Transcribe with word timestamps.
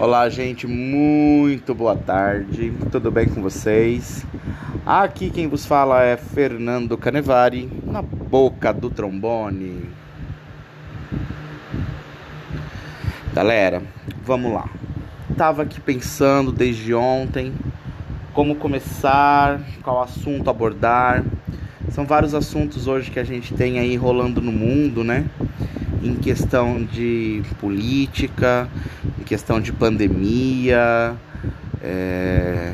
Olá, 0.00 0.28
gente, 0.28 0.64
muito 0.64 1.74
boa 1.74 1.96
tarde, 1.96 2.72
tudo 2.92 3.10
bem 3.10 3.26
com 3.26 3.42
vocês? 3.42 4.24
Aqui 4.86 5.28
quem 5.28 5.48
vos 5.48 5.66
fala 5.66 6.04
é 6.04 6.16
Fernando 6.16 6.96
Canevari, 6.96 7.68
na 7.82 8.00
boca 8.00 8.72
do 8.72 8.90
trombone. 8.90 9.90
Galera, 13.34 13.82
vamos 14.22 14.52
lá. 14.52 14.68
Tava 15.36 15.62
aqui 15.62 15.80
pensando 15.80 16.52
desde 16.52 16.94
ontem 16.94 17.52
como 18.32 18.54
começar, 18.54 19.60
qual 19.82 20.00
assunto 20.00 20.48
abordar. 20.48 21.24
São 21.90 22.06
vários 22.06 22.34
assuntos 22.34 22.86
hoje 22.86 23.10
que 23.10 23.18
a 23.18 23.24
gente 23.24 23.52
tem 23.52 23.80
aí 23.80 23.96
rolando 23.96 24.40
no 24.40 24.52
mundo, 24.52 25.02
né? 25.02 25.28
Em 26.02 26.14
questão 26.14 26.84
de 26.84 27.42
política, 27.60 28.68
em 29.18 29.24
questão 29.24 29.60
de 29.60 29.72
pandemia, 29.72 31.16
é, 31.82 32.72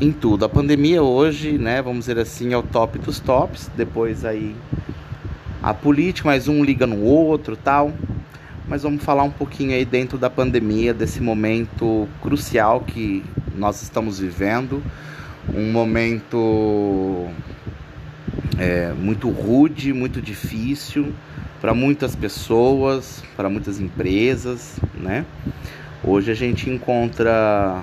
em 0.00 0.10
tudo. 0.10 0.44
A 0.44 0.48
pandemia 0.48 1.02
hoje, 1.02 1.56
né, 1.56 1.80
vamos 1.80 2.00
dizer 2.00 2.18
assim, 2.18 2.52
é 2.52 2.56
o 2.56 2.62
top 2.62 2.98
dos 2.98 3.20
tops. 3.20 3.70
Depois 3.76 4.24
aí 4.24 4.56
a 5.62 5.72
política, 5.72 6.28
mas 6.28 6.48
um 6.48 6.64
liga 6.64 6.86
no 6.86 7.02
outro, 7.02 7.56
tal. 7.56 7.92
Mas 8.66 8.82
vamos 8.82 9.02
falar 9.02 9.22
um 9.22 9.30
pouquinho 9.30 9.72
aí 9.72 9.84
dentro 9.84 10.18
da 10.18 10.28
pandemia, 10.28 10.92
desse 10.92 11.22
momento 11.22 12.08
crucial 12.20 12.80
que 12.80 13.24
nós 13.56 13.82
estamos 13.82 14.18
vivendo, 14.18 14.82
um 15.54 15.72
momento 15.72 17.26
é, 18.58 18.92
muito 18.92 19.30
rude, 19.30 19.92
muito 19.92 20.20
difícil 20.20 21.14
para 21.60 21.74
muitas 21.74 22.14
pessoas, 22.14 23.22
para 23.36 23.48
muitas 23.48 23.80
empresas, 23.80 24.78
né? 24.94 25.24
Hoje 26.04 26.30
a 26.30 26.34
gente 26.34 26.70
encontra 26.70 27.82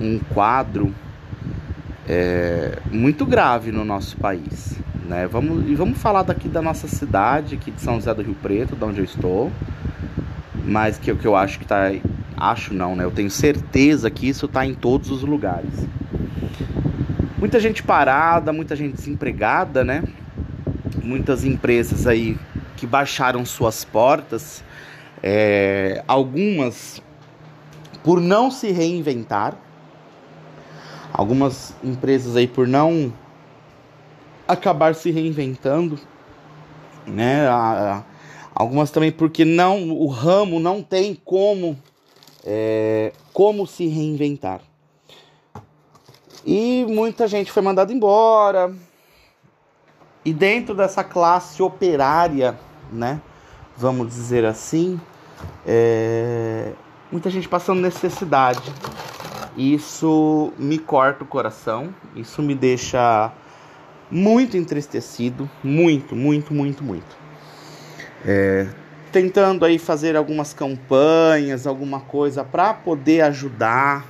um 0.00 0.18
quadro 0.18 0.94
é, 2.06 2.78
muito 2.90 3.24
grave 3.24 3.72
no 3.72 3.84
nosso 3.84 4.16
país, 4.18 4.78
né? 5.06 5.26
Vamos, 5.26 5.68
e 5.68 5.74
vamos 5.74 5.98
falar 5.98 6.22
daqui 6.22 6.48
da 6.48 6.60
nossa 6.60 6.86
cidade, 6.86 7.54
aqui 7.54 7.70
de 7.70 7.80
São 7.80 7.94
José 7.94 8.12
do 8.12 8.22
Rio 8.22 8.36
Preto, 8.42 8.76
de 8.76 8.84
onde 8.84 9.00
eu 9.00 9.04
estou, 9.04 9.50
mas 10.64 10.98
que 10.98 11.10
o 11.10 11.16
que 11.16 11.26
eu 11.26 11.34
acho 11.34 11.58
que 11.58 11.64
está, 11.64 11.90
acho 12.36 12.74
não, 12.74 12.94
né? 12.94 13.04
Eu 13.04 13.10
tenho 13.10 13.30
certeza 13.30 14.10
que 14.10 14.28
isso 14.28 14.44
está 14.44 14.66
em 14.66 14.74
todos 14.74 15.10
os 15.10 15.22
lugares. 15.22 15.86
Muita 17.38 17.58
gente 17.58 17.82
parada, 17.82 18.52
muita 18.52 18.76
gente 18.76 18.96
desempregada, 18.96 19.82
né? 19.82 20.02
Muitas 21.02 21.44
empresas 21.44 22.06
aí 22.06 22.36
que 22.76 22.86
baixaram 22.86 23.44
suas 23.44 23.84
portas, 23.84 24.62
é, 25.22 26.02
algumas 26.06 27.02
por 28.02 28.20
não 28.20 28.50
se 28.50 28.70
reinventar, 28.70 29.56
algumas 31.12 31.74
empresas 31.82 32.36
aí 32.36 32.46
por 32.46 32.68
não 32.68 33.12
acabar 34.46 34.94
se 34.94 35.10
reinventando, 35.10 35.98
né? 37.06 37.46
Algumas 38.54 38.90
também 38.90 39.10
porque 39.10 39.44
não 39.44 39.90
o 39.90 40.06
ramo 40.06 40.60
não 40.60 40.82
tem 40.82 41.14
como 41.14 41.78
é, 42.44 43.12
como 43.32 43.66
se 43.66 43.86
reinventar. 43.86 44.60
E 46.44 46.84
muita 46.86 47.26
gente 47.26 47.50
foi 47.50 47.62
mandada 47.62 47.92
embora. 47.92 48.72
E 50.24 50.32
dentro 50.32 50.74
dessa 50.74 51.04
classe 51.04 51.62
operária 51.62 52.58
né? 52.92 53.20
Vamos 53.76 54.08
dizer 54.08 54.44
assim, 54.44 55.00
é... 55.66 56.72
muita 57.10 57.28
gente 57.28 57.48
passando 57.48 57.80
necessidade. 57.80 58.72
Isso 59.56 60.52
me 60.58 60.78
corta 60.78 61.24
o 61.24 61.26
coração, 61.26 61.94
isso 62.14 62.42
me 62.42 62.54
deixa 62.54 63.32
muito 64.10 64.56
entristecido, 64.56 65.48
muito, 65.62 66.14
muito, 66.14 66.54
muito, 66.54 66.82
muito. 66.82 67.16
É... 68.24 68.68
Tentando 69.10 69.64
aí 69.64 69.78
fazer 69.78 70.16
algumas 70.16 70.52
campanhas, 70.52 71.66
alguma 71.66 72.00
coisa 72.00 72.42
para 72.42 72.74
poder 72.74 73.20
ajudar, 73.22 74.04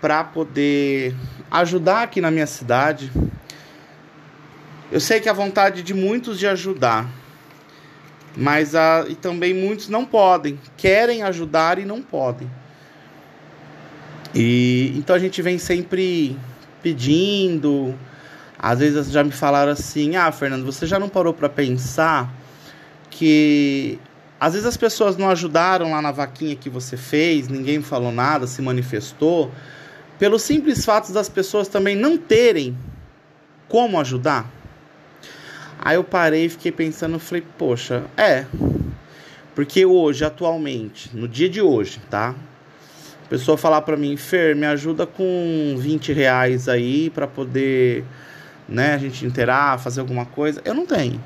para 0.00 0.22
poder 0.22 1.14
ajudar 1.50 2.02
aqui 2.02 2.20
na 2.20 2.30
minha 2.30 2.46
cidade. 2.46 3.10
Eu 4.92 4.98
sei 4.98 5.20
que 5.20 5.28
a 5.28 5.32
vontade 5.32 5.84
de 5.84 5.94
muitos 5.94 6.36
de 6.36 6.48
ajudar, 6.48 7.08
mas 8.36 8.74
a, 8.74 9.04
e 9.08 9.14
também 9.14 9.54
muitos 9.54 9.88
não 9.88 10.04
podem, 10.04 10.58
querem 10.76 11.22
ajudar 11.22 11.78
e 11.78 11.84
não 11.84 12.02
podem. 12.02 12.50
E 14.34 14.92
então 14.96 15.14
a 15.14 15.18
gente 15.18 15.40
vem 15.42 15.58
sempre 15.58 16.36
pedindo. 16.82 17.94
Às 18.58 18.80
vezes 18.80 19.12
já 19.12 19.22
me 19.22 19.30
falaram 19.30 19.70
assim: 19.70 20.16
"Ah, 20.16 20.32
Fernando, 20.32 20.64
você 20.64 20.86
já 20.86 20.98
não 20.98 21.08
parou 21.08 21.32
para 21.32 21.48
pensar 21.48 22.28
que 23.10 23.96
às 24.40 24.54
vezes 24.54 24.66
as 24.66 24.76
pessoas 24.76 25.16
não 25.16 25.30
ajudaram 25.30 25.92
lá 25.92 26.02
na 26.02 26.10
vaquinha 26.10 26.56
que 26.56 26.68
você 26.68 26.96
fez, 26.96 27.46
ninguém 27.46 27.80
falou 27.80 28.10
nada, 28.10 28.46
se 28.46 28.60
manifestou, 28.60 29.52
pelo 30.18 30.38
simples 30.38 30.84
fato 30.84 31.12
das 31.12 31.28
pessoas 31.28 31.68
também 31.68 31.94
não 31.94 32.18
terem 32.18 32.76
como 33.68 34.00
ajudar?" 34.00 34.59
Aí 35.82 35.96
eu 35.96 36.04
parei 36.04 36.44
e 36.44 36.48
fiquei 36.50 36.70
pensando, 36.70 37.18
falei, 37.18 37.42
poxa, 37.56 38.04
é. 38.14 38.44
Porque 39.54 39.86
hoje, 39.86 40.22
atualmente, 40.22 41.10
no 41.16 41.26
dia 41.26 41.48
de 41.48 41.62
hoje, 41.62 41.98
tá? 42.10 42.34
A 43.24 43.28
pessoa 43.30 43.56
falar 43.56 43.80
pra 43.80 43.96
mim, 43.96 44.14
Fer, 44.14 44.54
me 44.54 44.66
ajuda 44.66 45.06
com 45.06 45.74
20 45.78 46.12
reais 46.12 46.68
aí 46.68 47.08
pra 47.08 47.26
poder, 47.26 48.04
né, 48.68 48.92
a 48.92 48.98
gente 48.98 49.24
inteirar, 49.24 49.80
fazer 49.80 50.00
alguma 50.00 50.26
coisa. 50.26 50.60
Eu 50.66 50.74
não 50.74 50.84
tenho. 50.84 51.18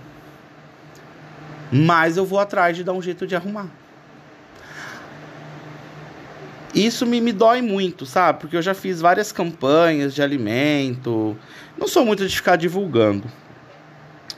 Mas 1.72 2.16
eu 2.16 2.24
vou 2.24 2.38
atrás 2.38 2.76
de 2.76 2.84
dar 2.84 2.92
um 2.92 3.02
jeito 3.02 3.26
de 3.26 3.34
arrumar. 3.34 3.66
Isso 6.72 7.04
me, 7.04 7.20
me 7.20 7.32
dói 7.32 7.60
muito, 7.60 8.06
sabe? 8.06 8.40
Porque 8.40 8.56
eu 8.56 8.62
já 8.62 8.74
fiz 8.74 9.00
várias 9.00 9.32
campanhas 9.32 10.14
de 10.14 10.22
alimento. 10.22 11.36
Não 11.76 11.88
sou 11.88 12.06
muito 12.06 12.24
de 12.24 12.36
ficar 12.36 12.54
divulgando 12.54 13.28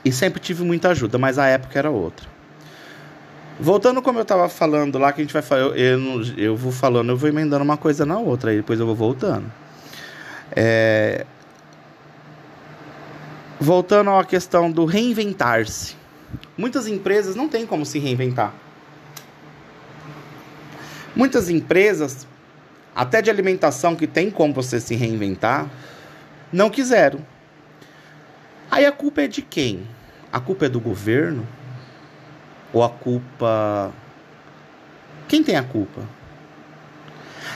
e 0.07 0.11
sempre 0.11 0.39
tive 0.39 0.63
muita 0.63 0.89
ajuda, 0.89 1.17
mas 1.17 1.37
a 1.37 1.47
época 1.47 1.77
era 1.77 1.89
outra. 1.89 2.25
Voltando 3.59 4.01
como 4.01 4.19
eu 4.19 4.23
estava 4.23 4.47
falando 4.47 4.97
lá, 4.97 5.11
que 5.11 5.19
a 5.19 5.23
gente 5.23 5.33
vai 5.33 5.41
falar, 5.41 5.61
eu, 5.61 5.75
eu, 5.75 6.23
eu, 6.37 6.55
vou 6.55 6.71
falando, 6.71 7.09
eu 7.09 7.17
vou 7.17 7.27
emendando 7.27 7.63
uma 7.63 7.75
coisa 7.75 8.05
na 8.05 8.17
outra, 8.17 8.51
aí 8.51 8.57
depois 8.57 8.79
eu 8.79 8.85
vou 8.85 8.95
voltando. 8.95 9.51
É... 10.55 11.25
Voltando 13.59 14.11
à 14.11 14.23
questão 14.23 14.71
do 14.71 14.85
reinventar-se. 14.85 15.95
Muitas 16.57 16.87
empresas 16.87 17.35
não 17.35 17.49
têm 17.49 17.65
como 17.65 17.85
se 17.85 17.99
reinventar. 17.99 18.53
Muitas 21.15 21.49
empresas, 21.49 22.25
até 22.95 23.21
de 23.21 23.29
alimentação 23.29 23.95
que 23.95 24.07
tem 24.07 24.31
como 24.31 24.53
você 24.53 24.79
se 24.79 24.95
reinventar, 24.95 25.67
não 26.53 26.69
quiseram. 26.69 27.19
Aí 28.71 28.85
a 28.85 28.91
culpa 28.91 29.23
é 29.23 29.27
de 29.27 29.41
quem? 29.41 29.96
A 30.31 30.39
culpa 30.39 30.65
é 30.65 30.69
do 30.69 30.79
governo? 30.79 31.47
Ou 32.73 32.83
a 32.83 32.89
culpa. 32.89 33.91
Quem 35.27 35.43
tem 35.43 35.55
a 35.55 35.63
culpa? 35.63 36.01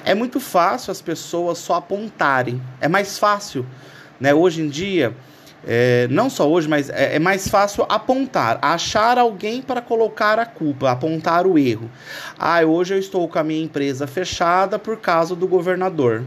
É 0.06 0.16
muito 0.16 0.40
fácil 0.40 0.92
as 0.92 1.02
pessoas 1.02 1.58
só 1.58 1.76
apontarem. 1.76 2.62
É 2.80 2.88
mais 2.88 3.20
fácil, 3.20 3.66
né? 4.20 4.34
Hoje 4.34 4.62
em 4.62 4.70
dia, 4.70 5.16
é, 5.66 6.08
não 6.10 6.30
só 6.30 6.50
hoje, 6.50 6.68
mas 6.68 6.90
é, 6.90 7.16
é, 7.16 7.20
mais 7.20 7.48
fácil 7.48 7.86
apontar, 7.88 8.58
achar 8.62 9.18
alguém 9.18 9.62
para 9.62 9.82
colocar 9.82 10.40
a 10.40 10.46
culpa, 10.46 10.90
apontar 10.90 11.46
o 11.46 11.58
erro. 11.58 11.90
Ah, 12.38 12.62
hoje 12.62 12.96
eu 12.96 13.00
estou 13.00 13.28
com 13.28 13.38
a 13.38 13.44
minha 13.44 13.64
empresa 13.64 14.08
fechada 14.08 14.80
por 14.80 14.98
causa 14.98 15.36
do 15.36 15.48
governador. 15.48 16.24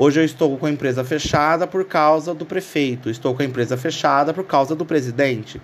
Hoje 0.00 0.20
eu 0.20 0.24
estou 0.24 0.56
com 0.56 0.66
a 0.66 0.70
empresa 0.70 1.02
fechada 1.02 1.66
por 1.66 1.84
causa 1.84 2.32
do 2.32 2.46
prefeito. 2.46 3.10
Estou 3.10 3.34
com 3.34 3.42
a 3.42 3.44
empresa 3.44 3.76
fechada 3.76 4.32
por 4.32 4.44
causa 4.44 4.76
do 4.76 4.86
presidente. 4.86 5.60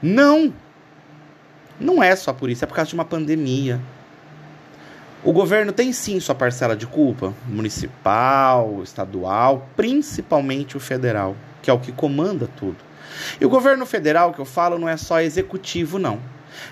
Não! 0.00 0.50
Não 1.78 2.02
é 2.02 2.16
só 2.16 2.32
por 2.32 2.48
isso, 2.48 2.64
é 2.64 2.66
por 2.66 2.72
causa 2.72 2.88
de 2.88 2.94
uma 2.94 3.04
pandemia. 3.04 3.78
O 5.22 5.30
governo 5.30 5.72
tem 5.72 5.92
sim 5.92 6.18
sua 6.20 6.34
parcela 6.34 6.74
de 6.74 6.86
culpa, 6.86 7.34
municipal, 7.46 8.80
estadual, 8.82 9.68
principalmente 9.76 10.78
o 10.78 10.80
federal, 10.80 11.36
que 11.60 11.68
é 11.68 11.72
o 11.74 11.78
que 11.78 11.92
comanda 11.92 12.48
tudo. 12.56 12.78
E 13.38 13.44
o 13.44 13.50
governo 13.50 13.84
federal 13.84 14.32
que 14.32 14.38
eu 14.38 14.46
falo 14.46 14.78
não 14.78 14.88
é 14.88 14.96
só 14.96 15.20
executivo, 15.20 15.98
não. 15.98 16.18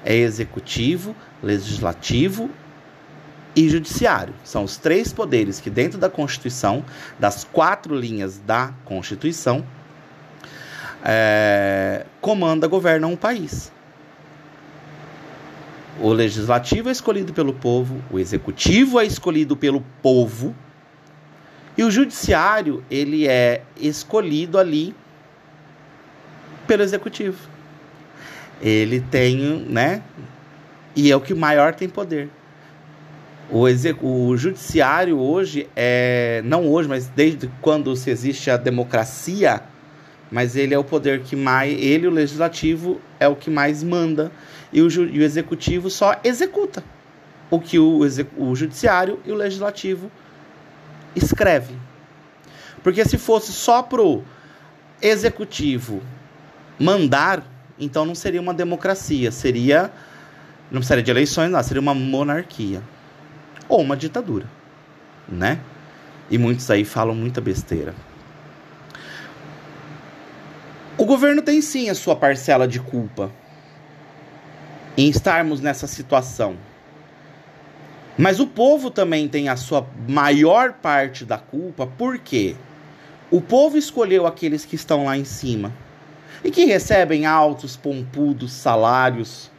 É 0.02 0.16
executivo, 0.16 1.14
legislativo 1.42 2.48
e 3.56 3.68
judiciário. 3.68 4.34
São 4.44 4.64
os 4.64 4.76
três 4.76 5.12
poderes 5.12 5.60
que, 5.60 5.70
dentro 5.70 5.98
da 5.98 6.10
Constituição, 6.10 6.84
das 7.18 7.44
quatro 7.44 7.94
linhas 7.94 8.38
da 8.38 8.72
Constituição, 8.84 9.64
é, 11.04 12.06
comanda, 12.20 12.66
governam 12.66 13.12
um 13.12 13.16
país. 13.16 13.72
O 16.00 16.12
legislativo 16.12 16.88
é 16.88 16.92
escolhido 16.92 17.32
pelo 17.32 17.52
povo, 17.52 18.02
o 18.10 18.18
executivo 18.18 18.98
é 18.98 19.04
escolhido 19.04 19.56
pelo 19.56 19.80
povo 20.02 20.54
e 21.76 21.84
o 21.84 21.90
judiciário 21.90 22.84
ele 22.90 23.28
é 23.28 23.62
escolhido 23.76 24.58
ali 24.58 24.94
pelo 26.66 26.82
executivo. 26.82 27.48
Ele 28.60 29.00
tem, 29.00 29.36
né? 29.68 30.02
E 30.96 31.10
é 31.10 31.16
o 31.16 31.20
que 31.20 31.34
maior 31.34 31.74
tem 31.74 31.88
poder. 31.88 32.28
O, 33.50 33.64
o 34.02 34.36
judiciário 34.36 35.18
hoje 35.18 35.68
é 35.76 36.42
não 36.44 36.66
hoje, 36.66 36.88
mas 36.88 37.08
desde 37.08 37.50
quando 37.60 37.94
se 37.94 38.10
existe 38.10 38.50
a 38.50 38.56
democracia, 38.56 39.62
mas 40.30 40.56
ele 40.56 40.74
é 40.74 40.78
o 40.78 40.84
poder 40.84 41.20
que 41.20 41.36
mais 41.36 41.78
ele 41.78 42.06
o 42.06 42.10
legislativo 42.10 43.00
é 43.20 43.28
o 43.28 43.36
que 43.36 43.50
mais 43.50 43.82
manda 43.82 44.32
e 44.72 44.80
o, 44.80 44.88
e 44.88 45.18
o 45.18 45.22
executivo 45.22 45.90
só 45.90 46.18
executa 46.24 46.82
o 47.50 47.60
que 47.60 47.78
o, 47.78 48.00
o 48.38 48.56
judiciário 48.56 49.20
e 49.26 49.30
o 49.30 49.34
legislativo 49.34 50.10
escreve. 51.14 51.74
Porque 52.82 53.04
se 53.04 53.18
fosse 53.18 53.52
só 53.52 53.82
pro 53.82 54.24
executivo 55.00 56.02
mandar, 56.78 57.44
então 57.78 58.06
não 58.06 58.14
seria 58.14 58.40
uma 58.40 58.54
democracia, 58.54 59.30
seria 59.30 59.92
não 60.70 60.80
precisaria 60.80 61.04
de 61.04 61.10
eleições, 61.10 61.50
não, 61.50 61.62
seria 61.62 61.80
uma 61.80 61.94
monarquia 61.94 62.82
ou 63.68 63.80
uma 63.80 63.96
ditadura, 63.96 64.46
né? 65.28 65.60
E 66.30 66.38
muitos 66.38 66.70
aí 66.70 66.84
falam 66.84 67.14
muita 67.14 67.40
besteira. 67.40 67.94
O 70.96 71.04
governo 71.04 71.42
tem 71.42 71.60
sim 71.60 71.90
a 71.90 71.94
sua 71.94 72.14
parcela 72.14 72.68
de 72.68 72.78
culpa 72.78 73.30
em 74.96 75.08
estarmos 75.08 75.60
nessa 75.60 75.86
situação. 75.86 76.56
Mas 78.16 78.38
o 78.38 78.46
povo 78.46 78.90
também 78.90 79.28
tem 79.28 79.48
a 79.48 79.56
sua 79.56 79.86
maior 80.08 80.74
parte 80.74 81.24
da 81.24 81.36
culpa, 81.36 81.86
porque 81.98 82.54
o 83.30 83.40
povo 83.40 83.76
escolheu 83.76 84.26
aqueles 84.26 84.64
que 84.64 84.76
estão 84.76 85.06
lá 85.06 85.18
em 85.18 85.24
cima 85.24 85.72
e 86.44 86.50
que 86.50 86.64
recebem 86.64 87.26
altos, 87.26 87.76
pompudos 87.76 88.52
salários, 88.52 89.50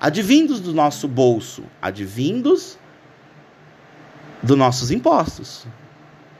advindos 0.00 0.60
do 0.60 0.72
nosso 0.72 1.06
bolso, 1.06 1.64
advindos 1.82 2.78
dos 4.42 4.56
nossos 4.56 4.90
impostos. 4.90 5.66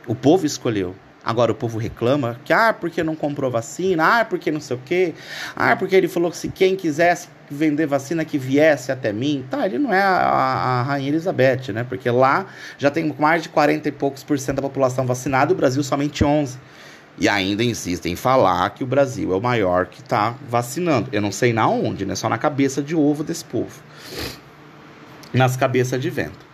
O 0.07 0.15
povo 0.15 0.47
escolheu. 0.47 0.95
Agora 1.23 1.53
o 1.53 1.55
povo 1.55 1.79
reclama 1.79 2.41
que, 2.45 2.53
ah, 2.53 2.73
porque 2.73 3.03
não 3.03 3.15
comprou 3.15 3.51
vacina, 3.51 4.21
ah, 4.21 4.25
porque 4.25 4.51
não 4.51 4.61
sei 4.61 4.77
o 4.77 4.81
quê, 4.83 5.15
ah, 5.55 5.77
porque 5.77 5.95
ele 5.95 6.09
falou 6.09 6.31
que 6.31 6.37
se 6.37 6.49
quem 6.49 6.75
quisesse 6.75 7.29
vender 7.51 7.87
vacina 7.87 8.25
que 8.25 8.39
viesse 8.39 8.93
até 8.93 9.13
mim. 9.13 9.45
Tá, 9.51 9.67
ele 9.67 9.79
não 9.79 9.93
é 9.93 10.01
a, 10.01 10.09
a, 10.09 10.81
a 10.81 10.83
Rainha 10.83 11.09
Elizabeth, 11.09 11.73
né? 11.73 11.85
Porque 11.85 12.09
lá 12.09 12.47
já 12.79 12.91
tem 12.91 13.15
mais 13.19 13.43
de 13.43 13.49
40 13.49 13.89
e 13.89 13.93
poucos 13.93 14.23
por 14.23 14.39
cento 14.39 14.57
da 14.57 14.63
população 14.63 15.07
vacinada 15.07 15.53
e 15.53 15.55
o 15.55 15.57
Brasil 15.57 15.83
somente 15.83 16.25
11. 16.25 16.59
E 17.19 17.29
ainda 17.29 17.63
insistem 17.63 18.13
em 18.13 18.17
falar 18.17 18.71
que 18.71 18.85
o 18.85 18.87
Brasil 18.87 19.33
é 19.35 19.37
o 19.37 19.41
maior 19.43 19.87
que 19.87 20.01
está 20.01 20.35
vacinando. 20.49 21.11
Eu 21.13 21.21
não 21.21 21.33
sei 21.33 21.53
na 21.53 21.69
onde, 21.69 22.07
né? 22.07 22.15
Só 22.15 22.29
na 22.29 22.39
cabeça 22.39 22.81
de 22.81 22.95
ovo 22.95 23.23
desse 23.23 23.45
povo. 23.45 23.83
Nas 25.33 25.57
cabeças 25.57 26.01
de 26.01 26.09
vento. 26.09 26.51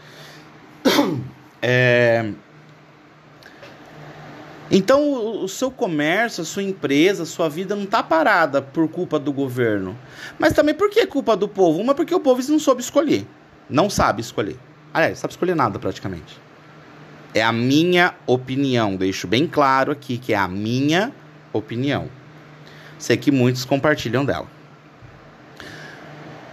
É... 1.62 2.32
Então, 4.70 5.42
o 5.42 5.48
seu 5.48 5.70
comércio, 5.70 6.42
a 6.42 6.44
sua 6.44 6.62
empresa, 6.62 7.22
a 7.22 7.26
sua 7.26 7.48
vida 7.48 7.76
não 7.76 7.84
está 7.84 8.02
parada 8.02 8.60
por 8.60 8.88
culpa 8.88 9.18
do 9.18 9.32
governo. 9.32 9.96
Mas 10.38 10.52
também 10.52 10.74
por 10.74 10.90
que 10.90 11.06
culpa 11.06 11.36
do 11.36 11.48
povo? 11.48 11.80
Uma, 11.80 11.94
porque 11.94 12.14
o 12.14 12.18
povo 12.18 12.42
não 12.50 12.58
soube 12.58 12.80
escolher. 12.80 13.24
Não 13.70 13.88
sabe 13.88 14.20
escolher. 14.20 14.58
Aliás, 14.92 15.18
sabe 15.18 15.32
escolher 15.32 15.54
nada 15.54 15.78
praticamente. 15.78 16.36
É 17.32 17.42
a 17.42 17.52
minha 17.52 18.14
opinião. 18.26 18.96
Deixo 18.96 19.28
bem 19.28 19.46
claro 19.46 19.92
aqui 19.92 20.18
que 20.18 20.32
é 20.32 20.36
a 20.36 20.48
minha 20.48 21.12
opinião. 21.52 22.08
Sei 22.98 23.16
que 23.16 23.30
muitos 23.30 23.64
compartilham 23.64 24.24
dela. 24.24 24.48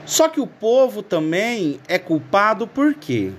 Só 0.05 0.27
que 0.27 0.41
o 0.41 0.45
povo 0.47 1.01
também 1.01 1.79
é 1.87 1.97
culpado 1.97 2.67
por 2.67 2.93
quê? 2.93 3.31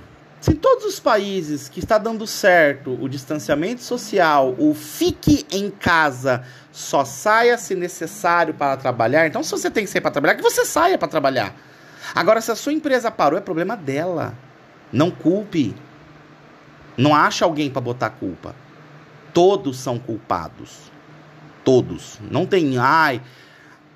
Se 0.45 0.51
em 0.51 0.57
todos 0.57 0.85
os 0.85 1.01
países 1.01 1.71
que 1.71 1.79
está 1.79 1.97
dando 1.97 2.27
certo 2.27 2.99
o 3.01 3.09
distanciamento 3.09 3.81
social, 3.81 4.55
o 4.59 4.75
fique 4.75 5.47
em 5.51 5.71
casa, 5.71 6.43
só 6.71 7.03
saia 7.03 7.57
se 7.57 7.75
necessário 7.75 8.53
para 8.53 8.77
trabalhar, 8.77 9.27
então 9.27 9.43
se 9.43 9.51
você 9.51 9.71
tem 9.71 9.87
que 9.87 9.91
sair 9.91 10.03
para 10.03 10.11
trabalhar, 10.11 10.35
que 10.35 10.43
você 10.43 10.67
saia 10.67 10.99
para 10.99 11.09
trabalhar. 11.09 11.57
Agora, 12.15 12.43
se 12.43 12.51
a 12.51 12.55
sua 12.55 12.75
empresa 12.75 13.11
parou, 13.11 13.39
é 13.39 13.41
problema 13.41 13.75
dela. 13.75 14.35
Não 14.93 15.11
culpe. 15.11 15.75
Não 16.95 17.15
acha 17.15 17.47
alguém 17.47 17.71
para 17.71 17.81
botar 17.81 18.11
culpa. 18.11 18.55
Todos 19.33 19.79
são 19.79 19.99
culpados. 19.99 20.93
Todos. 21.65 22.19
Não 22.31 22.45
tem, 22.45 22.77
ai, 22.77 23.23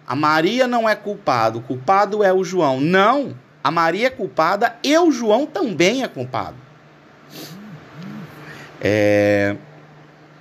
a 0.07 0.17
Maria 0.17 0.67
não 0.67 0.89
é 0.89 0.97
culpado, 0.97 1.59
o 1.59 1.63
culpado 1.63 2.25
é 2.25 2.33
o 2.33 2.43
João. 2.43 2.81
Não. 2.81 3.37
A 3.63 3.71
Maria 3.71 4.07
é 4.07 4.11
culpada 4.11 4.77
e 4.83 4.97
o 4.97 5.11
João 5.11 5.47
também 5.47 6.03
é 6.03 6.09
culpado. 6.09 6.57
É... 8.81 9.57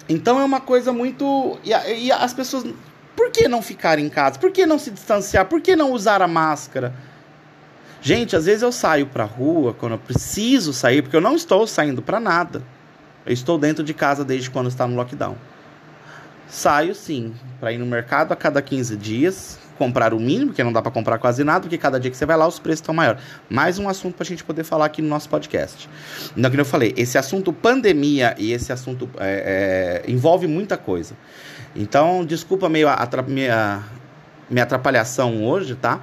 Então 0.08 0.40
é 0.40 0.44
uma 0.44 0.62
coisa 0.62 0.94
muito. 0.94 1.60
E, 1.64 2.12
as 2.12 2.34
pessoas. 2.34 2.66
Por 3.16 3.32
que 3.32 3.48
não 3.48 3.62
ficar 3.62 3.98
em 3.98 4.10
casa? 4.10 4.38
Por 4.38 4.52
que 4.52 4.66
não 4.66 4.78
se 4.78 4.92
distanciar? 4.92 5.46
Por 5.46 5.60
que 5.60 5.76
não 5.76 5.92
usar 5.92 6.22
a 6.22 6.28
máscara? 6.28 6.94
Gente, 8.00 8.36
às 8.36 8.46
vezes 8.46 8.62
eu 8.62 8.72
saio 8.72 9.08
pra 9.08 9.24
rua 9.24 9.74
quando 9.74 9.94
eu 9.94 9.98
preciso 9.98 10.72
sair, 10.72 11.02
porque 11.02 11.16
eu 11.16 11.22
não 11.22 11.36
estou 11.36 11.66
saindo 11.66 12.02
para 12.02 12.20
nada. 12.20 12.62
Eu 13.26 13.34
estou 13.34 13.58
dentro 13.58 13.84
de 13.84 13.94
casa 13.94 14.24
desde 14.24 14.50
quando 14.50 14.70
está 14.70 14.88
no 14.88 14.96
lockdown. 14.96 15.36
Saio 16.48 16.96
sim, 16.96 17.34
para 17.60 17.74
ir 17.74 17.78
no 17.78 17.86
mercado 17.86 18.32
a 18.32 18.36
cada 18.36 18.62
15 18.62 18.96
dias, 18.96 19.60
comprar 19.78 20.14
o 20.14 20.20
mínimo, 20.20 20.54
que 20.54 20.64
não 20.64 20.74
dá 20.74 20.82
para 20.82 20.92
comprar 20.92 21.18
quase 21.18 21.44
nada, 21.44 21.62
porque 21.62 21.78
cada 21.78 22.00
dia 22.00 22.12
que 22.12 22.18
você 22.18 22.26
vai 22.26 22.36
lá 22.36 22.48
os 22.48 22.60
preços 22.60 22.82
estão 22.82 22.94
maiores. 22.94 23.22
Mais 23.50 23.80
um 23.80 23.88
assunto 23.88 24.16
para 24.16 24.24
a 24.24 24.26
gente 24.26 24.44
poder 24.44 24.64
falar 24.64 24.86
aqui 24.86 25.02
no 25.02 25.08
nosso 25.08 25.30
podcast. 25.30 25.90
Então, 26.36 26.50
como 26.50 26.62
eu 26.62 26.66
falei, 26.66 26.94
esse 26.98 27.18
assunto 27.18 27.54
pandemia 27.54 28.36
e 28.38 28.52
esse 28.52 28.74
assunto 28.74 29.10
é, 29.18 30.04
é, 30.06 30.12
envolve 30.12 30.48
muita 30.48 30.78
coisa. 30.78 31.16
Então, 31.76 32.26
desculpa 32.26 32.68
meio 32.68 32.88
a, 32.88 32.96
a 32.96 33.22
minha, 33.22 33.84
minha 34.50 34.64
atrapalhação 34.64 35.46
hoje, 35.46 35.76
tá? 35.76 36.02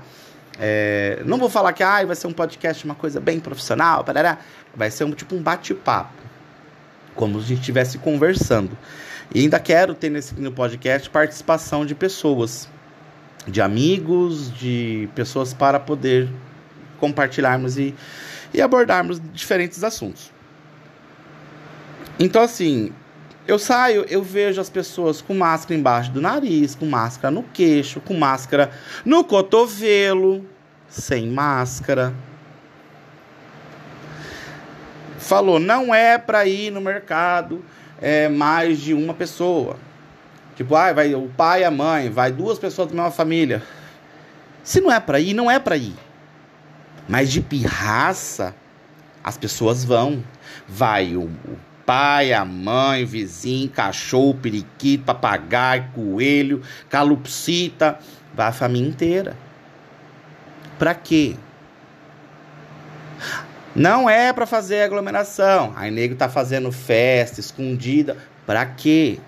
É, 0.58 1.20
não 1.24 1.38
vou 1.38 1.50
falar 1.50 1.72
que 1.72 1.82
ah, 1.82 2.04
vai 2.04 2.14
ser 2.14 2.28
um 2.28 2.32
podcast, 2.32 2.84
uma 2.84 2.94
coisa 2.94 3.20
bem 3.20 3.40
profissional, 3.40 4.04
parará. 4.04 4.38
vai 4.74 4.90
ser 4.90 5.04
um 5.04 5.10
tipo 5.10 5.34
um 5.34 5.42
bate-papo, 5.42 6.12
como 7.14 7.40
se 7.40 7.46
a 7.46 7.48
gente 7.48 7.60
estivesse 7.60 7.98
conversando. 7.98 8.76
E 9.34 9.40
ainda 9.40 9.58
quero 9.58 9.94
ter 9.94 10.10
nesse 10.10 10.34
no 10.34 10.52
podcast 10.52 11.10
participação 11.10 11.84
de 11.84 11.94
pessoas 11.94 12.68
de 13.46 13.60
amigos, 13.60 14.52
de 14.52 15.08
pessoas 15.14 15.52
para 15.52 15.78
poder 15.78 16.28
compartilharmos 16.98 17.76
e, 17.76 17.94
e 18.52 18.62
abordarmos 18.62 19.20
diferentes 19.32 19.82
assuntos. 19.84 20.32
Então, 22.18 22.42
assim, 22.42 22.92
eu 23.46 23.58
saio, 23.58 24.06
eu 24.08 24.22
vejo 24.22 24.60
as 24.60 24.70
pessoas 24.70 25.20
com 25.20 25.34
máscara 25.34 25.78
embaixo 25.78 26.10
do 26.10 26.20
nariz, 26.20 26.74
com 26.74 26.86
máscara 26.86 27.30
no 27.30 27.42
queixo, 27.42 28.00
com 28.00 28.14
máscara 28.14 28.70
no 29.04 29.22
cotovelo, 29.24 30.48
sem 30.88 31.28
máscara. 31.28 32.14
Falou, 35.18 35.58
não 35.58 35.94
é 35.94 36.16
para 36.16 36.46
ir 36.46 36.70
no 36.70 36.80
mercado 36.80 37.64
é, 38.00 38.28
mais 38.28 38.80
de 38.80 38.94
uma 38.94 39.12
pessoa. 39.12 39.76
Tipo, 40.56 40.76
ah, 40.76 40.92
vai 40.92 41.14
o 41.14 41.28
pai 41.28 41.62
e 41.62 41.64
a 41.64 41.70
mãe, 41.70 42.10
vai 42.10 42.30
duas 42.30 42.58
pessoas 42.58 42.88
da 42.88 42.94
mesma 42.94 43.10
família. 43.10 43.62
Se 44.62 44.80
não 44.80 44.90
é 44.90 45.00
para 45.00 45.20
ir, 45.20 45.34
não 45.34 45.50
é 45.50 45.58
para 45.58 45.76
ir. 45.76 45.94
Mas 47.08 47.30
de 47.30 47.40
pirraça, 47.40 48.54
as 49.22 49.36
pessoas 49.36 49.84
vão. 49.84 50.22
Vai 50.68 51.16
o, 51.16 51.24
o 51.24 51.58
pai, 51.84 52.32
a 52.32 52.44
mãe, 52.44 53.04
vizinho, 53.04 53.68
cachorro, 53.68 54.34
periquito, 54.34 55.04
papagaio, 55.04 55.90
coelho, 55.94 56.62
calopsita, 56.88 57.98
vai 58.32 58.48
a 58.48 58.52
família 58.52 58.88
inteira. 58.88 59.36
Para 60.78 60.94
quê? 60.94 61.36
Não 63.74 64.08
é 64.08 64.32
para 64.32 64.46
fazer 64.46 64.82
aglomeração. 64.82 65.72
Aí 65.76 65.90
nego 65.90 66.14
tá 66.14 66.28
fazendo 66.28 66.70
festa 66.70 67.40
escondida. 67.40 68.16
Para 68.46 68.64
quê? 68.64 69.18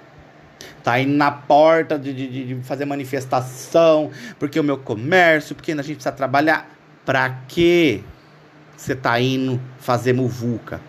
Tá 0.83 1.01
indo 1.01 1.15
na 1.15 1.33
porta 1.33 1.99
de, 1.99 2.13
de, 2.13 2.55
de, 2.55 2.63
fazer 2.63 2.85
manifestação, 2.85 4.11
porque 4.39 4.59
o 4.59 4.65
meu 4.65 4.79
comércio, 4.79 5.55
porque 5.55 5.73
a 5.73 5.77
gente 5.77 5.97
precisa 5.97 6.13
trabalhar. 6.13 6.71
Pra 7.05 7.41
quê? 7.49 8.03
Você 8.77 8.95
tá 8.95 9.19
indo 9.21 9.61
fazer 9.79 10.13
muvuca? 10.13 10.81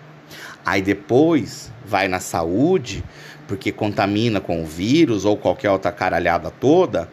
Aí 0.65 0.81
depois 0.81 1.71
vai 1.86 2.07
na 2.07 2.19
saúde, 2.19 3.03
porque 3.47 3.71
contamina 3.71 4.41
com 4.41 4.62
o 4.62 4.65
vírus 4.65 5.25
ou 5.25 5.38
qualquer 5.38 5.71
outra 5.71 5.91
caralhada 5.91 6.51
toda. 6.51 7.09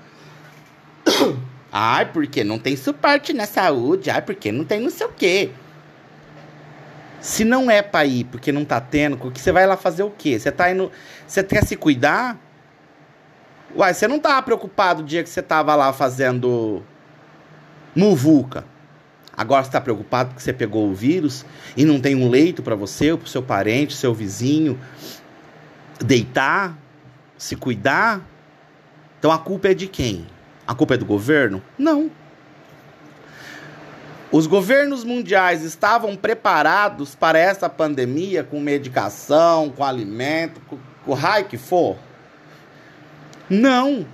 Ai, 1.72 2.12
porque 2.12 2.44
não 2.44 2.58
tem 2.58 2.76
suporte 2.76 3.32
na 3.32 3.46
saúde. 3.46 4.10
Ai, 4.10 4.22
porque 4.22 4.52
não 4.52 4.64
tem 4.64 4.80
não 4.80 4.90
sei 4.90 5.06
o 5.06 5.12
quê. 5.12 5.50
Se 7.20 7.44
não 7.44 7.70
é 7.70 7.80
para 7.80 8.04
ir 8.04 8.24
porque 8.24 8.52
não 8.52 8.64
tá 8.64 8.80
tendo, 8.80 9.16
que 9.30 9.40
você 9.40 9.50
vai 9.50 9.66
lá 9.66 9.76
fazer 9.76 10.02
o 10.02 10.10
quê? 10.10 10.38
Você 10.38 10.52
tá 10.52 10.70
indo, 10.70 10.92
você 11.26 11.42
quer 11.42 11.64
se 11.64 11.74
cuidar? 11.74 12.38
Uai, 13.76 13.92
você 13.92 14.06
não 14.06 14.20
tava 14.20 14.40
preocupado 14.42 15.02
o 15.02 15.04
dia 15.04 15.22
que 15.24 15.28
você 15.28 15.42
tava 15.42 15.74
lá 15.74 15.92
fazendo 15.92 16.82
muvuca. 17.94 18.64
Agora 19.36 19.64
você 19.64 19.70
tá 19.70 19.80
preocupado 19.80 20.30
porque 20.30 20.42
você 20.42 20.52
pegou 20.52 20.88
o 20.88 20.94
vírus 20.94 21.44
e 21.76 21.84
não 21.84 22.00
tem 22.00 22.14
um 22.14 22.28
leito 22.28 22.62
para 22.62 22.76
você, 22.76 23.10
ou 23.10 23.18
pro 23.18 23.28
seu 23.28 23.42
parente, 23.42 23.96
seu 23.96 24.14
vizinho 24.14 24.78
deitar, 25.98 26.78
se 27.36 27.56
cuidar? 27.56 28.20
Então 29.18 29.32
a 29.32 29.38
culpa 29.38 29.68
é 29.68 29.74
de 29.74 29.88
quem? 29.88 30.24
A 30.64 30.72
culpa 30.72 30.94
é 30.94 30.96
do 30.96 31.04
governo? 31.04 31.60
Não. 31.76 32.12
Os 34.30 34.46
governos 34.46 35.02
mundiais 35.02 35.62
estavam 35.62 36.14
preparados 36.14 37.16
para 37.16 37.40
essa 37.40 37.68
pandemia 37.68 38.44
com 38.44 38.60
medicação, 38.60 39.70
com 39.70 39.82
alimento, 39.82 40.60
com, 40.68 40.78
com 41.04 41.10
o 41.10 41.14
raio 41.14 41.46
que 41.46 41.58
for? 41.58 41.96
Não. 43.48 44.06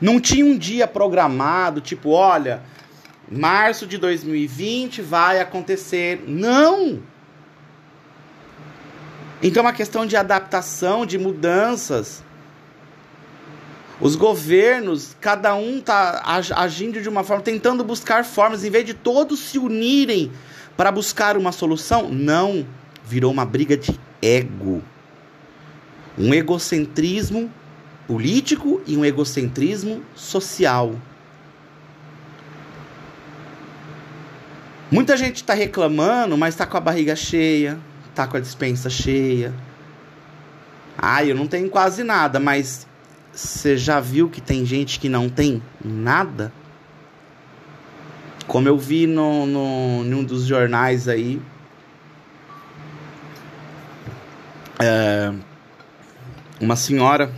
Não 0.00 0.20
tinha 0.20 0.44
um 0.44 0.56
dia 0.56 0.86
programado, 0.86 1.80
tipo, 1.80 2.10
olha, 2.10 2.62
março 3.30 3.86
de 3.86 3.98
2020 3.98 5.02
vai 5.02 5.40
acontecer. 5.40 6.24
Não! 6.26 7.00
Então 9.42 9.62
é 9.62 9.66
uma 9.66 9.72
questão 9.72 10.06
de 10.06 10.16
adaptação, 10.16 11.04
de 11.04 11.18
mudanças. 11.18 12.22
Os 14.00 14.16
governos, 14.16 15.16
cada 15.20 15.54
um 15.54 15.78
está 15.78 16.22
agindo 16.56 17.00
de 17.00 17.08
uma 17.08 17.22
forma, 17.22 17.42
tentando 17.42 17.84
buscar 17.84 18.24
formas, 18.24 18.64
em 18.64 18.70
vez 18.70 18.84
de 18.84 18.94
todos 18.94 19.38
se 19.38 19.58
unirem 19.58 20.32
para 20.76 20.90
buscar 20.90 21.36
uma 21.36 21.52
solução, 21.52 22.08
não. 22.08 22.66
Virou 23.04 23.30
uma 23.30 23.44
briga 23.44 23.76
de 23.76 23.98
ego. 24.20 24.82
Um 26.18 26.32
egocentrismo 26.32 27.50
político 28.06 28.80
e 28.86 28.96
um 28.96 29.04
egocentrismo 29.04 30.02
social. 30.14 30.94
Muita 34.90 35.16
gente 35.16 35.36
está 35.36 35.54
reclamando, 35.54 36.36
mas 36.36 36.54
está 36.54 36.66
com 36.66 36.76
a 36.76 36.80
barriga 36.80 37.16
cheia, 37.16 37.78
está 38.10 38.26
com 38.26 38.36
a 38.36 38.40
dispensa 38.40 38.90
cheia. 38.90 39.54
Ah, 40.98 41.24
eu 41.24 41.34
não 41.34 41.46
tenho 41.46 41.70
quase 41.70 42.04
nada, 42.04 42.38
mas 42.38 42.86
você 43.32 43.78
já 43.78 43.98
viu 43.98 44.28
que 44.28 44.40
tem 44.40 44.66
gente 44.66 45.00
que 45.00 45.08
não 45.08 45.30
tem 45.30 45.62
nada? 45.82 46.52
Como 48.46 48.68
eu 48.68 48.76
vi 48.76 49.06
no, 49.06 49.46
no, 50.04 50.22
dos 50.24 50.44
jornais 50.44 51.08
aí. 51.08 51.40
É, 54.78 55.32
uma 56.60 56.76
senhora 56.76 57.32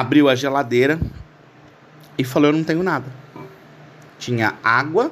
abriu 0.00 0.28
a 0.28 0.34
geladeira 0.34 0.98
e 2.18 2.24
falou: 2.24 2.50
Eu 2.50 2.56
não 2.56 2.64
tenho 2.64 2.82
nada. 2.82 3.06
Tinha 4.18 4.54
água 4.62 5.10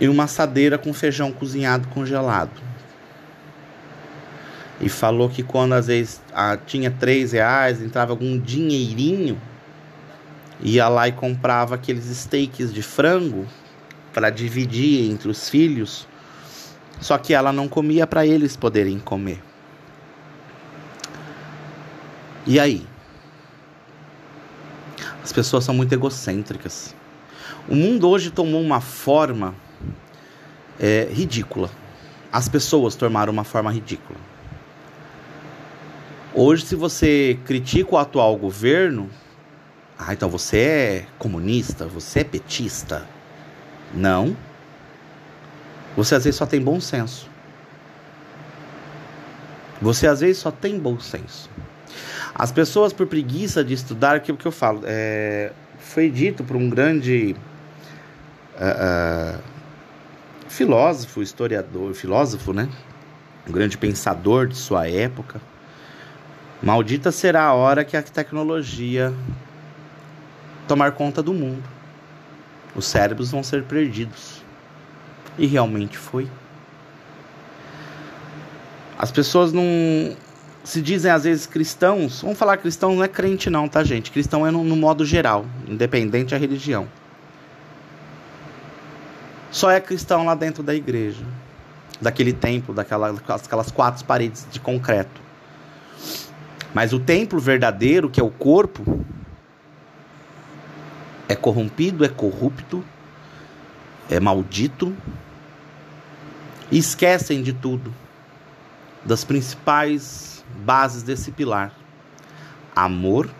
e 0.00 0.08
uma 0.08 0.24
assadeira 0.24 0.78
com 0.78 0.92
feijão 0.92 1.32
cozinhado 1.32 1.88
congelado 1.88 2.64
e 4.80 4.88
falou 4.88 5.28
que 5.28 5.42
quando 5.42 5.72
às 5.72 5.86
vezes 5.86 6.20
ah, 6.32 6.56
tinha 6.56 6.90
três 6.90 7.32
reais, 7.32 7.80
entrava 7.80 8.12
algum 8.12 8.38
dinheirinho, 8.38 9.40
ia 10.60 10.88
lá 10.88 11.08
e 11.08 11.12
comprava 11.12 11.74
aqueles 11.74 12.04
steaks 12.04 12.72
de 12.72 12.82
frango 12.82 13.46
para 14.12 14.30
dividir 14.30 15.10
entre 15.10 15.28
os 15.28 15.48
filhos, 15.48 16.06
só 17.00 17.18
que 17.18 17.34
ela 17.34 17.52
não 17.52 17.68
comia 17.68 18.06
para 18.06 18.26
eles 18.26 18.56
poderem 18.56 18.98
comer. 18.98 19.42
E 22.46 22.60
aí? 22.60 22.86
As 25.24 25.32
pessoas 25.32 25.64
são 25.64 25.74
muito 25.74 25.90
egocêntricas. 25.90 26.94
O 27.66 27.74
mundo 27.74 28.06
hoje 28.10 28.30
tomou 28.30 28.60
uma 28.60 28.82
forma 28.82 29.54
é, 30.78 31.08
ridícula. 31.10 31.70
As 32.30 32.46
pessoas 32.46 32.94
tomaram 32.94 33.32
uma 33.32 33.42
forma 33.42 33.72
ridícula. 33.72 34.18
Hoje, 36.34 36.66
se 36.66 36.76
você 36.76 37.38
critica 37.46 37.94
o 37.94 37.96
atual 37.96 38.36
governo, 38.36 39.08
ah, 39.98 40.12
então 40.12 40.28
você 40.28 40.58
é 40.58 41.06
comunista, 41.18 41.86
você 41.86 42.20
é 42.20 42.24
petista. 42.24 43.06
Não. 43.94 44.36
Você 45.96 46.16
às 46.16 46.24
vezes 46.24 46.36
só 46.36 46.44
tem 46.44 46.60
bom 46.60 46.78
senso. 46.80 47.30
Você 49.80 50.06
às 50.06 50.20
vezes 50.20 50.36
só 50.36 50.50
tem 50.50 50.78
bom 50.78 51.00
senso. 51.00 51.48
As 52.34 52.50
pessoas, 52.50 52.92
por 52.92 53.06
preguiça 53.06 53.62
de 53.62 53.74
estudar, 53.74 54.16
aquilo 54.16 54.36
que 54.36 54.46
eu 54.46 54.52
falo, 54.52 54.80
é, 54.84 55.52
foi 55.78 56.10
dito 56.10 56.42
por 56.42 56.56
um 56.56 56.68
grande 56.68 57.36
uh, 58.56 59.38
uh, 59.38 59.42
filósofo, 60.48 61.22
historiador, 61.22 61.94
filósofo, 61.94 62.52
né? 62.52 62.68
Um 63.48 63.52
grande 63.52 63.78
pensador 63.78 64.46
de 64.48 64.56
sua 64.56 64.88
época 64.88 65.40
Maldita 66.64 67.12
será 67.12 67.42
a 67.44 67.52
hora 67.52 67.84
que 67.84 67.94
a 67.94 68.02
tecnologia 68.02 69.12
tomar 70.66 70.92
conta 70.92 71.22
do 71.22 71.34
mundo. 71.34 71.62
Os 72.74 72.86
cérebros 72.86 73.30
vão 73.30 73.42
ser 73.42 73.64
perdidos. 73.64 74.42
E 75.36 75.44
realmente 75.46 75.98
foi. 75.98 76.26
As 78.96 79.12
pessoas 79.12 79.52
não 79.52 80.16
se 80.64 80.80
dizem 80.80 81.12
às 81.12 81.24
vezes 81.24 81.46
cristãos. 81.46 82.22
Vamos 82.22 82.38
falar 82.38 82.56
cristão 82.56 82.96
não 82.96 83.04
é 83.04 83.08
crente 83.08 83.50
não, 83.50 83.68
tá 83.68 83.84
gente? 83.84 84.10
Cristão 84.10 84.46
é 84.46 84.50
no, 84.50 84.64
no 84.64 84.74
modo 84.74 85.04
geral, 85.04 85.44
independente 85.68 86.30
da 86.30 86.38
religião. 86.38 86.88
Só 89.50 89.70
é 89.70 89.80
cristão 89.80 90.24
lá 90.24 90.34
dentro 90.34 90.62
da 90.62 90.74
igreja, 90.74 91.24
daquele 92.00 92.32
templo, 92.32 92.74
daquelas 92.74 93.20
aquelas 93.28 93.70
quatro 93.70 94.04
paredes 94.04 94.46
de 94.50 94.58
concreto. 94.58 95.20
Mas 96.72 96.92
o 96.92 96.98
templo 96.98 97.38
verdadeiro, 97.38 98.10
que 98.10 98.18
é 98.18 98.24
o 98.24 98.30
corpo, 98.30 99.04
é 101.28 101.36
corrompido, 101.36 102.04
é 102.04 102.08
corrupto, 102.08 102.82
é 104.10 104.18
maldito. 104.18 104.96
E 106.72 106.78
esquecem 106.78 107.42
de 107.42 107.52
tudo, 107.52 107.94
das 109.04 109.22
principais 109.22 110.33
bases 110.64 111.02
desse 111.02 111.30
pilar: 111.30 111.72
amor, 112.74 113.30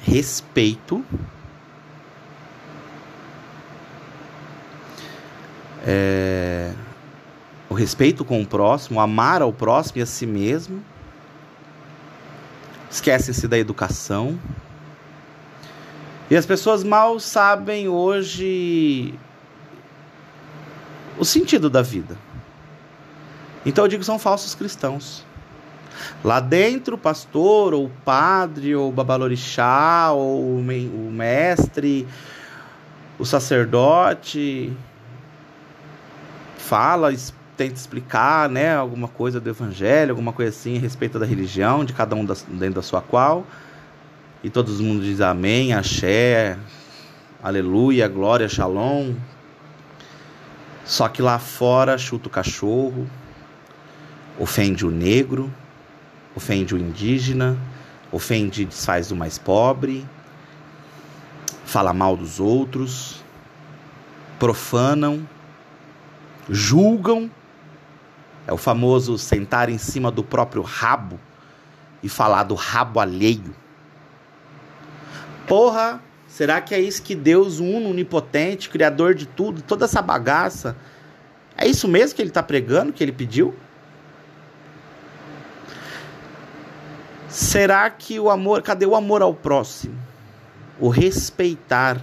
respeito. 0.00 1.04
É, 5.86 6.74
o 7.68 7.74
respeito 7.74 8.24
com 8.24 8.42
o 8.42 8.46
próximo, 8.46 9.00
amar 9.00 9.40
ao 9.40 9.52
próximo 9.52 9.98
e 9.98 10.02
a 10.02 10.06
si 10.06 10.26
mesmo 10.26 10.84
esquecem-se 12.90 13.46
da 13.46 13.56
educação. 13.56 14.38
E 16.28 16.36
as 16.36 16.44
pessoas 16.44 16.82
mal 16.82 17.18
sabem 17.20 17.88
hoje 17.88 19.14
o 21.18 21.24
sentido 21.24 21.70
da 21.70 21.82
vida. 21.82 22.16
Então 23.64 23.84
eu 23.84 23.88
digo 23.88 24.00
que 24.00 24.06
são 24.06 24.18
falsos 24.18 24.54
cristãos. 24.54 25.24
Lá 26.24 26.40
dentro, 26.40 26.96
o 26.96 26.98
pastor, 26.98 27.74
ou 27.74 27.86
o 27.86 27.90
padre, 28.04 28.74
ou 28.74 28.88
o 28.88 28.92
babalorixá, 28.92 30.10
ou 30.12 30.58
o 30.58 31.10
mestre, 31.12 32.06
o 33.18 33.24
sacerdote, 33.24 34.72
fala, 36.56 37.12
tenta 37.56 37.74
explicar, 37.74 38.48
né, 38.48 38.74
alguma 38.74 39.08
coisa 39.08 39.38
do 39.38 39.50
evangelho, 39.50 40.12
alguma 40.12 40.32
coisa 40.32 40.50
assim 40.50 40.78
a 40.78 40.80
respeito 40.80 41.18
da 41.18 41.26
religião, 41.26 41.84
de 41.84 41.92
cada 41.92 42.16
um 42.16 42.24
da, 42.24 42.34
dentro 42.48 42.76
da 42.76 42.82
sua 42.82 43.02
qual. 43.02 43.44
E 44.42 44.48
todo 44.48 44.72
mundo 44.82 45.02
diz 45.02 45.20
amém, 45.20 45.74
axé, 45.74 46.56
aleluia, 47.42 48.08
glória, 48.08 48.48
shalom. 48.48 49.14
Só 50.84 51.08
que 51.08 51.20
lá 51.20 51.38
fora 51.38 51.98
chuta 51.98 52.28
o 52.28 52.30
cachorro, 52.30 53.06
ofende 54.38 54.86
o 54.86 54.90
negro, 54.90 55.52
ofende 56.34 56.74
o 56.74 56.78
indígena, 56.78 57.56
ofende 58.12 58.62
e 58.62 58.64
desfaz 58.64 59.10
o 59.10 59.16
mais 59.16 59.38
pobre, 59.38 60.06
fala 61.64 61.92
mal 61.92 62.16
dos 62.16 62.40
outros, 62.40 63.22
profanam, 64.38 65.28
julgam 66.48 67.30
é 68.46 68.52
o 68.52 68.56
famoso 68.56 69.16
sentar 69.18 69.68
em 69.68 69.78
cima 69.78 70.10
do 70.10 70.24
próprio 70.24 70.62
rabo 70.62 71.20
e 72.02 72.08
falar 72.08 72.42
do 72.44 72.54
rabo 72.54 72.98
alheio. 72.98 73.54
Porra, 75.46 76.00
Será 76.30 76.60
que 76.60 76.72
é 76.72 76.80
isso 76.80 77.02
que 77.02 77.16
Deus, 77.16 77.58
uno, 77.58 77.90
onipotente, 77.90 78.70
criador 78.70 79.14
de 79.14 79.26
tudo, 79.26 79.60
toda 79.60 79.84
essa 79.84 80.00
bagaça, 80.00 80.76
é 81.56 81.66
isso 81.66 81.88
mesmo 81.88 82.14
que 82.14 82.22
ele 82.22 82.30
está 82.30 82.42
pregando, 82.42 82.92
que 82.92 83.02
ele 83.02 83.10
pediu? 83.10 83.52
Será 87.30 87.88
que 87.88 88.18
o 88.18 88.28
amor, 88.28 88.60
cadê 88.60 88.84
o 88.84 88.96
amor 88.96 89.22
ao 89.22 89.32
próximo? 89.32 89.96
O 90.80 90.88
respeitar, 90.88 92.00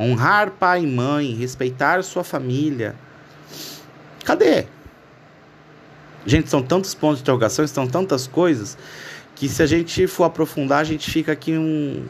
honrar 0.00 0.52
pai 0.52 0.82
e 0.82 0.86
mãe, 0.86 1.34
respeitar 1.34 2.02
sua 2.02 2.24
família. 2.24 2.96
Cadê? 4.24 4.66
Gente, 6.24 6.48
são 6.48 6.62
tantos 6.62 6.94
pontos 6.94 7.18
de 7.18 7.22
interrogação, 7.22 7.66
são 7.66 7.86
tantas 7.86 8.26
coisas 8.26 8.78
que 9.34 9.48
se 9.48 9.62
a 9.62 9.66
gente 9.66 10.06
for 10.06 10.24
aprofundar, 10.24 10.80
a 10.80 10.84
gente 10.84 11.10
fica 11.10 11.32
aqui 11.32 11.56
um, 11.56 12.06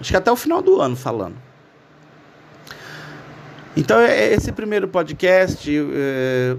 acho 0.00 0.10
que 0.10 0.16
até 0.16 0.32
o 0.32 0.36
final 0.36 0.60
do 0.62 0.80
ano 0.80 0.96
falando. 0.96 1.36
Então, 3.76 4.00
é, 4.00 4.10
é 4.10 4.34
esse 4.34 4.52
primeiro 4.52 4.88
podcast, 4.88 5.70
é, 5.70 6.56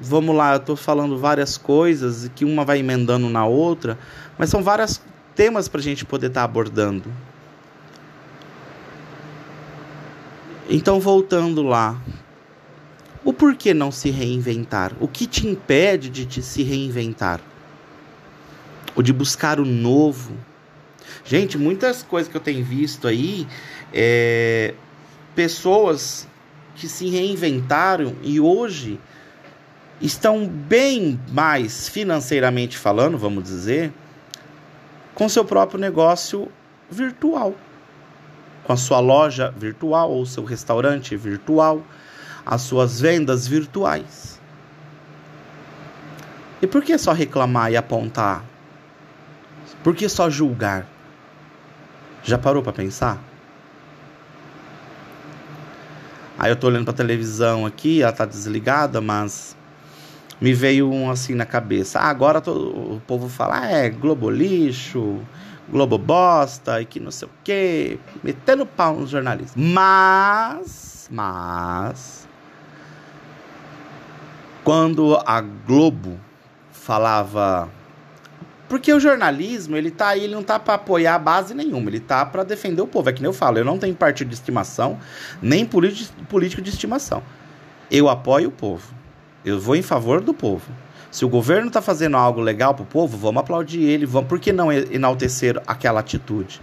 vamos 0.00 0.34
lá, 0.34 0.52
eu 0.52 0.58
estou 0.58 0.76
falando 0.76 1.18
várias 1.18 1.56
coisas 1.56 2.30
que 2.34 2.44
uma 2.44 2.64
vai 2.64 2.78
emendando 2.78 3.28
na 3.28 3.44
outra, 3.44 3.98
mas 4.36 4.50
são 4.50 4.62
vários 4.62 5.00
temas 5.34 5.68
para 5.68 5.80
a 5.80 5.82
gente 5.82 6.04
poder 6.04 6.28
estar 6.28 6.40
tá 6.40 6.44
abordando. 6.44 7.12
Então, 10.70 11.00
voltando 11.00 11.62
lá, 11.62 12.00
o 13.24 13.32
porquê 13.32 13.72
não 13.72 13.90
se 13.90 14.10
reinventar? 14.10 14.92
O 15.00 15.08
que 15.08 15.26
te 15.26 15.46
impede 15.46 16.10
de 16.10 16.26
te 16.26 16.42
se 16.42 16.62
reinventar? 16.62 17.40
Ou 18.94 19.02
de 19.02 19.12
buscar 19.12 19.58
o 19.58 19.64
novo? 19.64 20.34
Gente, 21.24 21.56
muitas 21.56 22.02
coisas 22.02 22.30
que 22.30 22.36
eu 22.36 22.40
tenho 22.40 22.64
visto 22.64 23.08
aí, 23.08 23.46
é, 23.92 24.74
pessoas 25.34 26.28
que 26.74 26.86
se 26.88 27.08
reinventaram 27.08 28.14
e 28.22 28.40
hoje 28.40 29.00
estão 30.00 30.46
bem 30.46 31.18
mais 31.30 31.88
financeiramente 31.88 32.78
falando, 32.78 33.18
vamos 33.18 33.44
dizer, 33.44 33.92
com 35.14 35.28
seu 35.28 35.44
próprio 35.44 35.80
negócio 35.80 36.50
virtual, 36.90 37.54
com 38.64 38.72
a 38.72 38.76
sua 38.76 39.00
loja 39.00 39.52
virtual 39.56 40.10
ou 40.10 40.24
seu 40.24 40.44
restaurante 40.44 41.16
virtual, 41.16 41.82
as 42.46 42.62
suas 42.62 43.00
vendas 43.00 43.46
virtuais. 43.46 44.40
E 46.62 46.66
por 46.66 46.82
que 46.82 46.96
só 46.96 47.12
reclamar 47.12 47.72
e 47.72 47.76
apontar? 47.76 48.44
Por 49.82 49.94
que 49.94 50.08
só 50.08 50.30
julgar? 50.30 50.86
Já 52.22 52.38
parou 52.38 52.62
para 52.62 52.72
pensar? 52.72 53.18
Aí 56.38 56.50
eu 56.50 56.56
tô 56.56 56.68
olhando 56.68 56.84
pra 56.84 56.94
televisão 56.94 57.66
aqui, 57.66 58.02
ela 58.02 58.12
tá 58.12 58.24
desligada, 58.24 59.00
mas 59.00 59.56
me 60.40 60.52
veio 60.52 60.90
um 60.90 61.10
assim 61.10 61.34
na 61.34 61.46
cabeça. 61.46 61.98
Ah, 61.98 62.08
agora 62.08 62.40
todo, 62.40 62.94
o 62.94 63.02
povo 63.06 63.28
fala, 63.28 63.60
ah, 63.60 63.70
é 63.70 63.90
Globo 63.90 64.30
lixo, 64.30 65.20
Globo 65.68 65.98
bosta 65.98 66.80
e 66.80 66.84
que 66.84 67.00
não 67.00 67.10
sei 67.10 67.28
o 67.28 67.30
quê, 67.44 67.98
metendo 68.22 68.64
pau 68.64 68.96
nos 68.96 69.10
jornalistas. 69.10 69.54
Mas, 69.56 71.08
mas, 71.10 72.28
quando 74.64 75.20
a 75.26 75.40
Globo 75.40 76.18
falava 76.72 77.70
porque 78.68 78.92
o 78.92 79.00
jornalismo, 79.00 79.76
ele 79.76 79.90
tá 79.90 80.08
aí, 80.08 80.24
ele 80.24 80.34
não 80.34 80.42
tá 80.42 80.58
para 80.58 80.74
apoiar 80.74 81.18
base 81.18 81.54
nenhuma, 81.54 81.88
ele 81.88 82.00
tá 82.00 82.24
para 82.26 82.44
defender 82.44 82.82
o 82.82 82.86
povo. 82.86 83.08
É 83.08 83.12
que 83.12 83.22
nem 83.22 83.28
eu 83.28 83.32
falo, 83.32 83.56
eu 83.56 83.64
não 83.64 83.78
tenho 83.78 83.94
partido 83.94 84.28
de 84.28 84.34
estimação, 84.34 84.98
nem 85.40 85.64
político 85.64 86.60
de 86.60 86.68
estimação. 86.68 87.22
Eu 87.90 88.10
apoio 88.10 88.50
o 88.50 88.52
povo. 88.52 88.97
Eu 89.48 89.58
vou 89.58 89.74
em 89.76 89.82
favor 89.82 90.20
do 90.20 90.34
povo. 90.34 90.70
Se 91.10 91.24
o 91.24 91.28
governo 91.28 91.68
está 91.68 91.80
fazendo 91.80 92.16
algo 92.16 92.40
legal 92.40 92.74
para 92.74 92.82
o 92.82 92.86
povo, 92.86 93.16
vamos 93.16 93.40
aplaudir 93.40 93.82
ele. 93.82 94.04
Vamos, 94.04 94.28
por 94.28 94.38
que 94.38 94.52
não 94.52 94.70
enaltecer 94.70 95.60
aquela 95.66 96.00
atitude? 96.00 96.60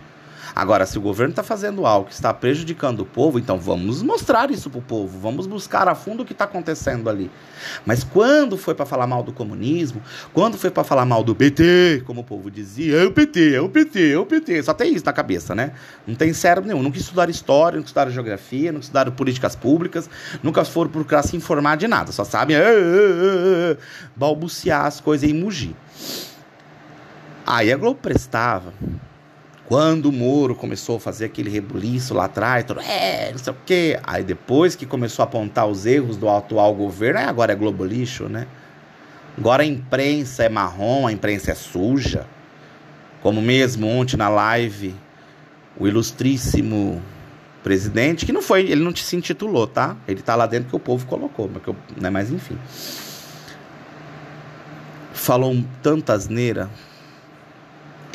Agora, 0.55 0.85
se 0.85 0.97
o 0.97 1.01
governo 1.01 1.31
está 1.31 1.43
fazendo 1.43 1.85
algo 1.85 2.07
que 2.07 2.13
está 2.13 2.33
prejudicando 2.33 3.01
o 3.01 3.05
povo, 3.05 3.37
então 3.37 3.59
vamos 3.59 4.01
mostrar 4.01 4.49
isso 4.51 4.69
para 4.69 4.79
o 4.79 4.81
povo, 4.81 5.19
vamos 5.19 5.47
buscar 5.47 5.85
a 5.89 5.93
fundo 5.93 6.23
o 6.23 6.25
que 6.25 6.31
está 6.31 6.45
acontecendo 6.45 7.09
ali. 7.09 7.29
Mas 7.85 8.05
quando 8.05 8.57
foi 8.57 8.73
para 8.73 8.85
falar 8.85 9.05
mal 9.05 9.21
do 9.21 9.33
comunismo, 9.33 10.01
quando 10.33 10.57
foi 10.57 10.71
para 10.71 10.85
falar 10.85 11.05
mal 11.05 11.25
do 11.25 11.35
PT, 11.35 12.03
como 12.05 12.21
o 12.21 12.23
povo 12.23 12.49
dizia, 12.49 12.99
é 12.99 13.03
o 13.03 13.11
PT, 13.11 13.55
é 13.55 13.59
o 13.59 13.67
PT, 13.67 14.13
é 14.13 14.17
o 14.17 14.25
PT, 14.25 14.63
só 14.63 14.73
tem 14.73 14.93
isso 14.93 15.05
na 15.05 15.11
cabeça, 15.11 15.53
né? 15.53 15.73
Não 16.07 16.15
tem 16.15 16.31
cérebro 16.31 16.69
nenhum. 16.69 16.81
Nunca 16.81 16.97
estudaram 16.97 17.29
história, 17.29 17.75
nunca 17.75 17.87
estudaram 17.87 18.11
geografia, 18.11 18.71
nunca 18.71 18.83
estudaram 18.83 19.11
políticas 19.11 19.57
públicas, 19.57 20.09
nunca 20.41 20.63
foram 20.63 20.89
procurar 20.89 21.23
se 21.23 21.35
informar 21.35 21.75
de 21.75 21.85
nada, 21.85 22.13
só 22.13 22.23
sabem 22.23 22.55
ah, 22.55 22.61
ah, 22.61 23.73
ah, 23.73 23.77
balbuciar 24.15 24.85
as 24.85 25.01
coisas 25.01 25.29
e 25.29 25.33
mugir. 25.33 25.75
Aí 27.45 27.73
a 27.73 27.77
Globo 27.77 27.99
prestava 28.01 28.73
quando 29.67 30.07
o 30.07 30.11
Moro 30.11 30.53
começou 30.53 30.97
a 30.97 30.99
fazer 30.99 31.25
aquele 31.25 31.49
rebuliço 31.49 32.13
lá 32.13 32.25
atrás, 32.25 32.63
todo, 32.63 32.81
é, 32.81 33.31
não 33.31 33.39
sei 33.39 33.51
o 33.51 33.57
quê. 33.65 33.99
Aí 34.03 34.23
depois 34.23 34.75
que 34.75 34.85
começou 34.85 35.23
a 35.23 35.25
apontar 35.25 35.65
os 35.65 35.85
erros 35.85 36.17
do 36.17 36.29
atual 36.29 36.73
governo, 36.75 37.19
aí 37.19 37.25
agora 37.25 37.53
é 37.53 37.55
Globo 37.55 37.83
lixo, 37.83 38.29
né? 38.29 38.47
Agora 39.37 39.63
a 39.63 39.65
imprensa 39.65 40.43
é 40.43 40.49
marrom, 40.49 41.07
a 41.07 41.11
imprensa 41.11 41.51
é 41.51 41.55
suja. 41.55 42.27
Como 43.21 43.41
mesmo 43.41 43.87
ontem 43.87 44.17
na 44.17 44.29
live, 44.29 44.93
o 45.77 45.87
ilustríssimo 45.87 47.01
presidente, 47.63 48.27
que 48.27 48.31
não 48.31 48.43
foi, 48.43 48.61
ele 48.61 48.83
não 48.83 48.95
se 48.95 49.15
intitulou, 49.15 49.65
tá? 49.65 49.97
Ele 50.07 50.21
tá 50.21 50.35
lá 50.35 50.45
dentro 50.45 50.69
que 50.69 50.75
o 50.75 50.79
povo 50.79 51.07
colocou, 51.07 51.49
mas, 51.51 51.65
eu, 51.65 51.75
né, 51.99 52.11
mas 52.11 52.31
enfim. 52.31 52.55
Falou 55.11 55.63
tanta 55.81 56.13
asneira, 56.13 56.69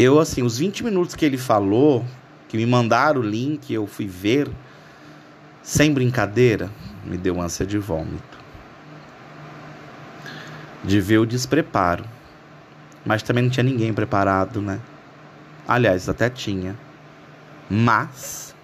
eu, 0.00 0.18
assim, 0.18 0.42
os 0.42 0.58
20 0.58 0.84
minutos 0.84 1.14
que 1.14 1.24
ele 1.24 1.36
falou, 1.36 2.04
que 2.48 2.56
me 2.56 2.64
mandaram 2.64 3.20
o 3.20 3.24
link, 3.24 3.72
eu 3.72 3.86
fui 3.86 4.06
ver, 4.06 4.48
sem 5.62 5.92
brincadeira, 5.92 6.70
me 7.04 7.16
deu 7.16 7.40
ânsia 7.40 7.66
de 7.66 7.76
vômito. 7.78 8.38
De 10.82 11.00
ver 11.00 11.18
o 11.18 11.26
despreparo. 11.26 12.04
Mas 13.04 13.22
também 13.22 13.44
não 13.44 13.50
tinha 13.50 13.64
ninguém 13.64 13.92
preparado, 13.92 14.60
né? 14.60 14.80
Aliás, 15.66 16.08
até 16.08 16.30
tinha. 16.30 16.76
Mas, 17.68 18.54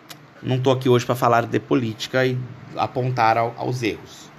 não 0.42 0.58
tô 0.58 0.70
aqui 0.70 0.88
hoje 0.88 1.04
para 1.04 1.14
falar 1.14 1.46
de 1.46 1.60
política 1.60 2.24
e 2.24 2.38
apontar 2.76 3.36
ao, 3.36 3.54
aos 3.58 3.82
erros. 3.82 4.30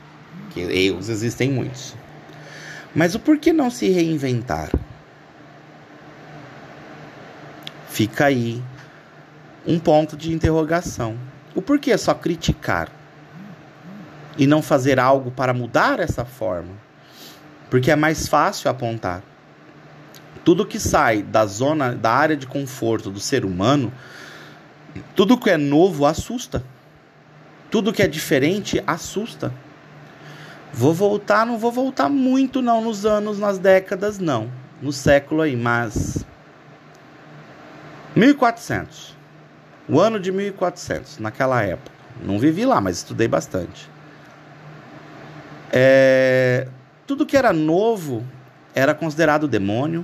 Que 0.51 0.62
erros 0.62 1.10
existem 1.10 1.51
muitos. 1.51 1.95
Mas 2.95 3.13
o 3.15 3.19
porquê 3.19 3.53
não 3.53 3.69
se 3.69 3.89
reinventar? 3.89 4.71
Fica 7.97 8.25
aí 8.25 8.63
um 9.65 9.79
ponto 9.79 10.15
de 10.15 10.31
interrogação. 10.31 11.17
O 11.55 11.63
porquê 11.63 11.97
só 11.97 12.13
criticar 12.13 12.91
e 14.38 14.45
não 14.45 14.62
fazer 14.62 14.99
algo 14.99 15.31
para 15.31 15.51
mudar 15.51 15.99
essa 15.99 16.23
forma? 16.23 16.75
Porque 17.71 17.89
é 17.89 17.95
mais 17.95 18.27
fácil 18.27 18.69
apontar. 18.69 19.23
Tudo 20.45 20.63
que 20.63 20.79
sai 20.79 21.23
da 21.23 21.47
zona, 21.47 21.95
da 21.95 22.12
área 22.12 22.38
de 22.38 22.45
conforto 22.45 23.10
do 23.10 23.19
ser 23.19 23.43
humano, 23.43 23.91
tudo 25.15 25.36
que 25.36 25.49
é 25.49 25.57
novo 25.57 26.05
assusta. 26.05 26.63
Tudo 27.71 27.91
que 27.91 28.03
é 28.03 28.07
diferente 28.07 28.79
assusta. 28.86 29.51
Vou 30.71 30.93
voltar, 30.93 31.47
não 31.47 31.57
vou 31.57 31.71
voltar 31.71 32.10
muito 32.10 32.62
não 32.62 32.79
nos 32.79 33.07
anos, 33.07 33.39
nas 33.39 33.57
décadas 33.57 34.19
não, 34.19 34.51
no 34.79 34.93
século 34.93 35.41
aí, 35.41 35.55
mas 35.55 36.23
1400. 38.17 39.15
O 39.88 39.99
ano 39.99 40.19
de 40.19 40.32
1400, 40.32 41.19
naquela 41.19 41.62
época. 41.62 41.95
Não 42.21 42.39
vivi 42.39 42.65
lá, 42.65 42.82
mas 42.82 42.97
estudei 42.97 43.27
bastante. 43.27 43.89
É, 45.71 46.67
tudo 47.06 47.25
que 47.25 47.38
era 47.38 47.53
novo 47.53 48.25
era 48.73 48.93
considerado 48.93 49.47
demônio. 49.47 50.03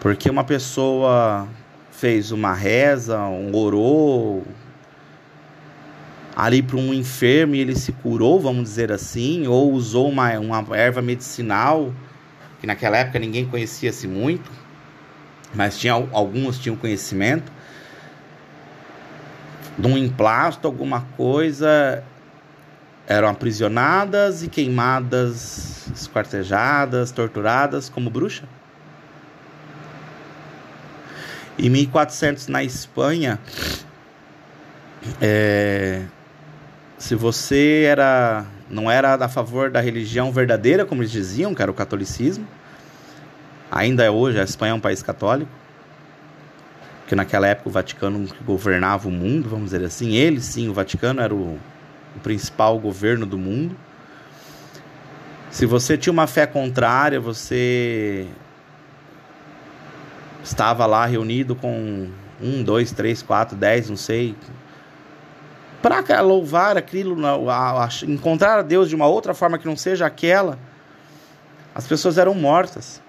Porque 0.00 0.30
uma 0.30 0.44
pessoa 0.44 1.46
fez 1.90 2.32
uma 2.32 2.54
reza, 2.54 3.18
um 3.20 3.54
orou 3.54 4.44
ali 6.34 6.62
para 6.62 6.76
um 6.76 6.94
enfermo 6.94 7.56
e 7.56 7.60
ele 7.60 7.74
se 7.74 7.90
curou, 7.90 8.38
vamos 8.38 8.62
dizer 8.62 8.92
assim, 8.92 9.48
ou 9.48 9.72
usou 9.72 10.08
uma, 10.08 10.38
uma 10.38 10.64
erva 10.76 11.02
medicinal, 11.02 11.92
que 12.60 12.66
naquela 12.66 12.96
época 12.96 13.18
ninguém 13.18 13.44
conhecia-se 13.44 14.06
muito 14.06 14.48
mas 15.54 15.78
tinha, 15.78 15.92
alguns 15.92 16.58
tinham 16.58 16.76
conhecimento 16.76 17.50
de 19.78 19.86
um 19.86 19.96
emplasto, 19.96 20.66
alguma 20.66 21.02
coisa, 21.16 22.02
eram 23.06 23.28
aprisionadas 23.28 24.42
e 24.42 24.48
queimadas, 24.48 25.86
esquartejadas, 25.94 27.10
torturadas 27.10 27.88
como 27.88 28.10
bruxa. 28.10 28.44
Em 31.58 31.70
1400 31.70 32.48
na 32.48 32.62
Espanha, 32.62 33.38
é, 35.20 36.02
se 36.98 37.14
você 37.14 37.84
era 37.88 38.46
não 38.70 38.90
era 38.90 39.14
a 39.14 39.28
favor 39.28 39.70
da 39.70 39.80
religião 39.80 40.30
verdadeira, 40.30 40.84
como 40.84 41.02
eles 41.02 41.10
diziam, 41.10 41.54
que 41.54 41.62
era 41.62 41.70
o 41.70 41.74
catolicismo, 41.74 42.46
ainda 43.70 44.04
é 44.04 44.10
hoje, 44.10 44.40
a 44.40 44.44
Espanha 44.44 44.72
é 44.72 44.74
um 44.74 44.80
país 44.80 45.02
católico, 45.02 45.50
que 47.06 47.14
naquela 47.14 47.46
época 47.46 47.68
o 47.68 47.72
Vaticano 47.72 48.28
governava 48.44 49.08
o 49.08 49.10
mundo, 49.10 49.48
vamos 49.48 49.70
dizer 49.70 49.84
assim, 49.84 50.14
ele 50.14 50.40
sim, 50.40 50.68
o 50.68 50.74
Vaticano 50.74 51.20
era 51.20 51.34
o, 51.34 51.58
o 52.14 52.20
principal 52.22 52.78
governo 52.78 53.24
do 53.24 53.38
mundo. 53.38 53.74
Se 55.50 55.64
você 55.64 55.96
tinha 55.96 56.12
uma 56.12 56.26
fé 56.26 56.46
contrária, 56.46 57.18
você 57.18 58.26
estava 60.44 60.84
lá 60.84 61.06
reunido 61.06 61.54
com 61.54 62.08
um, 62.40 62.62
dois, 62.62 62.92
três, 62.92 63.22
quatro, 63.22 63.56
dez, 63.56 63.88
não 63.88 63.96
sei, 63.96 64.36
para 65.80 66.20
louvar 66.20 66.76
aquilo, 66.76 67.16
encontrar 68.06 68.58
a 68.58 68.62
Deus 68.62 68.88
de 68.88 68.94
uma 68.94 69.06
outra 69.06 69.32
forma 69.32 69.58
que 69.58 69.66
não 69.66 69.76
seja 69.76 70.06
aquela, 70.06 70.58
as 71.74 71.86
pessoas 71.86 72.18
eram 72.18 72.34
mortas. 72.34 73.00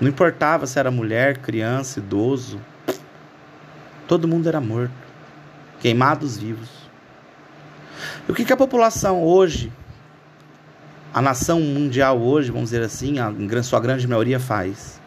Não 0.00 0.08
importava 0.08 0.66
se 0.66 0.78
era 0.78 0.90
mulher, 0.90 1.38
criança, 1.38 1.98
idoso, 1.98 2.60
todo 4.06 4.28
mundo 4.28 4.48
era 4.48 4.60
morto, 4.60 4.92
queimados 5.80 6.36
vivos. 6.36 6.68
E 8.28 8.30
o 8.30 8.34
que, 8.34 8.44
que 8.44 8.52
a 8.52 8.56
população 8.56 9.22
hoje, 9.22 9.72
a 11.14 11.22
nação 11.22 11.60
mundial 11.60 12.20
hoje, 12.20 12.50
vamos 12.50 12.70
dizer 12.70 12.82
assim, 12.82 13.18
a, 13.18 13.32
sua 13.62 13.80
grande 13.80 14.06
maioria 14.06 14.38
faz? 14.38 15.00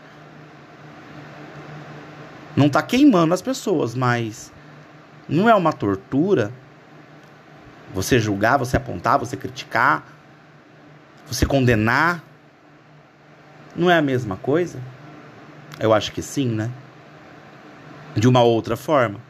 Não 2.55 2.65
está 2.65 2.81
queimando 2.81 3.33
as 3.33 3.41
pessoas, 3.41 3.93
mas 3.93 4.51
não 5.27 5.47
é 5.47 5.53
uma 5.53 5.71
tortura 5.71 6.51
você 7.93 8.19
julgar, 8.19 8.57
você 8.57 8.75
apontar, 8.77 9.19
você 9.19 9.37
criticar, 9.37 10.03
você 11.27 11.45
condenar. 11.45 12.23
Não 13.79 13.89
é 13.89 13.97
a 13.97 14.01
mesma 14.01 14.35
coisa? 14.35 14.77
Eu 15.79 15.93
acho 15.93 16.11
que 16.11 16.21
sim, 16.21 16.49
né? 16.49 16.69
De 18.13 18.27
uma 18.27 18.43
outra 18.43 18.75
forma. 18.75 19.21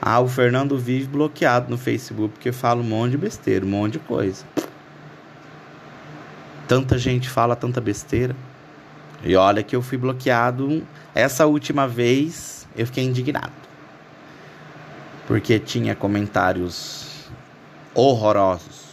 Ah, 0.00 0.20
o 0.20 0.28
Fernando 0.28 0.76
vive 0.76 1.06
bloqueado 1.06 1.70
no 1.70 1.78
Facebook 1.78 2.34
porque 2.34 2.52
fala 2.52 2.82
um 2.82 2.84
monte 2.84 3.12
de 3.12 3.16
besteira, 3.16 3.64
um 3.64 3.70
monte 3.70 3.94
de 3.94 3.98
coisa. 4.00 4.44
Tanta 6.68 6.98
gente 6.98 7.30
fala 7.30 7.56
tanta 7.56 7.80
besteira. 7.80 8.36
E 9.22 9.34
olha 9.34 9.62
que 9.62 9.74
eu 9.74 9.80
fui 9.80 9.96
bloqueado 9.96 10.86
essa 11.14 11.46
última 11.46 11.88
vez, 11.88 12.68
eu 12.76 12.84
fiquei 12.84 13.04
indignado 13.04 13.64
porque 15.26 15.58
tinha 15.58 15.94
comentários 15.94 17.30
horrorosos. 17.94 18.83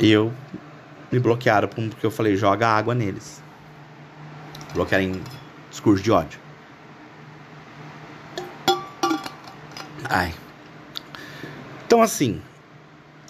E 0.00 0.10
eu 0.10 0.32
me 1.10 1.18
bloquearam 1.18 1.68
porque 1.68 2.06
eu 2.06 2.10
falei, 2.10 2.36
joga 2.36 2.68
água 2.68 2.94
neles. 2.94 3.42
Bloquearam 4.74 5.04
em 5.04 5.22
discurso 5.70 6.02
de 6.02 6.10
ódio. 6.10 6.38
Ai. 10.08 10.32
Então 11.86 12.00
assim, 12.02 12.40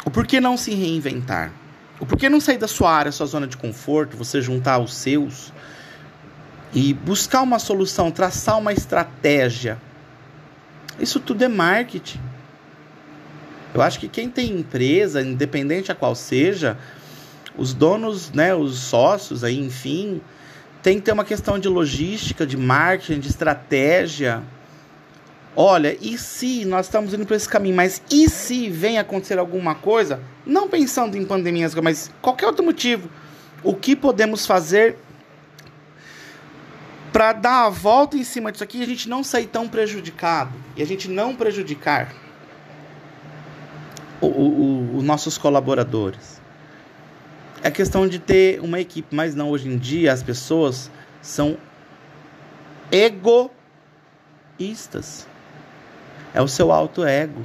o 0.05 0.11
porquê 0.11 0.41
não 0.41 0.57
se 0.57 0.75
reinventar? 0.75 1.53
O 2.01 2.07
porquê 2.07 2.29
não 2.29 2.41
sair 2.41 2.59
da 2.59 2.69
sua 2.69 2.93
área, 2.93 3.11
sua 3.11 3.27
zona 3.27 3.47
de 3.47 3.57
conforto, 3.57 4.17
você 4.17 4.41
juntar 4.41 4.79
os 4.79 4.95
seus 4.95 5.53
e 6.73 6.93
buscar 6.93 7.43
uma 7.43 7.59
solução, 7.59 8.11
traçar 8.11 8.59
uma 8.59 8.73
estratégia. 8.73 9.81
Isso 10.99 11.19
tudo 11.19 11.43
é 11.43 11.49
marketing. 11.49 12.21
Eu 13.79 13.83
acho 13.83 14.01
que 14.01 14.09
quem 14.09 14.29
tem 14.29 14.51
empresa, 14.51 15.23
independente 15.23 15.93
a 15.93 15.95
qual 15.95 16.13
seja, 16.13 16.77
os 17.57 17.73
donos, 17.73 18.33
né, 18.33 18.53
os 18.53 18.77
sócios 18.77 19.45
aí, 19.45 19.57
enfim, 19.57 20.21
tem 20.83 20.99
que 20.99 21.03
ter 21.05 21.13
uma 21.13 21.25
questão 21.25 21.61
de 21.61 21.69
logística, 21.69 22.45
de 22.45 22.57
marketing, 22.57 23.21
de 23.21 23.29
estratégia. 23.29 24.43
Olha, 25.55 25.97
e 26.01 26.19
se 26.19 26.65
nós 26.65 26.87
estamos 26.87 27.15
indo 27.15 27.25
para 27.25 27.37
esse 27.37 27.49
caminho, 27.49 27.77
mas 27.77 28.03
e 28.11 28.29
se 28.29 28.69
vem 28.69 28.99
acontecer 28.99 29.39
alguma 29.39 29.77
coisa, 29.77 30.21
não 30.45 30.69
pensando 30.69 31.17
em 31.17 31.25
pandemias, 31.25 31.73
mas 31.77 32.11
qualquer 32.21 32.47
outro 32.47 32.65
motivo, 32.65 33.09
o 33.63 33.75
que 33.75 33.95
podemos 33.95 34.45
fazer 34.45 34.97
para 37.13 37.33
dar 37.33 37.67
a 37.67 37.71
volta 37.71 38.17
em 38.17 38.25
cima 38.25 38.51
disso 38.51 38.65
aqui 38.65 38.79
e 38.79 38.83
a 38.83 38.87
gente 38.87 39.09
não 39.09 39.23
sair 39.23 39.47
tão 39.47 39.69
prejudicado 39.69 40.53
e 40.77 40.83
a 40.83 40.87
gente 40.87 41.09
não 41.09 41.37
prejudicar 41.37 42.28
os 44.21 45.03
nossos 45.03 45.39
colaboradores. 45.39 46.41
É 47.63 47.71
questão 47.71 48.07
de 48.07 48.19
ter 48.19 48.61
uma 48.61 48.81
equipe, 48.81 49.15
mas 49.15 49.35
não 49.35 49.51
hoje 49.51 49.69
em 49.69 49.77
dia 49.77 50.13
as 50.13 50.23
pessoas 50.23 50.91
são 51.21 51.57
egoístas. 52.91 53.51
É 56.33 56.41
o 56.41 56.49
seu 56.49 56.71
alto 56.73 57.05
ego. 57.05 57.45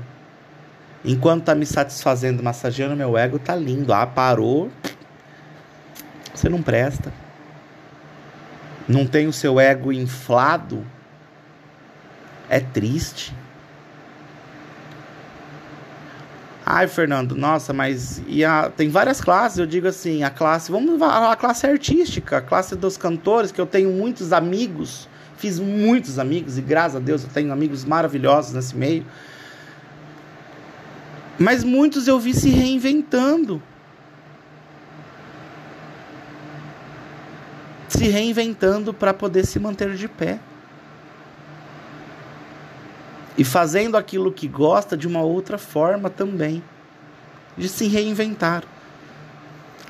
Enquanto 1.05 1.45
tá 1.45 1.55
me 1.55 1.65
satisfazendo, 1.65 2.41
massageando 2.43 2.95
meu 2.95 3.17
ego, 3.17 3.39
tá 3.39 3.55
lindo. 3.55 3.91
Ah, 3.91 4.05
parou. 4.05 4.71
Você 6.33 6.47
não 6.47 6.61
presta 6.61 7.11
não 8.87 9.05
tem 9.05 9.27
o 9.27 9.33
seu 9.33 9.59
ego 9.59 9.91
inflado, 9.91 10.85
é 12.49 12.59
triste. 12.59 13.33
Ai, 16.65 16.87
Fernando, 16.87 17.35
nossa, 17.35 17.73
mas 17.73 18.21
e 18.25 18.45
a, 18.45 18.69
tem 18.69 18.87
várias 18.87 19.19
classes, 19.19 19.57
eu 19.59 19.65
digo 19.65 19.85
assim, 19.87 20.23
a 20.23 20.29
classe, 20.29 20.71
vamos 20.71 21.01
a 21.01 21.35
classe 21.35 21.67
artística, 21.67 22.37
a 22.37 22.41
classe 22.41 22.73
dos 22.75 22.95
cantores, 22.95 23.51
que 23.51 23.59
eu 23.59 23.65
tenho 23.65 23.91
muitos 23.91 24.31
amigos, 24.31 25.09
fiz 25.35 25.59
muitos 25.59 26.17
amigos 26.17 26.57
e 26.57 26.61
graças 26.61 26.95
a 26.95 26.99
Deus 26.99 27.23
eu 27.23 27.29
tenho 27.29 27.51
amigos 27.51 27.83
maravilhosos 27.83 28.53
nesse 28.53 28.75
meio. 28.77 29.05
Mas 31.37 31.65
muitos 31.65 32.07
eu 32.07 32.17
vi 32.19 32.33
se 32.33 32.49
reinventando. 32.49 33.61
se 37.89 38.07
reinventando 38.07 38.93
para 38.93 39.13
poder 39.13 39.45
se 39.45 39.59
manter 39.59 39.93
de 39.93 40.07
pé. 40.07 40.39
E 43.37 43.43
fazendo 43.43 43.97
aquilo 43.97 44.31
que 44.31 44.47
gosta 44.47 44.95
de 44.95 45.07
uma 45.07 45.21
outra 45.21 45.57
forma 45.57 46.09
também, 46.09 46.63
de 47.57 47.67
se 47.67 47.87
reinventar. 47.87 48.63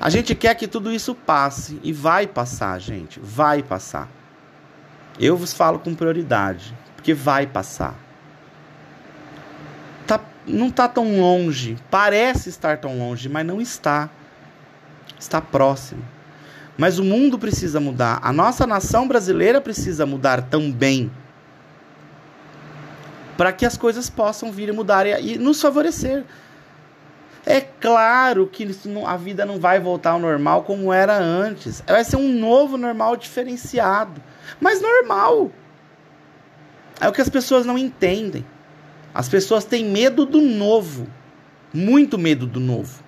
A 0.00 0.10
gente 0.10 0.34
quer 0.34 0.54
que 0.54 0.66
tudo 0.66 0.92
isso 0.92 1.14
passe 1.14 1.78
e 1.82 1.92
vai 1.92 2.26
passar, 2.26 2.78
gente, 2.80 3.20
vai 3.20 3.62
passar. 3.62 4.08
Eu 5.18 5.36
vos 5.36 5.52
falo 5.52 5.78
com 5.78 5.94
prioridade, 5.94 6.74
porque 6.96 7.14
vai 7.14 7.46
passar. 7.46 7.94
Tá, 10.06 10.20
não 10.46 10.68
está 10.68 10.88
tão 10.88 11.20
longe, 11.20 11.78
parece 11.90 12.48
estar 12.48 12.78
tão 12.78 12.98
longe, 12.98 13.28
mas 13.28 13.46
não 13.46 13.60
está. 13.60 14.10
Está 15.18 15.40
próximo. 15.40 16.02
Mas 16.76 16.98
o 16.98 17.04
mundo 17.04 17.38
precisa 17.38 17.78
mudar. 17.78 18.18
A 18.22 18.32
nossa 18.32 18.66
nação 18.66 19.06
brasileira 19.06 19.60
precisa 19.60 20.04
mudar 20.04 20.42
também. 20.42 21.10
Para 23.36 23.52
que 23.52 23.66
as 23.66 23.76
coisas 23.76 24.08
possam 24.08 24.52
vir 24.52 24.68
e 24.68 24.72
mudar 24.72 25.06
e 25.06 25.38
nos 25.38 25.60
favorecer. 25.60 26.24
É 27.46 27.60
claro 27.60 28.46
que 28.46 28.66
a 29.06 29.16
vida 29.16 29.44
não 29.44 29.58
vai 29.58 29.78
voltar 29.78 30.10
ao 30.10 30.18
normal 30.18 30.62
como 30.62 30.92
era 30.92 31.16
antes. 31.18 31.82
Vai 31.86 32.04
ser 32.04 32.16
um 32.16 32.32
novo 32.32 32.76
normal 32.76 33.16
diferenciado. 33.16 34.22
Mas 34.60 34.80
normal. 34.80 35.50
É 37.00 37.08
o 37.08 37.12
que 37.12 37.20
as 37.20 37.28
pessoas 37.28 37.66
não 37.66 37.76
entendem. 37.76 38.46
As 39.12 39.28
pessoas 39.28 39.64
têm 39.64 39.84
medo 39.84 40.24
do 40.24 40.40
novo. 40.40 41.06
Muito 41.72 42.16
medo 42.16 42.46
do 42.46 42.60
novo. 42.60 43.02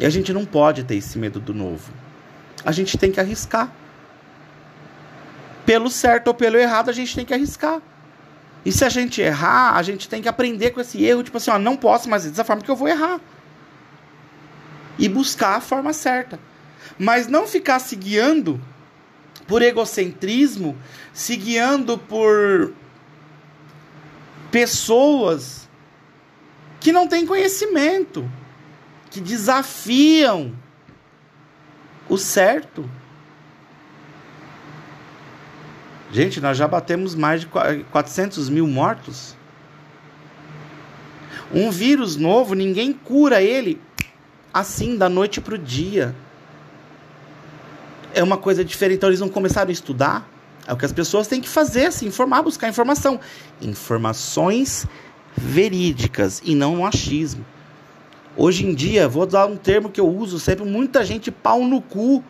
E 0.00 0.06
a 0.06 0.10
gente 0.10 0.32
não 0.32 0.44
pode 0.44 0.84
ter 0.84 0.94
esse 0.94 1.18
medo 1.18 1.40
do 1.40 1.52
novo 1.52 1.92
a 2.64 2.72
gente 2.72 2.96
tem 2.98 3.10
que 3.10 3.20
arriscar. 3.20 3.72
Pelo 5.64 5.90
certo 5.90 6.28
ou 6.28 6.34
pelo 6.34 6.56
errado, 6.56 6.88
a 6.88 6.92
gente 6.92 7.14
tem 7.14 7.24
que 7.24 7.34
arriscar. 7.34 7.80
E 8.68 8.72
se 8.72 8.84
a 8.84 8.90
gente 8.90 9.22
errar, 9.22 9.76
a 9.76 9.82
gente 9.82 10.10
tem 10.10 10.20
que 10.20 10.28
aprender 10.28 10.72
com 10.72 10.80
esse 10.82 11.02
erro, 11.02 11.22
tipo 11.22 11.38
assim, 11.38 11.50
ó, 11.50 11.58
não 11.58 11.74
posso 11.74 12.06
mais 12.06 12.24
dessa 12.24 12.44
forma 12.44 12.60
que 12.60 12.70
eu 12.70 12.76
vou 12.76 12.86
errar. 12.86 13.18
E 14.98 15.08
buscar 15.08 15.56
a 15.56 15.60
forma 15.62 15.94
certa. 15.94 16.38
Mas 16.98 17.28
não 17.28 17.46
ficar 17.46 17.78
se 17.78 17.96
guiando 17.96 18.60
por 19.46 19.62
egocentrismo, 19.62 20.76
se 21.14 21.34
guiando 21.34 21.96
por 21.96 22.74
pessoas 24.50 25.66
que 26.78 26.92
não 26.92 27.08
têm 27.08 27.24
conhecimento, 27.24 28.30
que 29.10 29.18
desafiam 29.18 30.54
o 32.06 32.18
certo. 32.18 32.84
Gente, 36.10 36.40
nós 36.40 36.56
já 36.56 36.66
batemos 36.66 37.14
mais 37.14 37.42
de 37.42 37.46
400 37.46 38.48
mil 38.48 38.66
mortos. 38.66 39.36
Um 41.52 41.70
vírus 41.70 42.16
novo, 42.16 42.54
ninguém 42.54 42.92
cura 42.92 43.42
ele 43.42 43.80
assim, 44.52 44.96
da 44.96 45.08
noite 45.08 45.40
para 45.40 45.54
o 45.54 45.58
dia. 45.58 46.14
É 48.14 48.22
uma 48.22 48.36
coisa 48.36 48.64
diferente. 48.64 48.96
Então 48.98 49.08
eles 49.08 49.20
não 49.20 49.28
começaram 49.28 49.68
a 49.68 49.72
estudar. 49.72 50.28
É 50.66 50.72
o 50.72 50.76
que 50.76 50.84
as 50.84 50.92
pessoas 50.92 51.26
têm 51.26 51.40
que 51.40 51.48
fazer, 51.48 51.92
se 51.92 52.06
informar, 52.06 52.42
buscar 52.42 52.68
informação. 52.68 53.20
Informações 53.60 54.86
verídicas 55.36 56.42
e 56.44 56.54
não 56.54 56.76
machismo. 56.76 57.44
Hoje 58.36 58.66
em 58.66 58.74
dia, 58.74 59.08
vou 59.08 59.26
dar 59.26 59.46
um 59.46 59.56
termo 59.56 59.90
que 59.90 60.00
eu 60.00 60.08
uso 60.08 60.38
sempre, 60.38 60.64
muita 60.64 61.04
gente 61.04 61.30
pau 61.30 61.64
no 61.64 61.80
cu. 61.80 62.22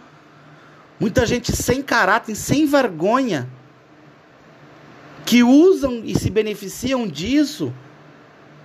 Muita 1.01 1.25
gente 1.25 1.55
sem 1.55 1.81
caráter, 1.81 2.35
sem 2.35 2.67
vergonha, 2.67 3.49
que 5.29 5.43
usam 5.43 6.01
e 6.07 6.19
se 6.19 6.31
beneficiam 6.31 7.07
disso 7.07 7.71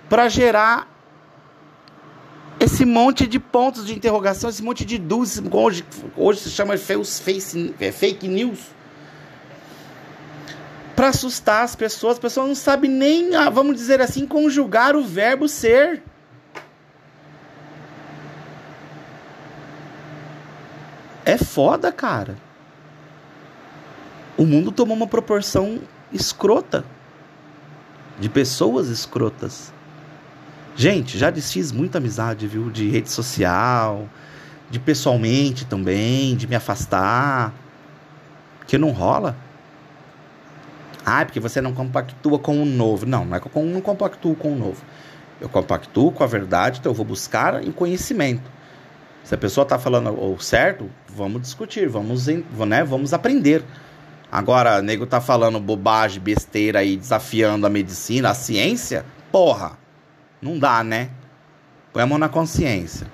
para 0.08 0.30
gerar 0.30 0.88
esse 2.58 2.86
monte 2.86 3.26
de 3.26 3.38
pontos 3.38 3.84
de 3.84 3.94
interrogação, 3.94 4.48
esse 4.48 4.62
monte 4.62 4.82
de 4.82 4.96
dúvidas, 4.96 5.42
hoje, 5.52 5.84
hoje 6.16 6.40
se 6.40 6.48
chama 6.48 6.72
é, 6.72 7.92
fake 7.92 8.26
news, 8.26 8.60
para 10.96 11.08
assustar 11.08 11.64
as 11.64 11.76
pessoas. 11.76 12.14
As 12.14 12.18
pessoas 12.18 12.48
não 12.48 12.54
sabem 12.54 12.90
nem, 12.90 13.36
ah, 13.36 13.50
vamos 13.50 13.76
dizer 13.76 14.00
assim, 14.00 14.26
conjugar 14.26 14.96
o 14.96 15.04
verbo 15.04 15.46
ser. 15.46 16.02
É 21.26 21.36
foda, 21.36 21.92
cara. 21.92 22.38
O 24.38 24.46
mundo 24.46 24.72
tomou 24.72 24.96
uma 24.96 25.06
proporção 25.06 25.80
escrota 26.14 26.84
de 28.18 28.28
pessoas 28.28 28.88
escrotas. 28.88 29.72
Gente, 30.76 31.18
já 31.18 31.30
desfiz 31.30 31.72
muita 31.72 31.98
amizade, 31.98 32.46
viu? 32.46 32.70
De 32.70 32.88
rede 32.88 33.10
social, 33.10 34.08
de 34.70 34.78
pessoalmente 34.78 35.64
também, 35.64 36.36
de 36.36 36.46
me 36.46 36.56
afastar. 36.56 37.52
Que 38.66 38.78
não 38.78 38.90
rola. 38.90 39.36
Ah, 41.04 41.20
é 41.20 41.24
porque 41.24 41.38
você 41.38 41.60
não 41.60 41.72
compactua 41.72 42.38
com 42.38 42.62
o 42.62 42.64
novo. 42.64 43.04
Não, 43.04 43.24
não 43.24 43.36
é 43.36 43.40
que 43.40 43.46
eu 43.54 43.62
não 43.64 43.80
compactuo 43.80 44.34
com 44.34 44.52
o 44.52 44.56
novo. 44.56 44.82
Eu 45.40 45.48
compactuo 45.48 46.10
com 46.12 46.24
a 46.24 46.26
verdade, 46.26 46.78
então 46.80 46.90
eu 46.90 46.96
vou 46.96 47.04
buscar 47.04 47.62
em 47.62 47.70
conhecimento. 47.70 48.50
Se 49.22 49.34
a 49.34 49.38
pessoa 49.38 49.62
está 49.62 49.78
falando 49.78 50.10
o 50.10 50.38
certo, 50.40 50.90
vamos 51.08 51.42
discutir, 51.42 51.88
vamos, 51.88 52.26
né, 52.26 52.84
vamos 52.84 53.12
aprender. 53.12 53.62
Agora, 54.34 54.82
nego 54.82 55.06
tá 55.06 55.20
falando 55.20 55.60
bobagem, 55.60 56.20
besteira 56.20 56.80
aí, 56.80 56.96
desafiando 56.96 57.68
a 57.68 57.70
medicina, 57.70 58.30
a 58.30 58.34
ciência, 58.34 59.06
porra. 59.30 59.78
Não 60.42 60.58
dá, 60.58 60.82
né? 60.82 61.10
Põe 61.92 62.02
a 62.02 62.06
mão 62.06 62.18
na 62.18 62.28
consciência. 62.28 63.06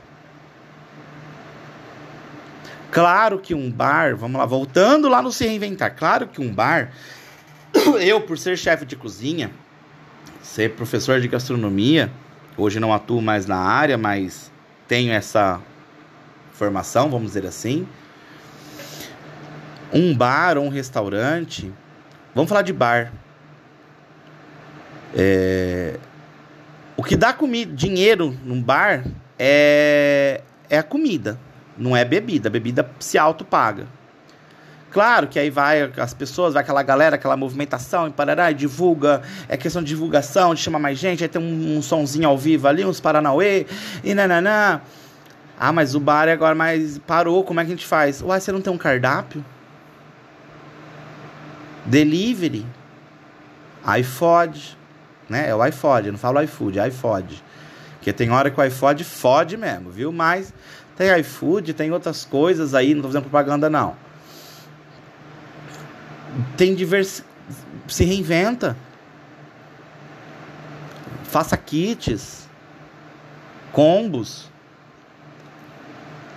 Claro 2.91 3.39
que 3.39 3.55
um 3.55 3.71
bar, 3.71 4.17
vamos 4.17 4.39
lá, 4.39 4.47
voltando 4.47 5.11
lá 5.11 5.21
no 5.21 5.31
se 5.31 5.45
reinventar. 5.47 5.95
Claro 5.95 6.27
que 6.27 6.41
um 6.41 6.51
bar, 6.51 6.91
eu 8.01 8.23
por 8.23 8.39
ser 8.39 8.57
chefe 8.57 8.87
de 8.87 8.97
cozinha, 8.97 9.51
ser 10.41 10.71
professor 10.71 11.21
de 11.21 11.29
gastronomia, 11.29 12.11
hoje 12.57 12.81
não 12.81 12.95
atuo 12.95 13.21
mais 13.21 13.45
na 13.45 13.59
área, 13.59 13.99
mas 13.99 14.51
tenho 14.89 15.13
essa 15.13 15.61
formação, 16.55 17.11
vamos 17.11 17.27
dizer 17.27 17.45
assim. 17.45 17.87
Um 19.93 20.15
bar 20.15 20.57
ou 20.57 20.65
um 20.65 20.69
restaurante, 20.69 21.73
vamos 22.35 22.49
falar 22.49 22.63
de 22.63 22.73
bar. 22.73 23.13
É, 25.15 25.99
o 26.97 27.03
que 27.03 27.17
dá 27.17 27.33
comida, 27.33 27.75
dinheiro 27.75 28.37
num 28.45 28.63
bar 28.63 29.05
é, 29.39 30.43
é 30.69 30.79
a 30.79 30.83
comida, 30.83 31.39
não 31.77 31.97
é 31.97 32.05
bebida. 32.05 32.49
A 32.49 32.53
bebida 32.53 32.89
se 33.01 33.19
auto-paga. 33.19 33.87
Claro 34.91 35.29
que 35.29 35.39
aí 35.39 35.51
vai 35.51 35.91
as 35.97 36.13
pessoas, 36.13 36.55
vai 36.55 36.63
aquela 36.63 36.83
galera, 36.83 37.15
aquela 37.15 37.37
movimentação, 37.37 38.09
e 38.09 38.11
parará, 38.11 38.51
e 38.51 38.55
divulga, 38.55 39.23
é 39.49 39.57
questão 39.57 39.83
de 39.83 39.89
divulgação, 39.89 40.53
de 40.53 40.61
chamar 40.61 40.81
mais 40.81 40.99
gente, 40.99 41.23
aí 41.23 41.29
tem 41.29 41.41
um, 41.41 41.79
um 41.79 41.83
sonzinho 41.83 42.29
ao 42.29 42.37
vivo 42.37 42.67
ali, 42.67 42.85
uns 42.85 43.01
paranauê, 43.01 43.67
e 44.03 44.15
nananã. 44.15 44.81
Ah, 45.59 45.73
mas 45.73 45.95
o 45.95 46.01
bar 46.01 46.29
agora 46.29 46.55
mais 46.55 46.99
parou, 46.99 47.45
como 47.45 47.61
é 47.61 47.65
que 47.65 47.71
a 47.71 47.75
gente 47.75 47.87
faz? 47.87 48.21
Uai, 48.21 48.41
você 48.41 48.51
não 48.51 48.61
tem 48.61 48.73
um 48.73 48.79
cardápio? 48.79 49.45
Delivery? 51.87 52.67
iPod? 53.85 54.79
né? 55.31 55.49
É 55.49 55.55
o 55.55 55.63
iPod, 55.63 56.09
eu 56.09 56.13
não 56.13 56.19
falo 56.19 56.43
iFood, 56.43 56.81
é 56.81 56.83
iPod. 56.83 57.43
Porque 57.95 58.13
tem 58.13 58.31
hora 58.31 58.51
que 58.51 58.59
o 58.59 58.63
iPod 58.63 59.05
fode 59.05 59.57
mesmo, 59.57 59.91
viu? 59.91 60.13
Mas 60.13 60.53
tem 60.97 61.17
iFood, 61.21 61.73
tem 61.73 61.93
outras 61.93 62.25
coisas 62.25 62.75
aí, 62.75 62.93
não 62.93 63.03
tô 63.03 63.09
fazendo 63.09 63.23
propaganda 63.23 63.71
não. 63.71 63.97
Tem 66.57 66.75
divers... 66.75 67.23
se 67.87 68.05
reinventa. 68.05 68.77
Faça 71.25 71.57
kits, 71.57 72.49
combos. 73.71 74.51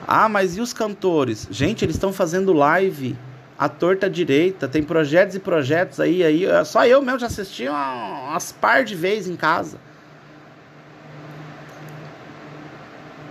Ah, 0.07 0.29
mas 0.29 0.55
e 0.55 0.61
os 0.61 0.71
cantores? 0.71 1.47
Gente, 1.49 1.83
eles 1.83 1.95
estão 1.95 2.13
fazendo 2.13 2.53
live 2.53 3.17
a 3.63 3.69
torta 3.69 4.09
direita, 4.09 4.67
tem 4.67 4.83
projetos 4.83 5.37
e 5.37 5.39
projetos 5.39 6.01
aí, 6.01 6.21
aí 6.21 6.43
só 6.65 6.85
eu 6.85 7.01
mesmo 7.01 7.19
já 7.19 7.27
assisti 7.27 7.65
umas 7.65 8.51
par 8.51 8.83
de 8.83 8.93
vezes 8.93 9.29
em 9.29 9.37
casa. 9.37 9.79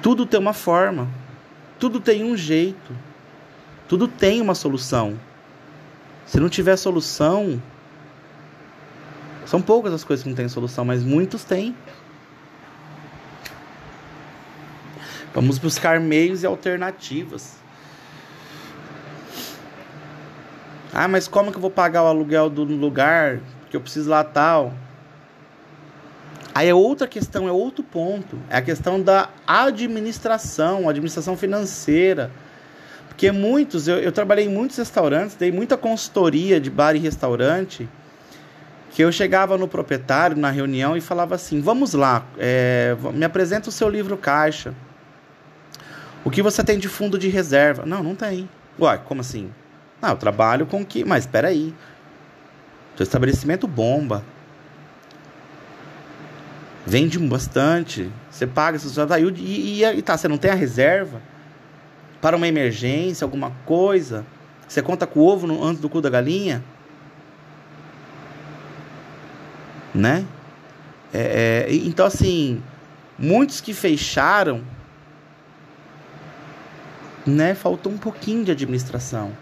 Tudo 0.01 0.25
tem 0.25 0.41
uma 0.41 0.55
forma, 0.55 1.07
tudo 1.79 2.01
tem 2.01 2.25
um 2.25 2.35
jeito, 2.35 2.97
tudo 3.87 4.09
tem 4.09 4.41
uma 4.41 4.55
solução. 4.55 5.21
Se 6.25 6.41
não 6.41 6.49
tiver 6.49 6.79
solução, 6.79 7.63
são 9.45 9.61
poucas 9.61 9.93
as 9.93 10.03
coisas 10.03 10.23
que 10.23 10.31
não 10.31 10.37
têm 10.37 10.49
solução, 10.49 10.83
mas 10.83 11.05
muitos 11.05 11.45
têm. 11.45 11.77
Vamos 15.35 15.59
buscar 15.59 16.01
meios 16.01 16.43
e 16.43 16.47
alternativas. 16.47 17.62
Ah, 20.93 21.09
mas 21.09 21.27
como 21.27 21.51
que 21.51 21.57
eu 21.57 21.63
vou 21.63 21.71
pagar 21.71 22.03
o 22.03 22.07
aluguel 22.07 22.51
do 22.51 22.65
lugar? 22.65 23.41
Porque 23.61 23.77
eu 23.77 23.81
preciso 23.81 24.11
lá 24.11 24.23
tal. 24.23 24.75
Aí 26.55 26.69
é 26.69 26.75
outra 26.75 27.07
questão, 27.07 27.49
é 27.49 27.53
outro 27.53 27.83
ponto. 27.83 28.39
É 28.51 28.59
a 28.59 28.63
questão 28.63 29.01
da 29.01 29.31
administração, 29.47 30.89
administração 30.89 31.35
financeira. 31.37 32.31
Porque 33.09 33.33
muitos, 33.33 33.89
eu, 33.89 33.99
eu 33.99 34.13
trabalhei 34.13 34.45
em 34.47 34.51
muitos 34.51 34.77
restaurantes, 34.77 35.35
dei 35.35 35.51
muita 35.51 35.77
consultoria 35.77 36.61
de 36.61 36.69
bar 36.69 36.95
e 36.95 36.99
restaurante, 36.99 37.89
que 38.91 39.03
eu 39.03 39.11
chegava 39.11 39.57
no 39.57 39.67
proprietário 39.67 40.37
na 40.37 40.51
reunião 40.51 40.97
e 40.97 41.01
falava 41.01 41.35
assim: 41.35 41.61
vamos 41.61 41.95
lá, 41.95 42.27
é, 42.39 42.97
me 43.15 43.25
apresenta 43.25 43.71
o 43.71 43.73
seu 43.73 43.89
livro 43.89 44.17
caixa. 44.17 44.75
O 46.25 46.31
que 46.31 46.43
você 46.43 46.63
tem 46.63 46.79
de 46.79 46.89
fundo 46.89 47.19
de 47.19 47.29
reserva? 47.29 47.85
Não, 47.87 48.03
não 48.03 48.15
tem. 48.15 48.49
Uai, 48.79 49.01
como 49.05 49.21
assim? 49.23 49.51
Ah, 50.03 50.11
eu 50.11 50.17
trabalho 50.17 50.67
com 50.67 50.85
que. 50.85 51.05
Mas 51.05 51.23
espera 51.23 51.49
aí. 51.49 51.73
Seu 52.97 53.05
estabelecimento 53.05 53.69
bomba. 53.69 54.25
Vende 56.85 57.17
bastante. 57.21 58.11
Você 58.29 58.47
paga, 58.47 58.77
já 58.79 59.07
tá, 59.07 59.21
e, 59.21 59.25
e, 59.25 59.85
e 59.85 60.03
tá, 60.03 60.17
você 60.17 60.27
não 60.27 60.37
tem 60.37 60.51
a 60.51 60.55
reserva 60.55 61.23
para 62.21 62.37
uma 62.37 62.49
emergência, 62.49 63.25
alguma 63.25 63.53
coisa. 63.65 64.27
Você 64.67 64.83
conta 64.83 65.07
com 65.07 65.21
o 65.21 65.27
ovo 65.27 65.47
no, 65.47 65.63
antes 65.63 65.81
do 65.81 65.89
cu 65.89 66.01
da 66.01 66.11
galinha? 66.11 66.65
Né? 69.95 70.27
É, 71.13 71.67
é, 71.69 71.75
então, 71.75 72.07
assim, 72.07 72.63
muitos 73.19 73.61
que 73.61 73.75
fecharam, 73.75 74.63
né? 77.27 77.55
Faltou 77.55 77.93
um 77.93 77.99
pouquinho 77.99 78.45
de 78.45 78.51
administração. 78.51 79.33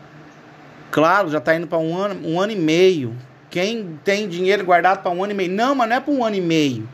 Claro, 0.91 1.31
já 1.31 1.39
está 1.39 1.55
indo 1.55 1.67
para 1.67 1.79
um 1.79 1.97
ano, 1.97 2.29
um 2.29 2.41
ano 2.41 2.53
e 2.53 2.57
meio. 2.57 3.17
Quem 3.49 3.99
tem 4.05 4.29
dinheiro 4.29 4.65
guardado 4.65 5.03
para 5.03 5.11
um 5.11 5.23
ano 5.23 5.33
e 5.33 5.37
meio? 5.37 5.53
Não, 5.53 5.75
mas 5.75 5.89
não 5.89 5.97
é 5.97 6.01
para 6.01 6.13
um 6.13 6.25
ano 6.25 6.37
e 6.37 6.41
meio. 6.41 6.89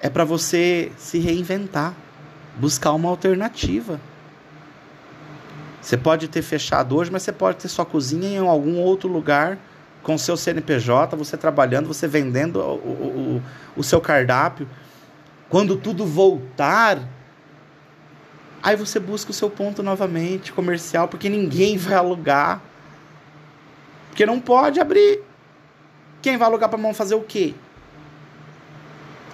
É 0.00 0.10
para 0.10 0.24
você 0.24 0.92
se 0.96 1.18
reinventar, 1.18 1.94
buscar 2.56 2.92
uma 2.92 3.08
alternativa. 3.08 4.00
Você 5.80 5.96
pode 5.96 6.28
ter 6.28 6.42
fechado 6.42 6.96
hoje, 6.96 7.10
mas 7.10 7.22
você 7.22 7.32
pode 7.32 7.58
ter 7.58 7.68
sua 7.68 7.84
cozinha 7.84 8.28
em 8.28 8.38
algum 8.38 8.78
outro 8.78 9.08
lugar 9.08 9.58
com 10.02 10.16
seu 10.18 10.36
CNPJ, 10.36 11.16
você 11.16 11.36
trabalhando, 11.36 11.86
você 11.86 12.06
vendendo 12.06 12.60
o, 12.60 13.40
o, 13.40 13.42
o 13.76 13.82
seu 13.82 14.00
cardápio. 14.00 14.68
Quando 15.48 15.76
tudo 15.76 16.04
voltar, 16.04 16.98
aí 18.62 18.76
você 18.76 19.00
busca 19.00 19.30
o 19.30 19.34
seu 19.34 19.48
ponto 19.48 19.82
novamente 19.82 20.52
comercial, 20.52 21.08
porque 21.08 21.28
ninguém 21.28 21.76
vai 21.76 21.94
alugar 21.94 22.62
Porque 24.16 24.24
não 24.24 24.40
pode 24.40 24.80
abrir. 24.80 25.20
Quem 26.22 26.38
vai 26.38 26.48
alugar 26.48 26.70
para 26.70 26.78
mão 26.78 26.94
fazer 26.94 27.14
o 27.14 27.20
quê? 27.20 27.52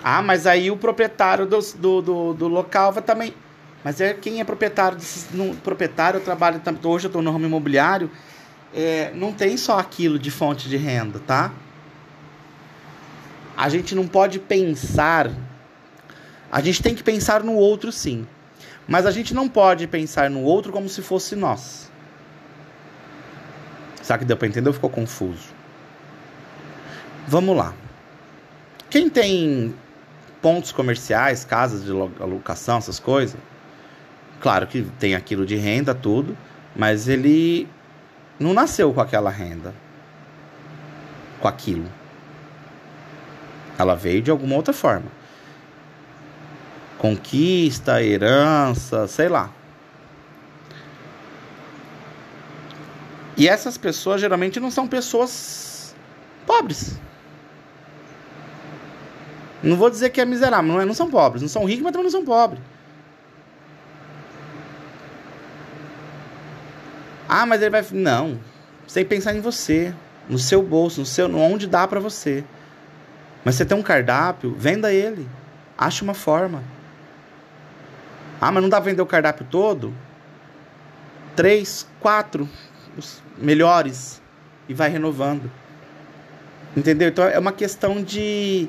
Ah, 0.03 0.21
mas 0.21 0.45
aí 0.45 0.73
o 0.73 0.77
proprietário 0.77 1.47
do, 1.47 1.61
do, 1.79 2.03
do, 2.03 2.35
do 2.35 2.49
local 2.49 2.90
vai 2.90 3.01
também. 3.01 3.33
Mas 3.85 4.01
é 4.01 4.12
quem 4.12 4.40
é 4.40 4.45
proprietário 4.45 4.99
no, 5.33 5.55
proprietário, 5.55 6.18
eu 6.18 6.25
trabalho 6.25 6.61
hoje 6.83 7.07
eu 7.07 7.09
estou 7.09 7.23
no 7.23 7.31
ramo 7.31 7.47
imobiliário, 7.47 8.11
é, 8.75 9.12
não 9.14 9.33
tem 9.33 9.57
só 9.57 9.79
aquilo 9.79 10.18
de 10.18 10.33
fonte 10.33 10.68
de 10.68 10.77
renda, 10.77 11.21
tá? 11.21 11.53
A 13.57 13.68
gente 13.68 13.95
não 13.95 14.09
pode 14.09 14.40
pensar, 14.40 15.31
a 16.51 16.61
gente 16.61 16.83
tem 16.83 16.92
que 16.92 17.05
pensar 17.05 17.45
no 17.45 17.55
outro 17.55 17.92
sim, 17.92 18.27
mas 18.88 19.07
a 19.07 19.12
gente 19.12 19.33
não 19.33 19.49
pode 19.49 19.87
pensar 19.87 20.29
no 20.29 20.42
outro 20.42 20.73
como 20.73 20.88
se 20.88 21.03
fosse 21.03 21.37
nós. 21.37 21.91
Será 24.02 24.18
que 24.18 24.24
deu 24.24 24.36
para 24.36 24.48
entender 24.48 24.68
ou 24.68 24.74
ficou 24.74 24.90
confuso? 24.90 25.48
Vamos 27.28 27.56
lá. 27.56 27.72
Quem 28.90 29.08
tem 29.08 29.74
pontos 30.42 30.72
comerciais, 30.72 31.44
casas 31.44 31.84
de 31.84 31.92
locação, 31.92 32.78
essas 32.78 32.98
coisas, 32.98 33.40
claro 34.40 34.66
que 34.66 34.82
tem 34.98 35.14
aquilo 35.14 35.46
de 35.46 35.56
renda, 35.56 35.94
tudo, 35.94 36.36
mas 36.74 37.06
ele 37.06 37.68
não 38.38 38.52
nasceu 38.52 38.92
com 38.92 39.00
aquela 39.00 39.30
renda, 39.30 39.72
com 41.40 41.46
aquilo. 41.46 41.86
Ela 43.78 43.94
veio 43.94 44.20
de 44.20 44.30
alguma 44.30 44.56
outra 44.56 44.74
forma. 44.74 45.06
Conquista, 46.98 48.02
herança, 48.02 49.06
sei 49.06 49.28
lá. 49.28 49.50
E 53.42 53.48
essas 53.48 53.76
pessoas 53.76 54.20
geralmente 54.20 54.61
não 54.61 54.70
são 54.70 54.87
pessoas 54.87 55.96
pobres. 56.46 56.96
Não 59.61 59.76
vou 59.76 59.90
dizer 59.90 60.11
que 60.11 60.20
é 60.20 60.24
miserável, 60.24 60.72
não, 60.72 60.81
é, 60.81 60.85
não 60.85 60.94
são 60.94 61.11
pobres, 61.11 61.42
não 61.42 61.48
são 61.48 61.64
ricos, 61.64 61.83
mas 61.83 61.90
também 61.90 62.05
não 62.05 62.12
são 62.12 62.24
pobres. 62.24 62.62
Ah, 67.28 67.44
mas 67.44 67.61
ele 67.61 67.70
vai. 67.70 67.85
Não. 67.90 68.38
Você 68.87 69.00
tem 69.00 69.05
que 69.07 69.11
pensar 69.11 69.35
em 69.35 69.40
você, 69.40 69.92
no 70.28 70.38
seu 70.38 70.62
bolso, 70.62 71.00
no 71.00 71.07
seu, 71.07 71.26
onde 71.37 71.66
dá 71.66 71.88
para 71.88 71.98
você. 71.98 72.44
Mas 73.44 73.57
você 73.57 73.64
tem 73.64 73.76
um 73.76 73.83
cardápio, 73.83 74.55
venda 74.57 74.92
ele. 74.92 75.28
Ache 75.76 76.05
uma 76.05 76.14
forma. 76.14 76.62
Ah, 78.40 78.52
mas 78.52 78.62
não 78.62 78.70
dá 78.70 78.81
pra 78.81 78.88
vender 78.88 79.02
o 79.02 79.07
cardápio 79.07 79.44
todo? 79.50 79.92
Três, 81.35 81.88
quatro, 81.98 82.48
os 82.96 83.22
melhores. 83.38 84.20
E 84.68 84.74
vai 84.74 84.88
renovando. 84.88 85.50
Entendeu? 86.76 87.09
Então 87.09 87.24
é 87.24 87.38
uma 87.38 87.52
questão 87.52 88.02
de 88.02 88.68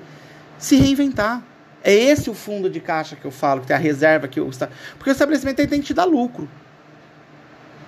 se 0.57 0.75
reinventar. 0.75 1.41
É 1.83 1.93
esse 1.93 2.29
o 2.29 2.33
fundo 2.33 2.69
de 2.69 2.79
caixa 2.79 3.15
que 3.15 3.25
eu 3.25 3.31
falo, 3.31 3.61
que 3.61 3.67
tem 3.67 3.75
a 3.75 3.79
reserva 3.79 4.27
que 4.27 4.39
eu. 4.39 4.49
Porque 4.97 5.09
o 5.09 5.11
estabelecimento 5.11 5.57
tem 5.57 5.67
que 5.67 5.87
te 5.87 5.93
dar 5.93 6.05
lucro. 6.05 6.47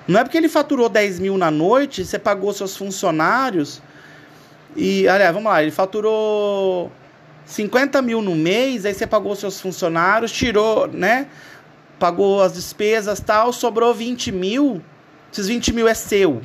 Não 0.08 0.20
é 0.20 0.24
porque 0.24 0.38
ele 0.38 0.50
faturou 0.50 0.88
10 0.88 1.20
mil 1.20 1.38
na 1.38 1.50
noite, 1.50 2.06
você 2.06 2.20
pagou 2.20 2.54
seus 2.54 2.78
funcionários. 2.78 3.82
E, 4.76 5.08
aliás, 5.08 5.34
vamos 5.34 5.50
lá, 5.50 5.62
ele 5.64 5.72
faturou 5.72 6.92
50 7.46 8.02
mil 8.02 8.22
no 8.22 8.36
mês, 8.36 8.86
aí 8.86 8.94
você 8.94 9.08
pagou 9.08 9.36
seus 9.36 9.60
funcionários, 9.60 10.32
tirou, 10.32 10.88
né? 10.88 11.28
Pagou 11.98 12.42
as 12.42 12.54
despesas 12.54 13.20
tal, 13.20 13.54
sobrou 13.54 13.94
20 13.94 14.32
mil. 14.32 14.82
Esses 15.32 15.48
20 15.48 15.74
mil 15.74 15.88
é 15.88 15.94
seu. 15.94 16.42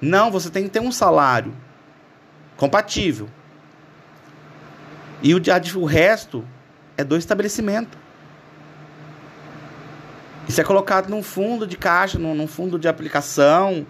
Não, 0.00 0.30
você 0.30 0.50
tem 0.50 0.64
que 0.64 0.70
ter 0.70 0.80
um 0.80 0.92
salário 0.92 1.54
compatível. 2.56 3.28
E 5.22 5.34
o, 5.34 5.40
o 5.76 5.84
resto 5.84 6.44
é 6.96 7.04
do 7.04 7.16
estabelecimento. 7.16 7.96
Isso 10.48 10.60
é 10.60 10.64
colocado 10.64 11.08
num 11.08 11.22
fundo 11.22 11.66
de 11.66 11.76
caixa, 11.76 12.18
num, 12.18 12.34
num 12.34 12.46
fundo 12.46 12.78
de 12.78 12.86
aplicação, 12.86 13.86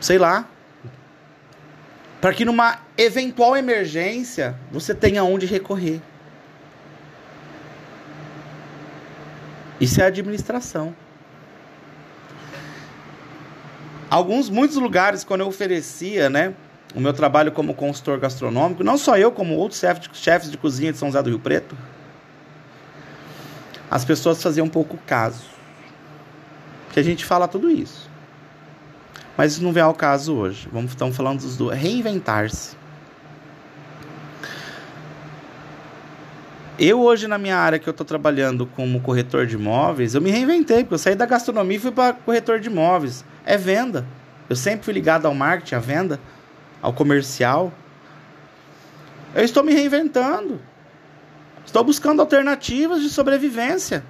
sei 0.00 0.18
lá. 0.18 0.46
Para 2.20 2.34
que 2.34 2.44
numa 2.44 2.80
eventual 2.98 3.56
emergência 3.56 4.58
você 4.70 4.94
tenha 4.94 5.22
onde 5.24 5.46
recorrer. 5.46 6.02
Isso 9.80 10.02
é 10.02 10.04
administração. 10.04 10.94
Alguns, 14.10 14.50
muitos 14.50 14.76
lugares, 14.76 15.22
quando 15.22 15.42
eu 15.42 15.46
oferecia, 15.46 16.28
né, 16.28 16.52
o 16.94 17.00
meu 17.00 17.12
trabalho 17.12 17.52
como 17.52 17.72
consultor 17.72 18.18
gastronômico, 18.18 18.82
não 18.82 18.98
só 18.98 19.16
eu, 19.16 19.30
como 19.30 19.54
outros 19.54 19.80
chefes 20.12 20.50
de, 20.50 20.58
cozinha 20.58 20.90
de 20.90 20.98
São 20.98 21.08
José 21.08 21.22
do 21.22 21.30
Rio 21.30 21.38
Preto, 21.38 21.76
as 23.88 24.04
pessoas 24.04 24.42
faziam 24.42 24.66
um 24.66 24.70
pouco 24.70 24.98
caso. 25.06 25.44
Que 26.92 26.98
a 26.98 27.02
gente 27.04 27.24
fala 27.24 27.46
tudo 27.46 27.70
isso. 27.70 28.10
Mas 29.36 29.52
isso 29.52 29.62
não 29.62 29.72
vem 29.72 29.82
ao 29.82 29.94
caso 29.94 30.34
hoje. 30.34 30.68
Vamos 30.72 30.90
estamos 30.90 31.16
falando 31.16 31.40
do 31.56 31.68
reinventar-se. 31.68 32.76
Eu 36.82 37.02
hoje 37.02 37.28
na 37.28 37.36
minha 37.36 37.58
área 37.58 37.78
que 37.78 37.86
eu 37.86 37.90
estou 37.90 38.06
trabalhando 38.06 38.64
como 38.64 39.02
corretor 39.02 39.46
de 39.46 39.54
imóveis, 39.54 40.14
eu 40.14 40.20
me 40.22 40.30
reinventei, 40.30 40.78
porque 40.78 40.94
eu 40.94 40.98
saí 40.98 41.14
da 41.14 41.26
gastronomia 41.26 41.76
e 41.76 41.78
fui 41.78 41.92
para 41.92 42.14
corretor 42.14 42.58
de 42.58 42.70
imóveis. 42.70 43.22
É 43.44 43.58
venda. 43.58 44.06
Eu 44.48 44.56
sempre 44.56 44.86
fui 44.86 44.94
ligado 44.94 45.26
ao 45.26 45.34
marketing, 45.34 45.74
à 45.74 45.78
venda, 45.78 46.20
ao 46.80 46.90
comercial. 46.94 47.70
Eu 49.34 49.44
estou 49.44 49.62
me 49.62 49.74
reinventando. 49.74 50.58
Estou 51.66 51.84
buscando 51.84 52.20
alternativas 52.20 53.02
de 53.02 53.10
sobrevivência. 53.10 54.02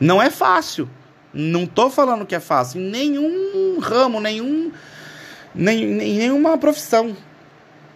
Não 0.00 0.20
é 0.20 0.30
fácil. 0.30 0.90
Não 1.32 1.62
estou 1.62 1.88
falando 1.88 2.26
que 2.26 2.34
é 2.34 2.40
fácil. 2.40 2.80
Em 2.80 2.90
nenhum 2.90 3.78
ramo, 3.78 4.20
nenhum, 4.20 4.72
nem, 5.54 5.86
nenhuma 5.86 6.58
profissão. 6.58 7.16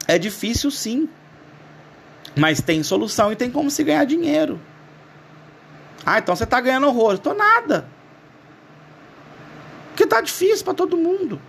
É 0.07 0.17
difícil 0.21 0.71
sim. 0.71 1.09
Mas 2.37 2.61
tem 2.61 2.83
solução 2.83 3.33
e 3.33 3.37
tem 3.37 3.51
como 3.51 3.71
se 3.71 3.83
ganhar 3.83 4.05
dinheiro. 4.05 4.61
Ah, 6.05 6.19
então 6.19 6.37
você 6.37 6.45
está 6.45 6.61
ganhando 6.61 6.87
horror. 6.87 7.15
Estou 7.15 7.35
nada. 7.35 7.89
Porque 9.89 10.07
tá 10.07 10.21
difícil 10.21 10.65
para 10.65 10.75
todo 10.75 10.97
mundo. 10.97 11.41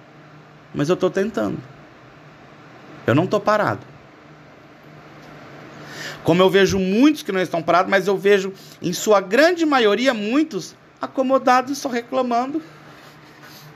Mas 0.73 0.87
eu 0.89 0.93
estou 0.93 1.09
tentando. 1.09 1.59
Eu 3.05 3.13
não 3.13 3.25
estou 3.25 3.39
parado. 3.39 3.81
Como 6.23 6.41
eu 6.41 6.49
vejo 6.49 6.79
muitos 6.79 7.21
que 7.21 7.31
não 7.31 7.41
estão 7.41 7.61
parados, 7.61 7.89
mas 7.89 8.07
eu 8.07 8.17
vejo, 8.17 8.53
em 8.81 8.91
sua 8.91 9.21
grande 9.21 9.65
maioria, 9.65 10.13
muitos 10.13 10.75
acomodados 11.01 11.77
só 11.77 11.89
reclamando. 11.89 12.61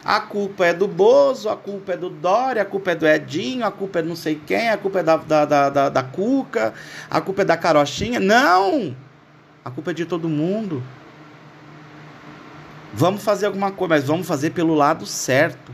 A 0.03 0.19
culpa 0.19 0.65
é 0.65 0.73
do 0.73 0.87
Bozo, 0.87 1.47
a 1.47 1.55
culpa 1.55 1.93
é 1.93 1.97
do 1.97 2.09
Dória, 2.09 2.63
a 2.63 2.65
culpa 2.65 2.91
é 2.91 2.95
do 2.95 3.07
Edinho, 3.07 3.65
a 3.65 3.71
culpa 3.71 3.99
é 3.99 4.01
não 4.01 4.15
sei 4.15 4.41
quem, 4.45 4.69
a 4.69 4.77
culpa 4.77 4.99
é 4.99 5.03
da, 5.03 5.17
da, 5.17 5.45
da, 5.45 5.69
da, 5.69 5.89
da 5.89 6.03
Cuca, 6.03 6.73
a 7.09 7.21
culpa 7.21 7.43
é 7.43 7.45
da 7.45 7.55
Carochinha. 7.55 8.19
Não! 8.19 8.95
A 9.63 9.69
culpa 9.69 9.91
é 9.91 9.93
de 9.93 10.05
todo 10.05 10.27
mundo. 10.27 10.81
Vamos 12.93 13.23
fazer 13.23 13.45
alguma 13.45 13.71
coisa, 13.71 13.95
mas 13.95 14.03
vamos 14.05 14.27
fazer 14.27 14.49
pelo 14.49 14.73
lado 14.73 15.05
certo. 15.05 15.71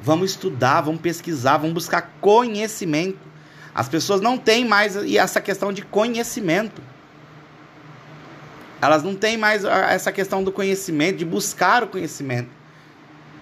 Vamos 0.00 0.30
estudar, 0.30 0.80
vamos 0.80 1.00
pesquisar, 1.00 1.58
vamos 1.58 1.74
buscar 1.74 2.10
conhecimento. 2.20 3.28
As 3.74 3.88
pessoas 3.88 4.20
não 4.22 4.38
têm 4.38 4.64
mais 4.64 4.96
essa 4.96 5.40
questão 5.40 5.70
de 5.70 5.82
conhecimento. 5.82 6.80
Elas 8.80 9.02
não 9.02 9.14
têm 9.14 9.36
mais 9.36 9.64
essa 9.64 10.10
questão 10.10 10.42
do 10.42 10.50
conhecimento, 10.50 11.18
de 11.18 11.24
buscar 11.24 11.82
o 11.82 11.88
conhecimento. 11.88 12.57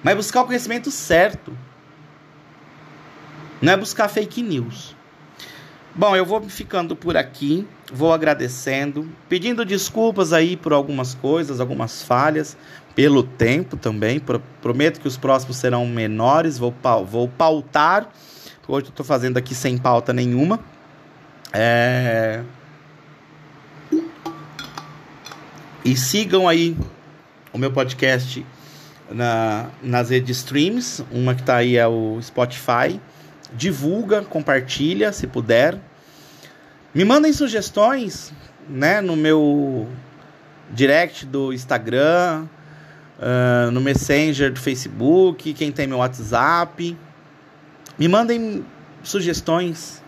Mas 0.03 0.17
buscar 0.17 0.43
o 0.43 0.47
conhecimento 0.47 0.91
certo. 0.91 1.57
Não 3.61 3.73
é 3.73 3.77
buscar 3.77 4.09
fake 4.09 4.43
news. 4.43 4.95
Bom, 5.95 6.15
eu 6.15 6.27
vou 6.27 6.43
ficando 6.43 6.95
por 6.95 7.17
aqui, 7.17 7.67
vou 7.91 8.13
agradecendo, 8.13 9.09
pedindo 9.29 9.65
desculpas 9.65 10.33
aí 10.33 10.57
por 10.57 10.73
algumas 10.75 11.15
coisas, 11.15 11.59
algumas 11.59 12.03
falhas, 12.03 12.57
pelo 12.95 13.23
tempo 13.23 13.77
também. 13.77 14.21
Prometo 14.61 15.01
que 15.01 15.09
os 15.09 15.17
próximos 15.17 15.57
serão 15.57 15.87
menores, 15.87 16.59
vou, 16.59 16.75
vou 17.07 17.29
pautar 17.29 18.11
Hoje 18.69 18.87
eu 18.87 18.91
estou 18.91 19.07
fazendo 19.07 19.37
aqui 19.37 19.55
sem 19.55 19.79
pauta 19.79 20.13
nenhuma. 20.13 20.59
É... 21.53 22.43
E 25.85 25.97
sigam 25.97 26.49
aí 26.49 26.77
o 27.53 27.59
meu 27.59 27.71
podcast 27.71 28.45
na, 29.11 29.67
nas 29.83 30.11
redes 30.11 30.39
streams. 30.39 31.05
Uma 31.11 31.35
que 31.35 31.41
está 31.43 31.57
aí 31.57 31.77
é 31.77 31.87
o 31.87 32.19
Spotify. 32.21 33.01
Divulga, 33.53 34.23
compartilha 34.23 35.13
se 35.13 35.27
puder. 35.27 35.79
Me 36.95 37.05
mandem 37.05 37.33
sugestões 37.33 38.33
né, 38.69 39.01
no 39.01 39.17
meu 39.17 39.87
direct 40.73 41.25
do 41.27 41.53
Instagram 41.53 42.47
uh, 43.19 43.71
no 43.71 43.81
Messenger 43.81 44.53
do 44.53 44.61
Facebook, 44.61 45.53
quem 45.55 45.73
tem 45.73 45.87
meu 45.87 45.99
WhatsApp. 45.99 46.97
Me 47.99 48.09
mandem 48.09 48.65
sugestões. 49.03 50.03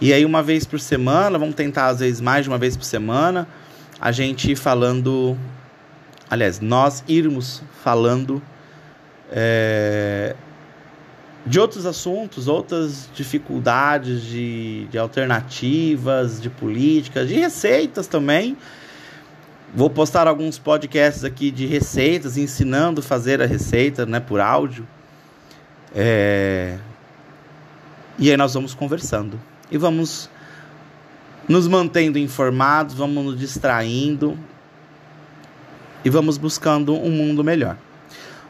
E 0.00 0.12
aí, 0.12 0.24
uma 0.24 0.42
vez 0.42 0.66
por 0.66 0.80
semana, 0.80 1.38
vamos 1.38 1.54
tentar 1.54 1.86
às 1.86 2.00
vezes 2.00 2.20
mais 2.20 2.44
de 2.44 2.48
uma 2.48 2.58
vez 2.58 2.76
por 2.76 2.84
semana, 2.84 3.46
a 4.00 4.10
gente 4.10 4.54
falando. 4.56 5.38
Aliás, 6.34 6.58
nós 6.58 7.04
irmos 7.06 7.62
falando 7.84 8.42
é, 9.30 10.34
de 11.46 11.60
outros 11.60 11.86
assuntos, 11.86 12.48
outras 12.48 13.08
dificuldades, 13.14 14.24
de, 14.24 14.88
de 14.90 14.98
alternativas, 14.98 16.42
de 16.42 16.50
políticas, 16.50 17.28
de 17.28 17.34
receitas 17.34 18.08
também. 18.08 18.56
Vou 19.72 19.88
postar 19.88 20.26
alguns 20.26 20.58
podcasts 20.58 21.22
aqui 21.22 21.52
de 21.52 21.66
receitas, 21.66 22.36
ensinando 22.36 23.00
a 23.00 23.04
fazer 23.04 23.40
a 23.40 23.46
receita 23.46 24.04
né, 24.04 24.18
por 24.18 24.40
áudio. 24.40 24.84
É... 25.94 26.78
E 28.18 28.28
aí 28.28 28.36
nós 28.36 28.54
vamos 28.54 28.74
conversando. 28.74 29.40
E 29.70 29.78
vamos 29.78 30.28
nos 31.48 31.68
mantendo 31.68 32.18
informados, 32.18 32.92
vamos 32.92 33.24
nos 33.24 33.38
distraindo 33.38 34.36
e 36.04 36.10
vamos 36.10 36.36
buscando 36.36 36.94
um 36.94 37.10
mundo 37.10 37.42
melhor. 37.42 37.76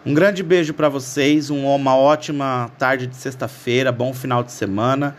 Um 0.05 0.13
grande 0.13 0.43
beijo 0.43 0.75
para 0.75 0.89
vocês, 0.89 1.49
uma 1.49 1.97
ótima 1.97 2.71
tarde 2.79 3.07
de 3.07 3.17
sexta-feira, 3.17 3.91
bom 3.91 4.13
final 4.13 4.43
de 4.43 4.53
semana. 4.53 5.17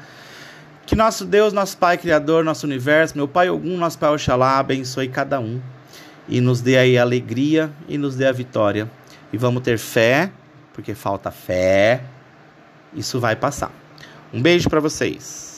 Que 0.85 0.95
nosso 0.95 1.25
Deus, 1.25 1.53
nosso 1.53 1.77
Pai 1.77 1.97
Criador, 1.97 2.43
nosso 2.43 2.67
universo, 2.67 3.17
meu 3.17 3.27
Pai 3.27 3.49
Ogum, 3.49 3.77
nosso 3.77 3.97
Pai 3.97 4.11
Oxalá, 4.11 4.59
abençoe 4.59 5.07
cada 5.07 5.39
um 5.39 5.59
e 6.27 6.41
nos 6.41 6.61
dê 6.61 6.77
aí 6.77 6.97
a 6.97 7.01
alegria 7.01 7.71
e 7.87 7.97
nos 7.97 8.15
dê 8.15 8.27
a 8.27 8.31
vitória. 8.31 8.89
E 9.33 9.37
vamos 9.37 9.63
ter 9.63 9.79
fé, 9.79 10.31
porque 10.73 10.93
falta 10.93 11.31
fé. 11.31 12.01
Isso 12.93 13.19
vai 13.19 13.35
passar. 13.35 13.71
Um 14.31 14.41
beijo 14.41 14.69
para 14.69 14.79
vocês. 14.79 15.54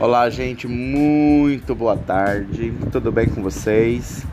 Olá, 0.00 0.30
gente, 0.30 0.68
muito 0.68 1.74
boa 1.74 1.96
tarde, 1.96 2.72
tudo 2.92 3.10
bem 3.10 3.26
com 3.28 3.42
vocês? 3.42 4.24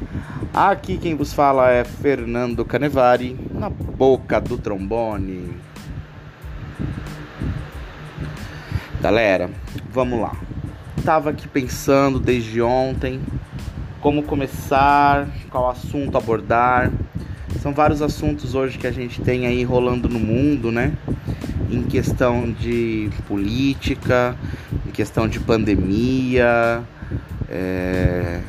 Aqui 0.54 0.96
quem 0.96 1.16
vos 1.16 1.34
fala 1.34 1.72
é 1.72 1.84
Fernando 1.84 2.64
Canevari, 2.64 3.36
na 3.52 3.68
boca 3.68 4.40
do 4.40 4.60
trombone. 4.60 5.50
Galera, 9.02 9.50
vamos 9.90 10.22
lá. 10.22 10.36
Tava 11.04 11.32
aqui 11.32 11.48
pensando 11.48 12.20
desde 12.20 12.62
ontem 12.62 13.20
como 14.02 14.22
começar, 14.22 15.28
qual 15.50 15.72
assunto 15.72 16.16
abordar. 16.16 16.92
São 17.60 17.74
vários 17.74 18.04
assuntos 18.04 18.54
hoje 18.54 18.78
que 18.78 18.86
a 18.86 18.92
gente 18.92 19.20
tem 19.20 19.48
aí 19.48 19.64
rolando 19.64 20.08
no 20.08 20.20
mundo, 20.20 20.72
né? 20.72 20.94
Em 21.72 21.82
questão 21.82 22.52
de 22.52 23.10
política, 23.28 24.38
questão 24.96 25.28
de 25.28 25.42
pandemia, 25.42 26.82
é, 27.50 28.40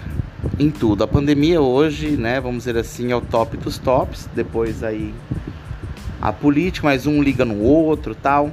em 0.59 0.71
tudo. 0.71 1.03
A 1.03 1.09
pandemia 1.09 1.61
hoje, 1.61 2.11
né, 2.11 2.41
vamos 2.41 2.59
dizer 2.65 2.79
assim, 2.79 3.11
é 3.11 3.17
o 3.17 3.21
top 3.21 3.57
dos 3.57 3.79
tops. 3.79 4.29
Depois 4.35 4.85
aí 4.85 5.13
a 6.23 6.33
política, 6.33 6.87
mas 6.87 7.07
um 7.07 7.21
liga 7.21 7.45
no 7.45 7.61
outro, 7.61 8.15
tal. 8.15 8.53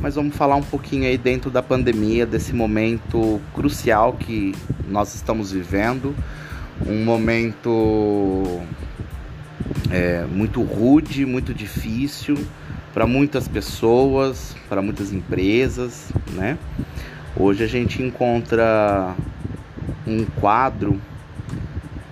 Mas 0.00 0.14
vamos 0.14 0.34
falar 0.34 0.56
um 0.56 0.62
pouquinho 0.62 1.04
aí 1.04 1.18
dentro 1.18 1.50
da 1.50 1.62
pandemia, 1.62 2.24
desse 2.24 2.54
momento 2.54 3.38
crucial 3.54 4.14
que 4.14 4.54
nós 4.88 5.14
estamos 5.14 5.52
vivendo, 5.52 6.16
um 6.86 7.04
momento 7.04 8.62
é, 9.90 10.24
muito 10.24 10.62
rude, 10.62 11.26
muito 11.26 11.52
difícil 11.52 12.38
para 12.94 13.06
muitas 13.06 13.46
pessoas, 13.46 14.56
para 14.68 14.80
muitas 14.80 15.12
empresas, 15.12 16.08
né? 16.32 16.58
Hoje 17.36 17.62
a 17.62 17.66
gente 17.66 18.02
encontra 18.02 19.14
um 20.06 20.24
quadro 20.24 21.00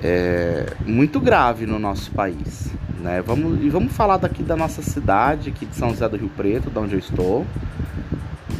é, 0.02 0.66
muito 0.86 1.18
grave 1.20 1.66
no 1.66 1.78
nosso 1.78 2.10
país. 2.12 2.70
Né? 3.00 3.22
Vamos, 3.22 3.62
e 3.62 3.68
vamos 3.68 3.92
falar 3.92 4.16
daqui 4.16 4.42
da 4.42 4.56
nossa 4.56 4.82
cidade, 4.82 5.50
aqui 5.50 5.66
de 5.66 5.74
São 5.74 5.90
José 5.90 6.08
do 6.08 6.16
Rio 6.16 6.30
Preto, 6.36 6.70
de 6.70 6.78
onde 6.78 6.94
eu 6.94 6.98
estou. 6.98 7.46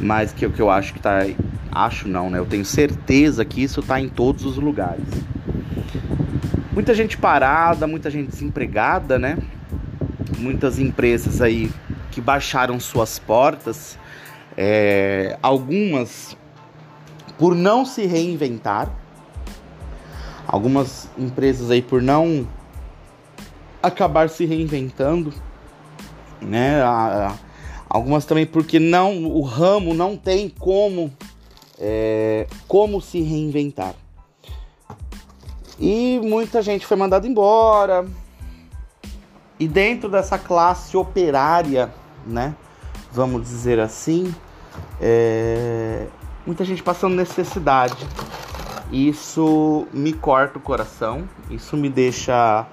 Mas 0.00 0.32
que 0.32 0.48
que 0.48 0.61
eu 0.61 0.70
acho 0.70 0.92
que 0.92 0.98
está. 0.98 1.26
Acho 1.70 2.09
não, 2.09 2.30
né? 2.30 2.38
Eu 2.38 2.46
tenho 2.46 2.64
certeza 2.64 3.44
que 3.44 3.62
isso 3.62 3.80
está 3.80 4.00
em 4.00 4.09
todos 4.09 4.44
os 4.44 4.56
lugares. 4.56 5.04
Muita 6.72 6.94
gente 6.94 7.16
parada, 7.18 7.86
muita 7.86 8.09
gente 8.09 8.30
desempregada, 8.30 9.18
né? 9.18 9.38
Muitas 10.38 10.78
empresas 10.78 11.42
aí 11.42 11.70
que 12.12 12.20
baixaram 12.20 12.78
suas 12.78 13.18
portas. 13.18 13.98
É, 14.56 15.36
algumas 15.42 16.38
por 17.39 17.55
não 17.55 17.84
se 17.84 18.05
reinventar. 18.07 18.91
Algumas 20.47 21.09
empresas 21.16 21.70
aí 21.70 21.82
por 21.82 22.03
não 22.03 22.49
acabar 23.82 24.28
se 24.28 24.45
reinventando, 24.45 25.32
né? 26.41 26.80
Algumas 27.89 28.24
também 28.24 28.47
porque 28.47 28.78
não 28.78 29.24
o 29.26 29.43
ramo 29.43 29.95
não 29.95 30.16
tem 30.16 30.49
como 30.49 31.12
é, 31.78 32.47
como 32.66 33.01
se 33.01 33.20
reinventar. 33.20 33.95
E 35.78 36.20
muita 36.24 36.61
gente 36.61 36.84
foi 36.84 36.97
mandada 36.97 37.26
embora. 37.26 38.05
E 39.61 39.68
dentro 39.68 40.09
dessa 40.09 40.39
classe 40.39 40.97
operária, 40.97 41.93
né? 42.26 42.55
Vamos 43.12 43.43
dizer 43.43 43.80
assim, 43.80 44.34
é, 45.01 46.07
muita 46.49 46.64
gente 46.64 46.82
passando 46.82 47.14
necessidade. 47.14 48.09
Isso 48.90 49.86
me 49.92 50.14
corta 50.14 50.57
o 50.57 50.62
coração, 50.62 51.28
isso 51.51 51.76
me 51.76 51.90
deixa 51.90 52.66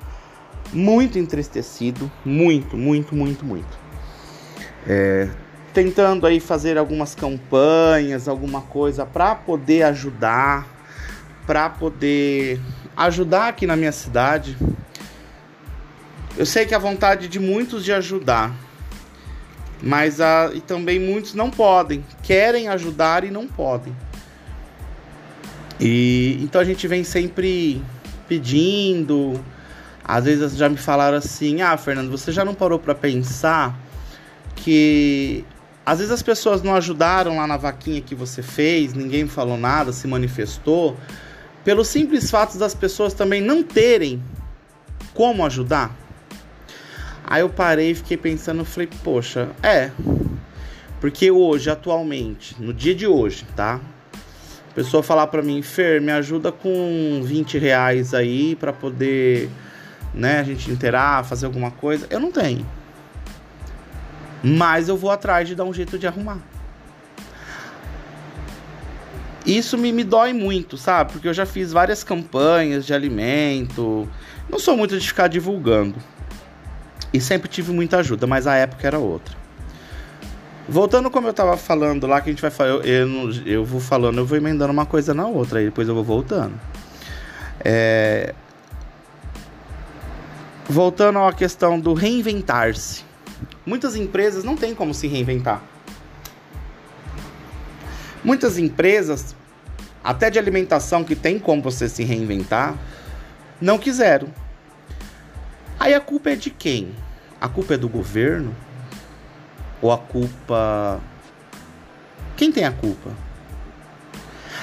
muito 0.71 1.19
entristecido, 1.19 2.09
muito, 2.23 2.77
muito, 2.77 3.13
muito, 3.13 3.43
muito. 3.43 3.77
É, 4.87 5.27
tentando 5.73 6.25
aí 6.25 6.39
fazer 6.39 6.77
algumas 6.77 7.13
campanhas, 7.15 8.29
alguma 8.29 8.61
coisa 8.61 9.05
para 9.05 9.35
poder 9.35 9.83
ajudar, 9.83 10.65
para 11.45 11.69
poder 11.69 12.61
ajudar 12.95 13.49
aqui 13.49 13.67
na 13.67 13.75
minha 13.75 13.91
cidade. 13.91 14.57
Eu 16.37 16.45
sei 16.45 16.65
que 16.65 16.73
a 16.73 16.79
vontade 16.79 17.27
de 17.27 17.39
muitos 17.41 17.83
de 17.83 17.91
ajudar, 17.91 18.55
mas 19.81 20.21
a, 20.21 20.51
e 20.53 20.61
também 20.61 20.99
muitos 20.99 21.33
não 21.33 21.49
podem, 21.49 22.03
querem 22.23 22.67
ajudar 22.67 23.23
e 23.23 23.31
não 23.31 23.47
podem. 23.47 23.95
E 25.79 26.39
então 26.41 26.61
a 26.61 26.63
gente 26.63 26.87
vem 26.87 27.03
sempre 27.03 27.81
pedindo. 28.27 29.39
Às 30.03 30.25
vezes 30.25 30.55
já 30.55 30.69
me 30.69 30.77
falaram 30.77 31.17
assim: 31.17 31.61
"Ah, 31.61 31.75
Fernando, 31.77 32.09
você 32.09 32.31
já 32.31 32.45
não 32.45 32.53
parou 32.53 32.79
para 32.79 32.95
pensar 32.95 33.77
que 34.55 35.43
às 35.85 35.99
vezes 35.99 36.11
as 36.11 36.23
pessoas 36.23 36.63
não 36.63 36.75
ajudaram 36.75 37.37
lá 37.37 37.45
na 37.45 37.57
vaquinha 37.57 38.01
que 38.01 38.15
você 38.15 38.41
fez, 38.41 38.93
ninguém 38.93 39.27
falou 39.27 39.57
nada, 39.57 39.91
se 39.91 40.07
manifestou, 40.07 40.97
pelo 41.63 41.83
simples 41.83 42.31
fato 42.31 42.57
das 42.57 42.73
pessoas 42.73 43.13
também 43.13 43.41
não 43.41 43.61
terem 43.61 44.23
como 45.13 45.45
ajudar?" 45.45 46.04
Aí 47.27 47.41
eu 47.41 47.49
parei 47.49 47.91
e 47.91 47.95
fiquei 47.95 48.17
pensando, 48.17 48.63
falei, 48.63 48.87
poxa, 49.03 49.49
é. 49.63 49.89
Porque 51.01 51.31
hoje, 51.31 51.69
atualmente, 51.69 52.55
no 52.61 52.71
dia 52.71 52.93
de 52.93 53.07
hoje, 53.07 53.45
tá? 53.55 53.79
A 54.69 54.73
pessoa 54.75 55.01
falar 55.01 55.27
pra 55.27 55.41
mim, 55.41 55.61
Fer, 55.61 55.99
me 55.99 56.11
ajuda 56.11 56.51
com 56.51 57.21
20 57.23 57.57
reais 57.57 58.13
aí 58.13 58.55
pra 58.55 58.71
poder, 58.71 59.49
né, 60.13 60.39
a 60.39 60.43
gente 60.43 60.69
interar, 60.69 61.25
fazer 61.25 61.47
alguma 61.47 61.71
coisa. 61.71 62.05
Eu 62.11 62.19
não 62.19 62.31
tenho. 62.31 62.65
Mas 64.43 64.87
eu 64.87 64.95
vou 64.95 65.09
atrás 65.09 65.47
de 65.47 65.55
dar 65.55 65.63
um 65.63 65.73
jeito 65.73 65.97
de 65.97 66.05
arrumar. 66.05 66.37
Isso 69.45 69.77
me, 69.77 69.91
me 69.91 70.03
dói 70.03 70.31
muito, 70.31 70.77
sabe? 70.77 71.13
Porque 71.13 71.27
eu 71.27 71.33
já 71.33 71.45
fiz 71.45 71.71
várias 71.71 72.03
campanhas 72.03 72.85
de 72.85 72.93
alimento. 72.93 74.07
Não 74.49 74.59
sou 74.59 74.77
muito 74.77 74.97
de 74.99 75.07
ficar 75.07 75.27
divulgando 75.27 75.95
E 77.15 77.21
sempre 77.21 77.47
tive 77.47 77.71
muita 77.71 77.99
ajuda, 77.99 78.27
mas 78.27 78.45
a 78.45 78.55
época 78.55 78.85
era 78.85 78.99
outra. 78.99 79.33
Voltando 80.67 81.09
como 81.09 81.27
eu 81.27 81.33
tava 81.33 81.55
falando 81.55 82.05
lá, 82.05 82.19
que 82.19 82.29
a 82.29 82.33
gente 82.33 82.41
vai 82.41 82.51
falar, 82.51 82.71
eu, 82.71 82.81
eu, 82.81 83.31
eu 83.45 83.65
vou 83.65 83.79
falando, 83.79 84.17
eu 84.17 84.25
vou 84.25 84.37
emendando 84.37 84.73
uma 84.73 84.85
coisa 84.85 85.13
na 85.13 85.25
outra, 85.25 85.59
aí 85.59 85.65
depois 85.65 85.87
eu 85.87 85.95
vou 85.95 86.03
voltando. 86.03 86.59
É... 87.63 88.35
Voltando 90.67 91.19
à 91.19 91.31
questão 91.31 91.79
do 91.79 91.93
reinventar-se. 91.93 93.05
Muitas 93.65 93.95
empresas 93.95 94.43
não 94.43 94.57
têm 94.57 94.75
como 94.75 94.93
se 94.93 95.07
reinventar. 95.07 95.61
Muitas 98.25 98.57
empresas, 98.57 99.33
até 100.03 100.29
de 100.29 100.37
alimentação 100.37 101.01
que 101.01 101.15
tem 101.15 101.39
como 101.39 101.61
você 101.61 101.87
se 101.87 102.03
reinventar, 102.03 102.75
não 103.61 103.77
quiseram. 103.77 104.27
Aí 105.79 105.93
a 105.93 106.01
culpa 106.01 106.31
é 106.31 106.35
de 106.35 106.49
quem? 106.49 107.04
A 107.45 107.47
culpa 107.47 107.75
é 107.75 107.77
do 107.77 107.87
governo? 107.87 108.55
Ou 109.79 109.91
a 109.91 109.99
culpa. 109.99 110.99
Quem 112.35 112.51
tem 112.51 112.65
a 112.65 112.71
culpa? 112.71 113.11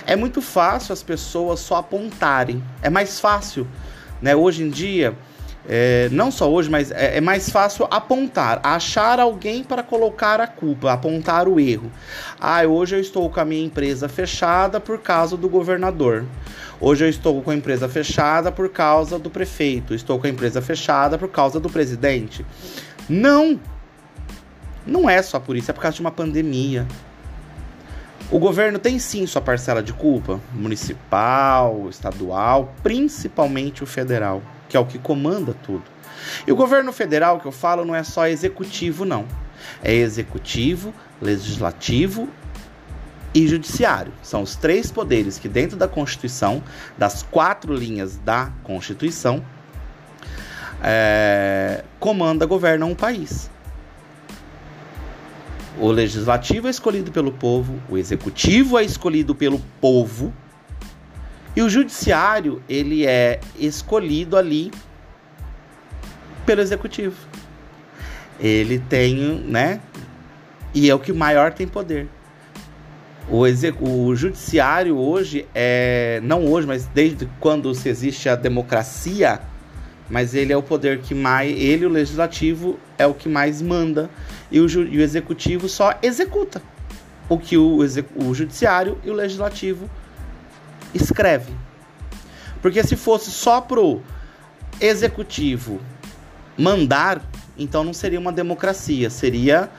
É 0.05 0.17
muito 0.17 0.43
fácil 0.43 0.93
as 0.93 1.01
pessoas 1.01 1.61
só 1.61 1.77
apontarem. 1.77 2.61
É 2.83 2.91
mais 2.91 3.21
fácil, 3.21 3.69
né? 4.21 4.35
Hoje 4.35 4.65
em 4.65 4.69
dia, 4.69 5.17
é, 5.69 6.09
não 6.11 6.31
só 6.31 6.51
hoje, 6.51 6.69
mas 6.69 6.91
é, 6.91 7.19
é, 7.19 7.21
mais 7.21 7.49
fácil 7.49 7.87
apontar, 7.91 8.61
achar 8.63 9.21
alguém 9.21 9.63
para 9.63 9.83
colocar 9.83 10.41
a 10.41 10.47
culpa, 10.47 10.93
apontar 10.93 11.47
o 11.47 11.61
erro. 11.61 11.91
Ah, 12.41 12.63
hoje 12.63 12.97
eu 12.97 13.01
estou 13.01 13.31
com 13.31 13.41
a 13.41 13.45
minha 13.45 13.65
empresa 13.65 14.09
fechada 14.09 14.81
por 14.81 14.99
causa 14.99 15.37
do 15.37 15.49
governador. 15.49 16.25
Hoje 16.81 17.05
eu 17.05 17.09
estou 17.09 17.41
com 17.43 17.53
a 17.53 17.55
empresa 17.55 17.89
fechada 17.89 18.51
por 18.51 18.69
causa 18.69 19.19
do 19.19 19.31
prefeito. 19.31 19.95
Estou 19.95 20.19
com 20.19 20.27
a 20.27 20.31
empresa 20.31 20.61
fechada 20.61 21.17
por 21.17 21.29
causa 21.29 21.61
do 21.61 21.71
presidente. 21.71 22.45
Não! 23.09 23.61
Não 24.85 25.09
é 25.09 25.23
só 25.23 25.39
por 25.39 25.57
isso, 25.57 25.71
é 25.71 25.75
por 25.75 25.81
causa 25.81 25.95
de 25.95 26.01
uma 26.01 26.11
pandemia. 26.11 26.87
O 28.33 28.39
governo 28.39 28.79
tem 28.79 28.99
sim 28.99 29.27
sua 29.27 29.41
parcela 29.41 29.83
de 29.83 29.93
culpa, 29.93 30.41
municipal, 30.53 31.87
estadual, 31.89 32.75
principalmente 32.83 33.85
o 33.85 33.87
federal, 33.87 34.43
que 34.73 34.77
é 34.79 34.81
o 34.81 34.87
que 34.87 34.99
comanda 34.99 35.55
tudo. 35.63 35.85
E 36.47 36.51
o 36.51 36.57
governo 36.57 36.95
federal 36.95 37.39
que 37.39 37.45
eu 37.45 37.53
falo 37.53 37.85
não 37.85 37.95
é 37.95 38.03
só 38.03 38.27
executivo, 38.27 39.05
não. 39.05 39.27
É 39.85 39.93
executivo, 39.93 40.95
legislativo 41.21 42.27
e 43.35 43.47
judiciário. 43.47 44.11
São 44.23 44.41
os 44.41 44.57
três 44.57 44.91
poderes 44.91 45.39
que, 45.39 45.47
dentro 45.47 45.77
da 45.77 45.87
Constituição, 45.87 46.63
das 46.97 47.23
quatro 47.23 47.75
linhas 47.75 48.17
da 48.17 48.51
Constituição, 48.65 49.45
é, 50.83 51.85
comanda, 52.01 52.47
governam 52.47 52.93
um 52.93 52.95
país. 52.95 53.51
O 55.79 55.89
legislativo 55.89 56.67
é 56.67 56.71
escolhido 56.71 57.13
pelo 57.13 57.33
povo, 57.33 57.79
o 57.91 57.99
executivo 57.99 58.79
é 58.79 58.85
escolhido 58.85 59.35
pelo 59.35 59.59
povo 59.83 60.33
e 61.55 61.63
o 61.63 61.69
judiciário 61.69 62.63
ele 62.69 63.07
é 63.07 63.41
escolhido 63.59 64.37
ali 64.37 64.71
pelo 66.47 66.61
executivo. 66.61 67.17
Ele 68.41 68.79
tem, 68.79 69.15
né? 69.47 69.81
E 70.75 70.89
é 70.89 70.95
o 70.95 70.99
que 70.99 71.13
maior 71.13 71.53
tem 71.53 71.69
poder. 71.69 72.09
O, 73.29 73.45
o 73.81 74.17
judiciário 74.17 74.97
hoje 74.97 75.47
é 75.55 76.21
não 76.25 76.47
hoje, 76.47 76.67
mas 76.67 76.87
desde 76.87 77.29
quando 77.39 77.73
se 77.75 77.89
existe 77.89 78.29
a 78.29 78.35
democracia, 78.35 79.41
mas 80.11 80.35
ele 80.35 80.53
é 80.53 80.57
o 80.57 80.63
poder 80.63 81.01
que 81.01 81.15
mais 81.15 81.51
ele 81.57 81.87
o 81.87 81.89
legislativo 81.89 82.79
é 82.99 83.07
o 83.07 83.15
que 83.15 83.29
mais 83.29 83.63
manda 83.63 84.11
e 84.51 84.59
o, 84.61 84.67
e 84.67 84.99
o 84.99 85.01
executivo 85.01 85.69
só 85.69 85.99
executa 86.03 86.61
o 87.29 87.39
que 87.39 87.57
o, 87.57 87.79
o 88.17 88.35
judiciário 88.35 88.99
e 89.05 89.11
o 89.11 89.15
legislativo 89.15 89.89
escreve. 90.95 91.53
Porque 92.61 92.83
se 92.83 92.97
fosse 92.97 93.31
só 93.31 93.61
pro 93.61 94.03
executivo 94.81 95.81
mandar, 96.57 97.23
então 97.59 97.83
não 97.83 97.93
seria 97.93 98.21
uma 98.21 98.33
democracia, 98.33 99.11
seria 99.11 99.71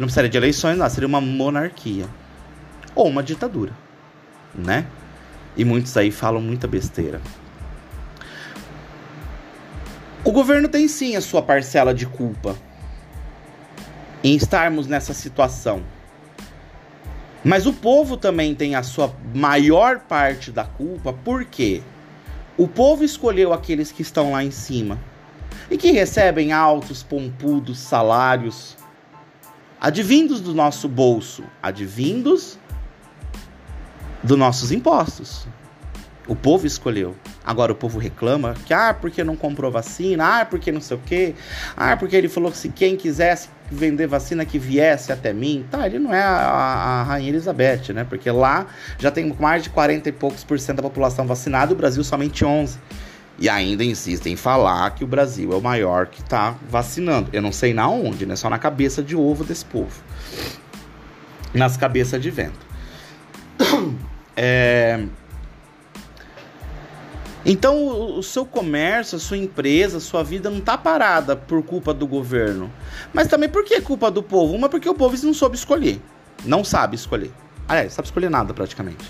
não 0.00 0.06
precisaria 0.06 0.30
de 0.30 0.36
eleições, 0.38 0.78
não, 0.78 0.88
seria 0.88 1.06
uma 1.06 1.20
monarquia 1.20 2.06
ou 2.94 3.06
uma 3.06 3.22
ditadura, 3.22 3.72
né? 4.54 4.86
E 5.54 5.64
muitos 5.64 5.94
aí 5.96 6.10
falam 6.10 6.40
muita 6.40 6.66
besteira. 6.66 7.20
O 10.24 10.32
governo 10.32 10.68
tem 10.68 10.88
sim 10.88 11.16
a 11.16 11.20
sua 11.20 11.42
parcela 11.42 11.92
de 11.92 12.06
culpa 12.06 12.56
em 14.24 14.34
estarmos 14.34 14.86
nessa 14.86 15.12
situação. 15.12 15.82
Mas 17.44 17.66
o 17.66 17.72
povo 17.72 18.16
também 18.16 18.54
tem 18.54 18.74
a 18.74 18.82
sua 18.82 19.14
maior 19.34 20.00
parte 20.00 20.50
da 20.50 20.64
culpa, 20.64 21.12
porque 21.12 21.82
o 22.56 22.68
povo 22.68 23.02
escolheu 23.02 23.52
aqueles 23.52 23.90
que 23.90 24.02
estão 24.02 24.32
lá 24.32 24.44
em 24.44 24.50
cima 24.50 24.98
e 25.70 25.78
que 25.78 25.90
recebem 25.90 26.52
altos, 26.52 27.02
pompudos 27.02 27.78
salários, 27.78 28.76
advindos 29.80 30.40
do 30.40 30.54
nosso 30.54 30.86
bolso, 30.86 31.42
advindos 31.62 32.58
dos 34.22 34.36
nossos 34.36 34.70
impostos. 34.70 35.46
O 36.28 36.36
povo 36.36 36.66
escolheu. 36.66 37.16
Agora 37.42 37.72
o 37.72 37.74
povo 37.74 37.98
reclama 37.98 38.54
que, 38.66 38.74
ah, 38.74 38.92
porque 38.92 39.24
não 39.24 39.34
comprou 39.34 39.72
vacina, 39.72 40.40
ah, 40.40 40.44
porque 40.44 40.70
não 40.70 40.80
sei 40.80 40.96
o 40.98 41.00
quê, 41.00 41.34
ah, 41.74 41.96
porque 41.96 42.14
ele 42.14 42.28
falou 42.28 42.52
que 42.52 42.58
se 42.58 42.68
quem 42.68 42.96
quisesse 42.96 43.48
vender 43.70 44.06
vacina 44.06 44.44
que 44.44 44.58
viesse 44.58 45.12
até 45.12 45.32
mim. 45.32 45.64
Tá, 45.70 45.86
ele 45.86 45.98
não 45.98 46.12
é 46.12 46.22
a, 46.22 46.36
a, 46.36 47.02
Rainha 47.04 47.30
Elizabeth, 47.30 47.92
né? 47.92 48.04
Porque 48.04 48.30
lá 48.30 48.66
já 48.98 49.10
tem 49.10 49.34
mais 49.38 49.62
de 49.62 49.70
40 49.70 50.08
e 50.08 50.12
poucos 50.12 50.42
por 50.42 50.58
cento 50.58 50.78
da 50.78 50.82
população 50.82 51.26
vacinada 51.26 51.72
o 51.72 51.76
Brasil 51.76 52.02
somente 52.02 52.44
11. 52.44 52.78
E 53.38 53.48
ainda 53.48 53.82
insistem 53.82 54.34
em 54.34 54.36
falar 54.36 54.90
que 54.90 55.02
o 55.02 55.06
Brasil 55.06 55.52
é 55.52 55.56
o 55.56 55.62
maior 55.62 56.06
que 56.06 56.20
está 56.20 56.56
vacinando. 56.68 57.30
Eu 57.32 57.40
não 57.40 57.52
sei 57.52 57.72
na 57.72 57.88
onde, 57.88 58.26
né? 58.26 58.36
Só 58.36 58.50
na 58.50 58.58
cabeça 58.58 59.02
de 59.02 59.16
ovo 59.16 59.44
desse 59.44 59.64
povo. 59.64 60.02
Nas 61.54 61.76
cabeças 61.76 62.20
de 62.20 62.30
vento. 62.30 62.66
É... 64.42 65.04
Então 67.44 68.18
o 68.18 68.22
seu 68.22 68.44
comércio, 68.44 69.16
a 69.16 69.20
sua 69.20 69.38
empresa, 69.38 69.96
a 69.96 70.00
sua 70.00 70.22
vida 70.22 70.50
não 70.50 70.58
está 70.58 70.76
parada 70.76 71.34
por 71.34 71.62
culpa 71.62 71.94
do 71.94 72.06
governo. 72.06 72.70
Mas 73.12 73.28
também 73.28 73.48
por 73.48 73.64
que 73.64 73.80
culpa 73.80 74.10
do 74.10 74.22
povo? 74.22 74.54
Uma 74.54 74.68
porque 74.68 74.88
o 74.88 74.94
povo 74.94 75.16
não 75.24 75.32
soube 75.32 75.56
escolher. 75.56 76.00
Não 76.44 76.62
sabe 76.62 76.96
escolher. 76.96 77.30
Aliás, 77.66 77.92
sabe 77.92 78.08
escolher 78.08 78.30
nada 78.30 78.52
praticamente. 78.52 79.04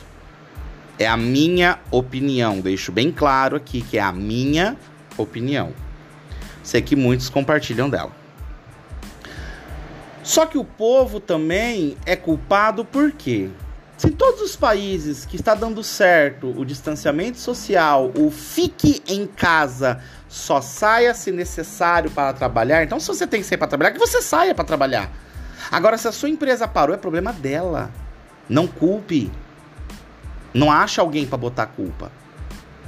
É 0.99 1.09
a 1.09 1.17
minha 1.17 1.79
opinião. 1.91 2.61
Deixo 2.61 2.93
bem 2.93 3.11
claro 3.11 3.57
aqui 3.57 3.81
que 3.81 3.99
é 3.99 4.03
a 4.03 4.13
minha 4.13 4.77
opinião. 5.17 5.73
Sei 6.63 6.81
que 6.83 6.95
muitos 6.95 7.29
compartilham 7.29 7.89
dela. 7.89 8.13
Só 10.23 10.47
que 10.47 10.59
o 10.59 10.65
povo 10.65 11.19
também 11.19 11.97
é 12.05 12.15
culpado 12.15 12.85
por 12.85 13.11
quê? 13.13 13.49
Se 14.01 14.07
em 14.07 14.13
todos 14.13 14.41
os 14.41 14.57
países 14.57 15.27
que 15.27 15.37
está 15.37 15.55
dando 15.55 15.85
certo 15.85 16.59
o 16.59 16.65
distanciamento 16.65 17.37
social, 17.37 18.11
o 18.17 18.31
fique 18.31 19.03
em 19.07 19.27
casa, 19.27 20.01
só 20.27 20.63
saia 20.63 21.13
se 21.13 21.31
necessário 21.31 22.11
para 22.11 22.33
trabalhar, 22.33 22.83
então 22.83 22.99
se 22.99 23.07
você 23.07 23.27
tem 23.27 23.43
que 23.43 23.47
sair 23.47 23.59
para 23.59 23.67
trabalhar, 23.69 23.91
que 23.91 23.99
você 23.99 24.23
saia 24.23 24.55
para 24.55 24.65
trabalhar. 24.65 25.13
Agora, 25.71 25.99
se 25.99 26.09
a 26.09 26.13
sua 26.13 26.31
empresa 26.31 26.67
parou, 26.67 26.95
é 26.95 26.99
problema 26.99 27.31
dela. 27.31 27.91
Não 28.49 28.67
culpe. 28.67 29.31
Não 30.55 30.73
acha 30.73 31.03
alguém 31.03 31.27
para 31.27 31.37
botar 31.37 31.67
culpa. 31.67 32.11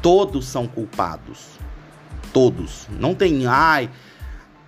Todos 0.00 0.48
são 0.48 0.66
culpados. 0.66 1.58
Todos. 2.32 2.86
Não 2.88 3.14
tem, 3.14 3.46
ai, 3.46 3.90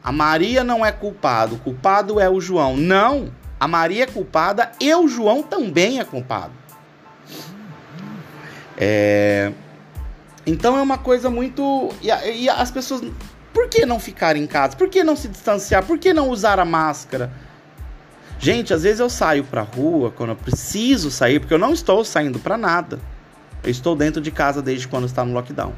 a 0.03 0.13
Maria 0.13 0.63
não 0.63 0.85
é 0.85 0.93
culpado, 0.93 1.55
o 1.55 1.59
culpado 1.59 2.21
é 2.21 2.29
o 2.29 2.39
João. 2.39 2.77
Não. 2.77 3.33
A 3.65 3.67
Maria 3.67 4.05
é 4.05 4.07
culpada 4.07 4.73
e 4.79 4.95
o 4.95 5.09
João 5.09 5.43
também 5.43 5.99
é 5.99 6.05
culpado. 6.05 6.53
É... 8.77 9.53
Então 10.47 10.77
é 10.77 10.83
uma 10.83 10.99
coisa 10.99 11.31
muito. 11.31 11.91
E, 12.03 12.09
e, 12.43 12.47
as 12.47 12.71
pessoas. 12.71 13.01
Por 13.55 13.71
que 13.71 13.87
não 13.87 13.99
ficar 13.99 14.37
em 14.37 14.47
casa? 14.47 14.77
Por 14.77 14.91
que 14.91 15.03
não 15.03 15.17
se 15.17 15.29
distanciar? 15.29 15.83
Por 15.83 15.99
que 15.99 16.13
não 16.13 16.29
usar 16.29 16.61
a 16.61 16.65
máscara? 16.67 17.33
Gente, 18.39 18.75
às 18.75 18.83
vezes 18.83 19.01
eu 19.01 19.09
saio 19.09 19.45
pra 19.45 19.63
rua 19.63 20.11
quando 20.11 20.31
eu 20.31 20.37
preciso 20.37 21.11
sair, 21.11 21.41
porque 21.41 21.55
eu 21.55 21.59
não 21.59 21.73
estou 21.73 22.05
saindo 22.05 22.39
para 22.39 22.59
nada. 22.59 23.01
Eu 23.63 23.71
estou 23.71 23.97
dentro 23.97 24.21
de 24.21 24.31
casa 24.31 24.61
desde 24.61 24.87
quando 24.87 25.07
está 25.07 25.25
no 25.25 25.33
lockdown. 25.33 25.73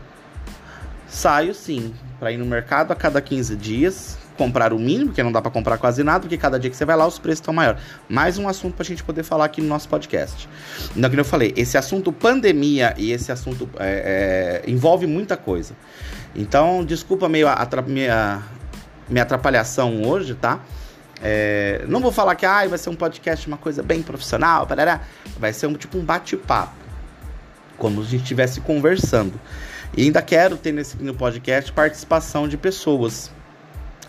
Saio 1.07 1.55
sim, 1.55 1.95
para 2.19 2.33
ir 2.33 2.37
no 2.37 2.47
mercado 2.47 2.91
a 2.91 2.97
cada 2.97 3.21
15 3.21 3.55
dias, 3.55 4.19
comprar 4.37 4.73
o 4.73 4.79
mínimo, 4.79 5.07
porque 5.07 5.23
não 5.23 5.33
dá 5.33 5.41
para 5.41 5.51
comprar 5.51 5.79
quase 5.79 6.05
nada, 6.05 6.21
porque 6.21 6.37
cada 6.37 6.59
dia 6.59 6.71
que 6.71 6.77
você 6.77 6.85
vai 6.85 6.97
lá 6.97 7.07
os 7.07 7.19
preços 7.19 7.41
estão 7.41 7.53
maiores. 7.53 7.81
Mais 8.09 8.39
um 8.39 8.49
assunto 8.49 8.75
para 8.75 8.83
a 8.83 8.87
gente 8.87 9.03
poder 9.03 9.23
falar 9.23 9.47
aqui 9.47 9.61
no 9.61 9.69
nosso 9.69 9.89
podcast. 9.89 10.49
Então, 10.97 11.09
como 11.11 11.21
eu 11.21 11.25
falei, 11.25 11.53
esse 11.57 11.77
assunto 11.77 12.13
pandemia 12.13 12.95
e 12.97 13.13
esse 13.13 13.33
assunto 13.33 13.69
é, 13.79 14.63
é, 14.67 14.71
envolve 14.71 15.07
muita 15.07 15.37
coisa. 15.37 15.75
Então, 16.35 16.85
desculpa 16.85 17.29
meio 17.29 17.49
a, 17.49 17.55
a, 17.55 17.83
minha 19.09 19.23
atrapalhação 19.23 20.03
hoje, 20.03 20.35
tá? 20.35 20.61
É, 21.23 21.85
não 21.89 22.01
vou 22.01 22.13
falar 22.13 22.35
que 22.35 22.45
ah, 22.45 22.67
vai 22.69 22.79
ser 22.79 22.91
um 22.91 22.97
podcast, 22.97 23.47
uma 23.47 23.57
coisa 23.57 23.83
bem 23.83 24.03
profissional, 24.03 24.67
parará. 24.67 25.01
vai 25.39 25.53
ser 25.53 25.67
um 25.67 25.75
tipo 25.75 25.97
um 25.97 26.05
bate-papo, 26.05 26.75
como 27.79 28.03
se 28.03 28.09
a 28.09 28.11
gente 28.11 28.23
estivesse 28.23 28.61
conversando. 28.61 29.41
E 29.97 30.03
ainda 30.03 30.21
quero 30.21 30.57
ter 30.57 30.73
nesse 30.73 30.97
no 30.99 31.15
podcast 31.15 31.73
participação 31.73 32.47
de 32.47 32.59
pessoas, 32.59 33.31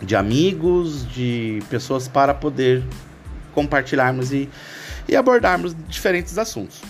de 0.00 0.14
amigos, 0.16 1.06
de 1.12 1.62
pessoas 1.68 2.08
para 2.08 2.32
poder 2.32 2.82
compartilharmos 3.52 4.32
e, 4.32 4.48
e 5.08 5.16
abordarmos 5.16 5.74
diferentes 5.88 6.38
assuntos. 6.38 6.80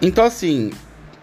Então, 0.00 0.24
assim, 0.24 0.70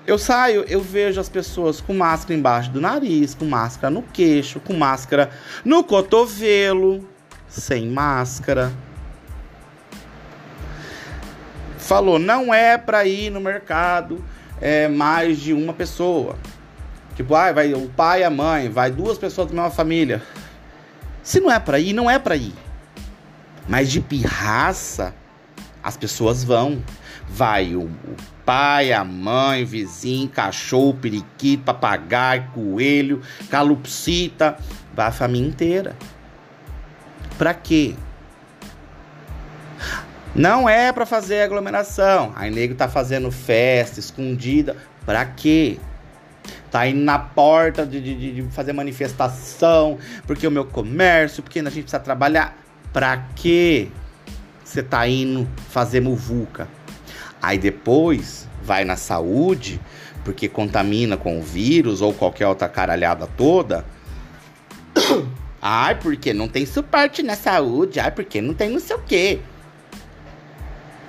eu 0.06 0.18
saio, 0.18 0.66
eu 0.68 0.82
vejo 0.82 1.22
as 1.22 1.30
pessoas 1.30 1.80
com 1.80 1.93
máscara 1.93 2.38
embaixo 2.38 2.70
do 2.72 2.82
nariz, 2.82 3.34
com 3.34 3.45
máscara 3.45 3.89
no 3.89 4.01
queixo, 4.01 4.60
com 4.60 4.74
máscara 4.74 5.30
no 5.64 5.84
cotovelo, 5.84 7.08
sem 7.47 7.88
máscara. 7.88 8.74
Falou, 11.78 12.18
não 12.18 12.54
é 12.54 12.78
para 12.78 13.06
ir 13.06 13.30
no 13.30 13.39
mercado 13.39 14.24
é, 14.60 14.88
mais 14.88 15.39
de 15.39 15.54
uma 15.54 15.74
pessoa. 15.74 16.36
Tipo, 17.16 17.36
ah, 17.36 17.51
vai 17.51 17.74
o 17.74 17.89
pai 17.89 18.22
e 18.22 18.24
a 18.24 18.30
mãe, 18.30 18.70
vai 18.70 18.89
duas 18.89 19.18
pessoas 19.18 19.47
da 19.47 19.53
mesma 19.53 19.70
família. 19.70 20.22
Se 21.22 21.39
não 21.39 21.51
é 21.51 21.59
para 21.59 21.80
ir, 21.80 21.93
não 21.93 22.09
é 22.09 22.18
para 22.18 22.36
ir. 22.36 22.53
Mas 23.68 23.91
de 23.91 24.01
pirraça, 24.01 25.14
as 25.82 25.95
pessoas 25.95 26.43
vão. 26.43 26.82
Vai 27.30 27.76
o, 27.76 27.84
o 27.84 28.16
pai, 28.45 28.91
a 28.91 29.03
mãe, 29.03 29.64
vizinho, 29.64 30.30
cachorro, 30.30 30.93
periquito, 30.95 31.64
papagaio, 31.64 32.47
coelho, 32.53 33.22
calopsita, 33.49 34.57
vai 34.93 35.07
a 35.07 35.11
família 35.11 35.47
inteira. 35.47 35.95
Pra 37.38 37.53
quê? 37.53 37.95
Não 40.36 40.68
é 40.68 40.91
para 40.91 41.05
fazer 41.05 41.41
aglomeração. 41.41 42.34
Aí 42.36 42.51
nego 42.51 42.76
tá 42.76 42.88
fazendo 42.88 43.32
festa 43.32 43.99
escondida. 43.99 44.76
Pra 45.05 45.26
quê? 45.26 45.80
Tá 46.74 46.88
indo 46.88 47.03
na 47.03 47.19
porta 47.19 47.86
de, 47.86 48.01
de, 48.01 48.34
de 48.34 48.41
fazer 48.49 48.74
manifestação, 48.74 49.99
porque 50.26 50.47
o 50.47 50.49
meu 50.49 50.65
comércio, 50.65 51.43
porque 51.43 51.59
a 51.59 51.63
gente 51.65 51.84
precisa 51.84 51.99
trabalhar. 51.99 52.57
Pra 52.91 53.28
quê? 53.36 53.89
Você 54.65 54.82
tá 54.82 55.07
indo 55.07 55.47
fazer 55.69 55.99
muvuca? 55.99 56.67
Aí 57.39 57.59
depois 57.59 58.49
vai 58.63 58.86
na 58.86 58.95
saúde, 58.95 59.80
porque 60.26 60.49
contamina 60.49 61.15
com 61.15 61.39
o 61.39 61.43
vírus 61.43 62.01
ou 62.01 62.11
qualquer 62.11 62.47
outra 62.47 62.67
caralhada 62.67 63.28
toda. 63.38 63.86
Ai, 65.61 65.93
porque 65.99 66.34
não 66.34 66.47
tem 66.47 66.65
suporte 66.65 67.21
na 67.21 67.36
saúde. 67.36 67.99
Ai, 67.99 68.09
porque 68.09 68.41
não 68.41 68.55
tem 68.55 68.71
não 68.71 68.80
sei 68.80 68.95
o 68.95 68.99
quê. 69.03 69.39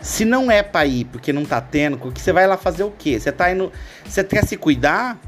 Se 0.03 0.27
não 0.27 0.51
é 0.51 0.63
pra 0.63 0.85
ir 0.85 1.07
porque 1.07 1.33
não 1.33 1.47
tá 1.47 1.59
tendo, 1.63 1.97
que 2.13 2.21
você 2.21 2.35
vai 2.35 2.47
lá 2.47 2.59
fazer 2.59 2.83
o 2.85 2.91
quê? 2.91 3.19
Você 3.19 3.33
tá 3.33 3.51
indo. 3.51 3.73
Você 4.05 4.23
quer 4.23 4.45
se 4.45 4.59
cuidar? 4.59 5.19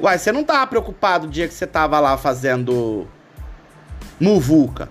Uai, 0.00 0.16
você 0.16 0.30
não 0.30 0.44
tava 0.44 0.66
preocupado 0.66 1.26
o 1.26 1.30
dia 1.30 1.48
que 1.48 1.54
você 1.54 1.66
tava 1.66 1.98
lá 1.98 2.16
fazendo 2.16 3.06
muvuca. 4.20 4.88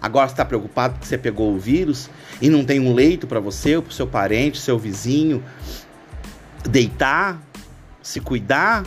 Agora 0.00 0.28
você 0.28 0.36
tá 0.36 0.44
preocupado 0.44 0.94
porque 0.94 1.06
você 1.06 1.18
pegou 1.18 1.52
o 1.52 1.58
vírus 1.58 2.08
e 2.40 2.48
não 2.48 2.64
tem 2.64 2.78
um 2.78 2.94
leito 2.94 3.26
para 3.26 3.40
você, 3.40 3.76
ou 3.76 3.82
pro 3.82 3.92
seu 3.92 4.06
parente, 4.06 4.60
seu 4.60 4.78
vizinho 4.78 5.42
deitar, 6.68 7.42
se 8.00 8.20
cuidar. 8.20 8.84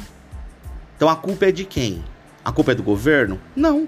Então 0.96 1.10
a 1.10 1.16
culpa 1.18 1.48
é 1.48 1.52
de 1.52 1.66
quem? 1.66 2.04
A 2.46 2.52
culpa 2.52 2.72
é 2.72 2.76
do 2.76 2.84
governo? 2.84 3.40
Não. 3.54 3.88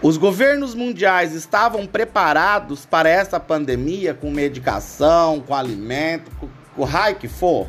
Os 0.00 0.16
governos 0.16 0.74
mundiais 0.74 1.34
estavam 1.34 1.86
preparados 1.86 2.86
para 2.86 3.08
essa 3.08 3.38
pandemia 3.38 4.14
com 4.14 4.30
medicação, 4.30 5.40
com 5.40 5.54
alimento, 5.54 6.30
com, 6.38 6.48
o 6.76 6.84
raio 6.84 7.16
que 7.16 7.28
for? 7.28 7.66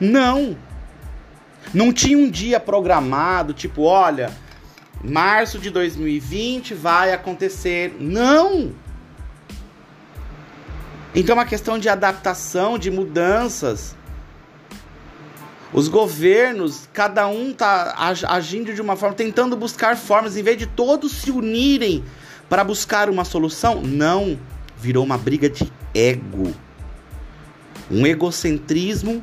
Não. 0.00 0.56
Não 1.72 1.92
tinha 1.92 2.18
um 2.18 2.30
dia 2.30 2.60
programado, 2.60 3.52
tipo, 3.52 3.82
olha, 3.82 4.32
março 5.02 5.58
de 5.58 5.70
2020 5.70 6.74
vai 6.74 7.12
acontecer. 7.12 7.96
Não! 7.98 8.72
Então 11.14 11.34
é 11.34 11.38
uma 11.38 11.46
questão 11.46 11.78
de 11.78 11.88
adaptação, 11.88 12.78
de 12.78 12.90
mudanças. 12.90 13.94
Os 15.72 15.88
governos, 15.88 16.88
cada 16.92 17.26
um 17.26 17.50
está 17.50 17.94
agindo 18.28 18.72
de 18.72 18.80
uma 18.80 18.96
forma, 18.96 19.14
tentando 19.14 19.56
buscar 19.56 19.96
formas, 19.96 20.36
em 20.36 20.42
vez 20.42 20.56
de 20.56 20.66
todos 20.66 21.12
se 21.12 21.30
unirem 21.30 22.04
para 22.48 22.62
buscar 22.62 23.10
uma 23.10 23.24
solução. 23.24 23.80
Não, 23.82 24.38
virou 24.78 25.04
uma 25.04 25.18
briga 25.18 25.48
de 25.48 25.72
ego. 25.92 26.54
Um 27.90 28.06
egocentrismo 28.06 29.22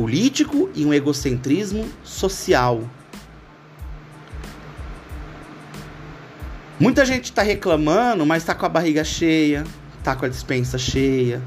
político 0.00 0.70
e 0.74 0.82
um 0.86 0.94
egocentrismo 0.94 1.86
social. 2.02 2.88
Muita 6.78 7.04
gente 7.04 7.24
está 7.24 7.42
reclamando, 7.42 8.24
mas 8.24 8.42
está 8.42 8.54
com 8.54 8.64
a 8.64 8.68
barriga 8.70 9.04
cheia, 9.04 9.62
está 9.98 10.16
com 10.16 10.24
a 10.24 10.28
dispensa 10.30 10.78
cheia. 10.78 11.42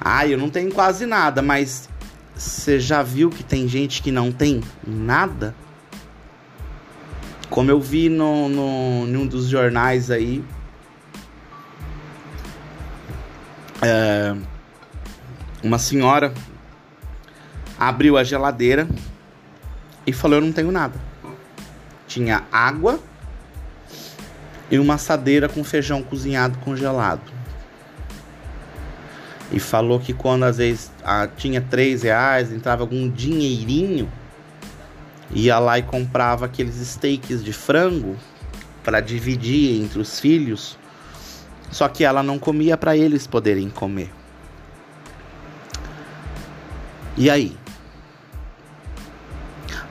Ah, 0.00 0.26
eu 0.26 0.36
não 0.36 0.50
tenho 0.50 0.72
quase 0.72 1.06
nada, 1.06 1.40
mas 1.40 1.88
você 2.34 2.80
já 2.80 3.00
viu 3.00 3.30
que 3.30 3.44
tem 3.44 3.68
gente 3.68 4.02
que 4.02 4.10
não 4.10 4.32
tem 4.32 4.60
nada? 4.84 5.54
Como 7.48 7.70
eu 7.70 7.80
vi 7.80 8.08
no, 8.08 8.48
no, 8.48 9.06
num 9.06 9.24
dos 9.24 9.46
jornais 9.46 10.10
aí. 10.10 10.44
É, 13.80 14.34
uma 15.62 15.78
senhora 15.78 16.34
abriu 17.78 18.16
a 18.16 18.24
geladeira 18.24 18.88
e 20.06 20.12
falou: 20.12 20.38
Eu 20.38 20.42
não 20.44 20.52
tenho 20.52 20.70
nada. 20.70 20.98
Tinha 22.06 22.44
água 22.52 23.00
e 24.70 24.78
uma 24.78 24.94
assadeira 24.94 25.48
com 25.48 25.62
feijão 25.62 26.02
cozinhado 26.02 26.58
congelado. 26.58 27.32
E 29.52 29.60
falou 29.60 30.00
que 30.00 30.12
quando 30.12 30.44
às 30.44 30.56
vezes 30.56 30.90
tinha 31.36 31.60
três 31.60 32.02
reais, 32.02 32.52
entrava 32.52 32.82
algum 32.82 33.08
dinheirinho, 33.08 34.10
ia 35.30 35.58
lá 35.58 35.78
e 35.78 35.82
comprava 35.82 36.46
aqueles 36.46 36.74
steaks 36.76 37.44
de 37.44 37.52
frango 37.52 38.16
para 38.82 39.00
dividir 39.00 39.80
entre 39.80 39.98
os 40.00 40.18
filhos. 40.18 40.78
Só 41.70 41.88
que 41.88 42.04
ela 42.04 42.22
não 42.22 42.38
comia 42.38 42.76
para 42.76 42.96
eles 42.96 43.26
poderem 43.26 43.68
comer. 43.68 44.10
E 47.16 47.30
aí? 47.30 47.56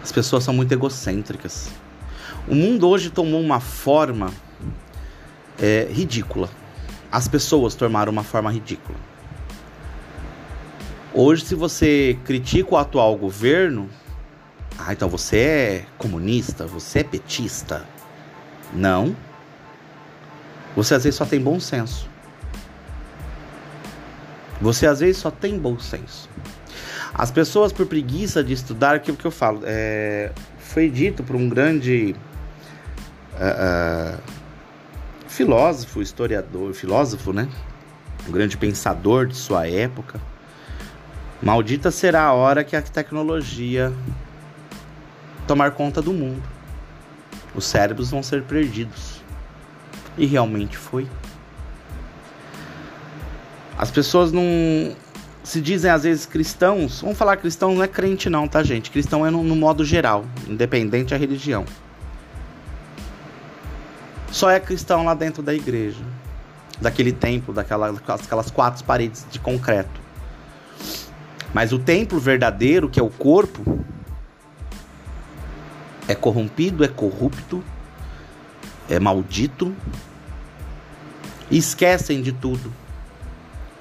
As 0.04 0.12
pessoas 0.12 0.44
são 0.44 0.54
muito 0.54 0.72
egocêntricas. 0.74 1.70
O 2.46 2.54
mundo 2.54 2.90
hoje 2.90 3.10
tomou 3.10 3.40
uma 3.40 3.62
forma 3.62 4.34
é, 5.58 5.88
ridícula. 5.90 6.50
As 7.10 7.28
pessoas 7.30 7.74
tomaram 7.74 8.12
uma 8.12 8.24
forma 8.24 8.52
ridícula. 8.52 9.00
Hoje, 11.14 11.46
se 11.46 11.56
você 11.56 12.20
critica 12.26 12.74
o 12.74 12.78
atual 12.78 13.16
governo, 13.16 13.90
ah, 14.78 14.92
então 14.92 15.08
você 15.08 15.38
é 15.38 15.86
comunista, 15.98 16.66
você 16.66 17.00
é 17.00 17.04
petista. 17.04 17.86
Não. 18.74 19.16
Você 20.76 20.96
às 20.96 21.04
vezes 21.04 21.18
só 21.18 21.26
tem 21.26 21.40
bom 21.40 21.60
senso. 21.60 22.10
Você 24.60 24.86
às 24.86 25.00
vezes 25.00 25.18
só 25.18 25.32
tem 25.32 25.58
bom 25.58 25.80
senso. 25.80 26.28
As 27.14 27.30
pessoas, 27.30 27.72
por 27.72 27.86
preguiça 27.86 28.44
de 28.44 28.54
estudar, 28.54 28.96
aquilo 28.96 29.16
que 29.16 29.26
eu 29.26 29.32
falo, 29.32 29.62
é, 29.64 30.32
foi 30.58 30.90
dito 30.90 31.24
por 31.24 31.36
um 31.36 31.48
grande. 31.48 32.16
Uh, 33.34 34.18
filósofo, 35.28 36.02
historiador, 36.02 36.74
filósofo, 36.74 37.34
né? 37.34 37.50
Um 38.28 38.32
grande 38.32 38.56
pensador 38.56 39.26
de 39.26 39.36
sua 39.36 39.68
época. 39.68 40.20
Maldita 41.42 41.92
será 41.92 42.24
a 42.24 42.34
hora 42.34 42.64
que 42.64 42.76
a 42.76 42.82
tecnologia 42.82 43.92
tomar 45.48 45.72
conta 45.72 46.02
do 46.02 46.14
mundo. 46.14 46.44
Os 47.56 47.66
cérebros 47.66 48.10
vão 48.12 48.24
ser 48.24 48.44
perdidos. 48.44 49.22
E 50.18 50.26
realmente 50.26 50.78
foi. 50.78 51.08
As 53.78 53.90
pessoas 53.90 54.32
não 54.32 54.96
se 55.44 55.60
dizem 55.60 55.92
às 55.92 56.04
vezes 56.04 56.26
cristãos. 56.26 57.02
Vamos 57.02 57.18
falar 57.18 57.38
cristão 57.38 57.76
não 57.76 57.84
é 57.84 57.88
crente 57.88 58.30
não, 58.30 58.48
tá 58.48 58.64
gente? 58.64 58.90
Cristão 58.90 59.26
é 59.26 59.30
no, 59.30 59.44
no 59.44 59.56
modo 59.56 59.84
geral, 59.84 60.26
independente 60.48 61.12
da 61.12 61.18
religião 61.18 61.66
só 64.34 64.50
é 64.50 64.60
cristão 64.60 65.06
lá 65.06 65.14
dentro 65.14 65.44
da 65.44 65.54
igreja, 65.54 66.04
daquele 66.82 67.12
templo, 67.12 67.54
daquela, 67.54 67.92
daquelas 67.92 68.50
quatro 68.50 68.84
paredes 68.84 69.26
de 69.32 69.40
concreto. 69.40 70.02
Mas 71.54 71.72
o 71.72 71.78
templo 71.78 72.20
verdadeiro, 72.20 72.90
que 72.90 73.00
é 73.00 73.04
o 73.04 73.12
corpo, 73.12 73.86
é 76.08 76.16
corrompido, 76.16 76.84
é 76.84 76.88
corrupto, 76.88 77.64
é 78.90 79.00
maldito 79.00 79.74
e 81.52 81.58
esquecem 81.60 82.24
de 82.24 82.32
tudo, 82.32 82.74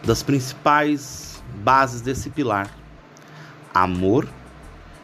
das 0.04 0.22
principais 0.22 1.31
bases 1.52 2.00
desse 2.00 2.30
pilar: 2.30 2.70
amor, 3.72 4.28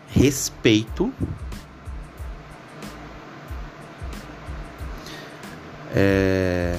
respeito. 0.08 1.12
É, 5.94 6.78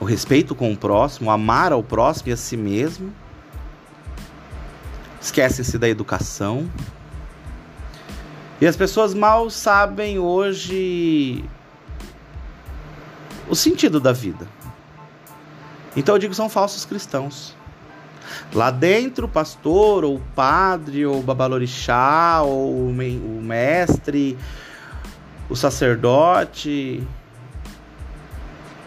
o 0.00 0.04
respeito 0.04 0.54
com 0.54 0.72
o 0.72 0.76
próximo, 0.76 1.30
amar 1.30 1.72
ao 1.72 1.82
próximo 1.82 2.30
e 2.30 2.32
a 2.32 2.36
si 2.36 2.56
mesmo. 2.56 3.12
Esquecem-se 5.20 5.76
da 5.78 5.88
educação. 5.88 6.68
E 8.60 8.66
as 8.66 8.76
pessoas 8.76 9.14
mal 9.14 9.48
sabem 9.50 10.18
hoje 10.18 11.44
o 13.48 13.54
sentido 13.54 14.00
da 14.00 14.12
vida. 14.12 14.46
Então 15.96 16.14
eu 16.14 16.18
digo 16.18 16.34
são 16.34 16.48
falsos 16.48 16.84
cristãos. 16.84 17.56
Lá 18.54 18.70
dentro, 18.70 19.26
o 19.26 19.28
pastor, 19.28 20.04
ou 20.04 20.16
o 20.16 20.20
padre, 20.34 21.06
ou 21.06 21.20
o 21.20 21.22
babalorixá, 21.22 22.42
ou 22.42 22.88
o 22.88 23.40
mestre, 23.42 24.36
o 25.48 25.56
sacerdote, 25.56 27.02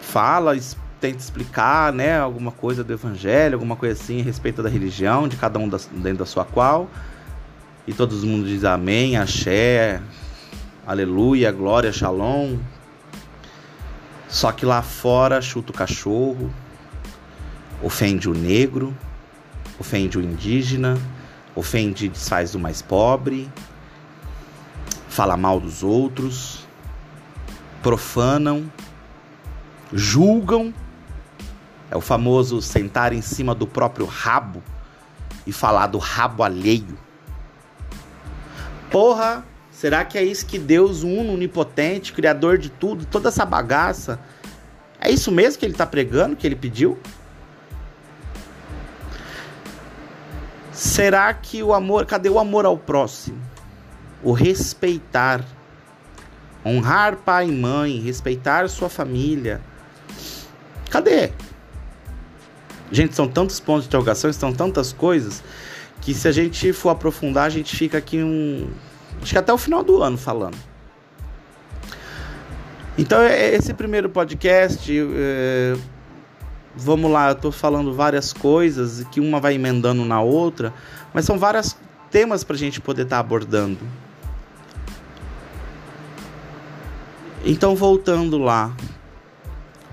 fala, 0.02 0.56
tenta 1.00 1.18
explicar 1.18 1.92
né, 1.92 2.18
alguma 2.18 2.52
coisa 2.52 2.84
do 2.84 2.94
evangelho, 2.94 3.56
alguma 3.56 3.76
coisa 3.76 4.02
assim 4.02 4.22
a 4.22 4.24
respeito 4.24 4.64
da 4.64 4.70
religião, 4.70 5.28
de 5.28 5.36
cada 5.36 5.60
um 5.60 5.68
dentro 5.68 6.20
da 6.20 6.26
sua 6.26 6.46
qual. 6.46 6.90
E 7.86 7.94
todo 7.94 8.16
mundo 8.26 8.48
diz 8.48 8.64
amém, 8.64 9.18
axé, 9.18 10.00
aleluia, 10.88 11.52
glória, 11.52 11.92
shalom. 11.92 12.58
Só 14.30 14.54
que 14.54 14.66
lá 14.66 14.82
fora 14.82 15.42
chuta 15.42 15.72
o 15.72 15.76
cachorro, 15.76 16.50
ofende 17.84 18.30
o 18.30 18.34
negro, 18.34 18.96
ofende 19.84 20.18
o 20.18 20.22
indígena, 20.22 20.98
ofende 21.54 22.06
e 22.06 22.10
desfaz 22.10 22.56
o 22.56 22.60
mais 22.60 22.82
pobre, 22.82 23.52
fala 25.10 25.36
mal 25.36 25.60
dos 25.60 25.84
outros, 25.84 26.66
profanam, 27.82 28.72
julgam. 29.92 30.74
É 31.92 31.98
o 31.98 32.02
famoso 32.02 32.62
sentar 32.62 33.12
em 33.12 33.22
cima 33.22 33.54
do 33.54 33.68
próprio 33.68 34.06
rabo 34.06 34.64
e 35.46 35.52
falar 35.52 35.88
do 35.88 35.98
rabo 35.98 36.44
alheio. 36.44 36.98
Porra, 38.90 39.44
será 39.70 40.06
que 40.06 40.18
é 40.18 40.24
isso 40.24 40.46
que 40.46 40.58
Deus, 40.58 41.04
uno, 41.04 41.34
onipotente, 41.34 42.14
criador 42.14 42.58
de 42.58 42.70
tudo, 42.70 43.06
toda 43.06 43.28
essa 43.28 43.46
bagaça, 43.46 44.18
é 44.98 45.12
isso 45.12 45.30
mesmo 45.30 45.60
que 45.60 45.66
ele 45.66 45.74
está 45.74 45.86
pregando, 45.86 46.38
que 46.38 46.48
ele 46.48 46.56
pediu? 46.56 46.98
Será 50.74 51.32
que 51.34 51.62
o 51.62 51.74
amor, 51.74 52.06
cadê 52.06 52.30
o 52.30 52.40
amor 52.40 52.66
ao 52.66 52.78
próximo? 52.78 53.40
O 54.24 54.32
respeitar, 54.32 55.46
honrar 56.66 57.18
pai 57.18 57.48
e 57.48 57.52
mãe, 57.52 58.00
respeitar 58.00 58.68
sua 58.68 58.90
família. 58.90 59.62
Cadê? 60.90 61.32
Gente, 62.92 63.16
são 63.16 63.28
tantos 63.28 63.60
pontos 63.60 63.84
de 63.84 63.88
interrogação, 63.90 64.32
são 64.34 64.52
tantas 64.52 64.92
coisas 64.92 65.44
que 66.02 66.14
se 66.14 66.28
a 66.28 66.32
gente 66.32 66.74
for 66.74 66.90
aprofundar, 66.90 67.46
a 67.46 67.50
gente 67.50 67.76
fica 67.76 67.98
aqui 67.98 68.22
um. 68.22 68.70
Acho 69.22 69.32
que 69.32 69.38
até 69.38 69.54
o 69.54 69.58
final 69.58 69.84
do 69.84 70.02
ano 70.02 70.18
falando. 70.18 70.58
Então, 72.98 73.22
é, 73.22 73.34
é 73.34 73.56
esse 73.56 73.74
primeiro 73.74 74.10
podcast, 74.10 74.92
é, 74.92 75.76
vamos 76.76 77.12
lá, 77.12 77.30
eu 77.30 77.36
tô 77.36 77.52
falando 77.52 77.94
várias 77.94 78.34
coisas 78.34 79.06
que 79.12 79.20
uma 79.20 79.40
vai 79.40 79.56
emendando 79.56 80.04
na 80.06 80.22
outra, 80.22 80.74
mas 81.14 81.26
são 81.26 81.38
vários 81.38 81.76
temas 82.10 82.44
para 82.44 82.56
a 82.56 82.60
gente 82.60 82.80
poder 82.82 83.04
estar 83.04 83.18
tá 83.18 83.20
abordando. 83.20 83.80
Então, 87.46 87.76
voltando 87.76 88.38
lá, 88.38 88.76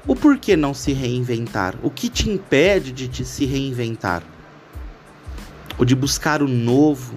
o 0.06 0.14
porquê 0.14 0.56
não 0.56 0.72
se 0.72 0.92
reinventar? 0.92 1.74
O 1.82 1.90
que 1.90 2.08
te 2.08 2.30
impede 2.30 2.92
de 2.92 3.08
te 3.08 3.24
se 3.24 3.44
reinventar? 3.44 4.22
ou 5.80 5.84
de 5.86 5.94
buscar 5.94 6.42
o 6.42 6.46
novo. 6.46 7.14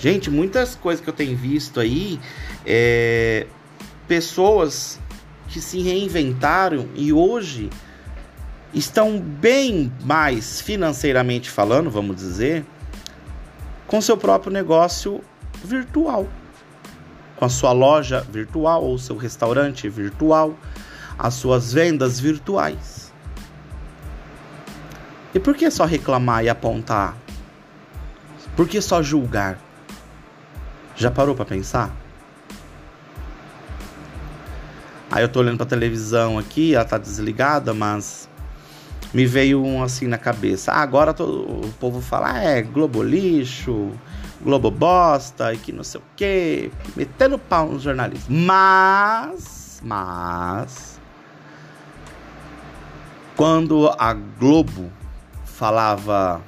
Gente, 0.00 0.28
muitas 0.28 0.74
coisas 0.74 1.02
que 1.02 1.08
eu 1.08 1.14
tenho 1.14 1.36
visto 1.36 1.78
aí, 1.78 2.18
é, 2.66 3.46
pessoas 4.08 4.98
que 5.48 5.60
se 5.60 5.80
reinventaram 5.80 6.88
e 6.96 7.12
hoje 7.12 7.70
estão 8.72 9.18
bem 9.18 9.92
mais 10.04 10.60
financeiramente 10.60 11.50
falando, 11.50 11.90
vamos 11.90 12.16
dizer, 12.16 12.64
com 13.86 14.00
seu 14.00 14.16
próprio 14.16 14.52
negócio 14.52 15.20
virtual, 15.64 16.28
com 17.36 17.44
a 17.44 17.48
sua 17.48 17.72
loja 17.72 18.20
virtual 18.30 18.84
ou 18.84 18.96
seu 18.98 19.16
restaurante 19.16 19.88
virtual, 19.88 20.54
as 21.18 21.34
suas 21.34 21.72
vendas 21.72 22.20
virtuais. 22.20 23.12
E 25.34 25.40
por 25.40 25.54
que 25.54 25.70
só 25.70 25.84
reclamar 25.84 26.44
e 26.44 26.48
apontar? 26.48 27.16
Por 28.56 28.68
que 28.68 28.80
só 28.80 29.02
julgar? 29.02 29.58
Já 30.96 31.10
parou 31.10 31.34
para 31.34 31.44
pensar? 31.44 31.90
Aí 35.10 35.24
eu 35.24 35.28
tô 35.28 35.40
olhando 35.40 35.56
pra 35.56 35.66
televisão 35.66 36.38
aqui, 36.38 36.74
ela 36.74 36.84
tá 36.84 36.96
desligada, 36.96 37.74
mas 37.74 38.29
me 39.12 39.26
veio 39.26 39.62
um 39.62 39.82
assim 39.82 40.06
na 40.06 40.18
cabeça. 40.18 40.72
Ah, 40.72 40.80
agora 40.80 41.12
todo, 41.12 41.42
o 41.42 41.72
povo 41.78 42.00
fala, 42.00 42.32
ah, 42.32 42.42
é 42.42 42.62
Globo 42.62 43.02
lixo, 43.02 43.90
Globo 44.40 44.70
bosta 44.70 45.52
e 45.52 45.58
que 45.58 45.72
não 45.72 45.84
sei 45.84 46.00
o 46.00 46.04
quê, 46.16 46.70
metendo 46.96 47.38
pau 47.38 47.68
nos 47.68 47.82
jornalistas. 47.82 48.28
Mas, 48.28 49.80
mas, 49.84 51.00
quando 53.36 53.88
a 53.98 54.12
Globo 54.12 54.90
falava 55.44 56.42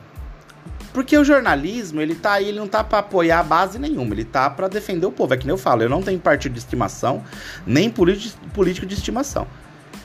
porque 0.93 1.17
o 1.17 1.25
jornalismo, 1.25 2.03
ele 2.03 2.15
tá 2.15 2.33
aí, 2.33 2.49
ele 2.49 2.59
não 2.59 2.69
tá 2.69 2.85
para 2.85 2.99
apoiar 2.99 3.43
base 3.43 3.79
nenhuma, 3.79 4.15
ele 4.15 4.25
tá 4.25 4.51
para 4.51 4.69
defender 4.69 5.07
o 5.07 5.13
povo. 5.13 5.33
É 5.33 5.37
que 5.39 5.47
nem 5.47 5.53
eu 5.53 5.59
falo, 5.59 5.83
eu 5.83 5.89
não 5.89 6.03
tenho 6.03 6.21
partido 6.21 6.53
de 6.53 6.59
estimação, 6.59 7.25
nem 7.67 7.89
político 7.91 8.87
de 8.87 8.95
estimação. 8.95 9.47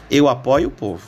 Eu 0.10 0.30
apoio 0.30 0.70
o 0.70 0.72
povo. 0.72 1.04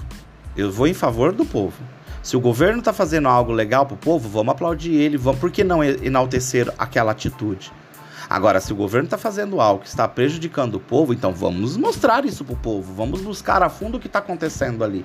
Eu 0.55 0.71
vou 0.71 0.87
em 0.87 0.93
favor 0.93 1.31
do 1.31 1.45
povo. 1.45 1.77
Se 2.21 2.35
o 2.35 2.39
governo 2.39 2.81
tá 2.81 2.91
fazendo 2.91 3.27
algo 3.27 3.51
legal 3.51 3.85
pro 3.85 3.95
povo, 3.95 4.27
vamos 4.27 4.51
aplaudir 4.51 4.93
ele, 4.93 5.17
vamos, 5.17 5.39
por 5.39 5.49
que 5.51 5.63
não 5.63 5.83
enaltecer 5.83 6.71
aquela 6.77 7.11
atitude? 7.11 7.71
Agora, 8.29 8.59
se 8.59 8.71
o 8.71 8.75
governo 8.75 9.07
está 9.07 9.17
fazendo 9.17 9.59
algo 9.59 9.81
que 9.81 9.87
está 9.87 10.07
prejudicando 10.07 10.75
o 10.75 10.79
povo, 10.79 11.13
então 11.13 11.33
vamos 11.33 11.75
mostrar 11.75 12.25
isso 12.25 12.45
para 12.45 12.53
o 12.53 12.57
povo, 12.57 12.93
vamos 12.93 13.21
buscar 13.21 13.63
a 13.63 13.69
fundo 13.69 13.97
o 13.97 13.99
que 13.99 14.05
está 14.05 14.19
acontecendo 14.19 14.83
ali. 14.83 15.03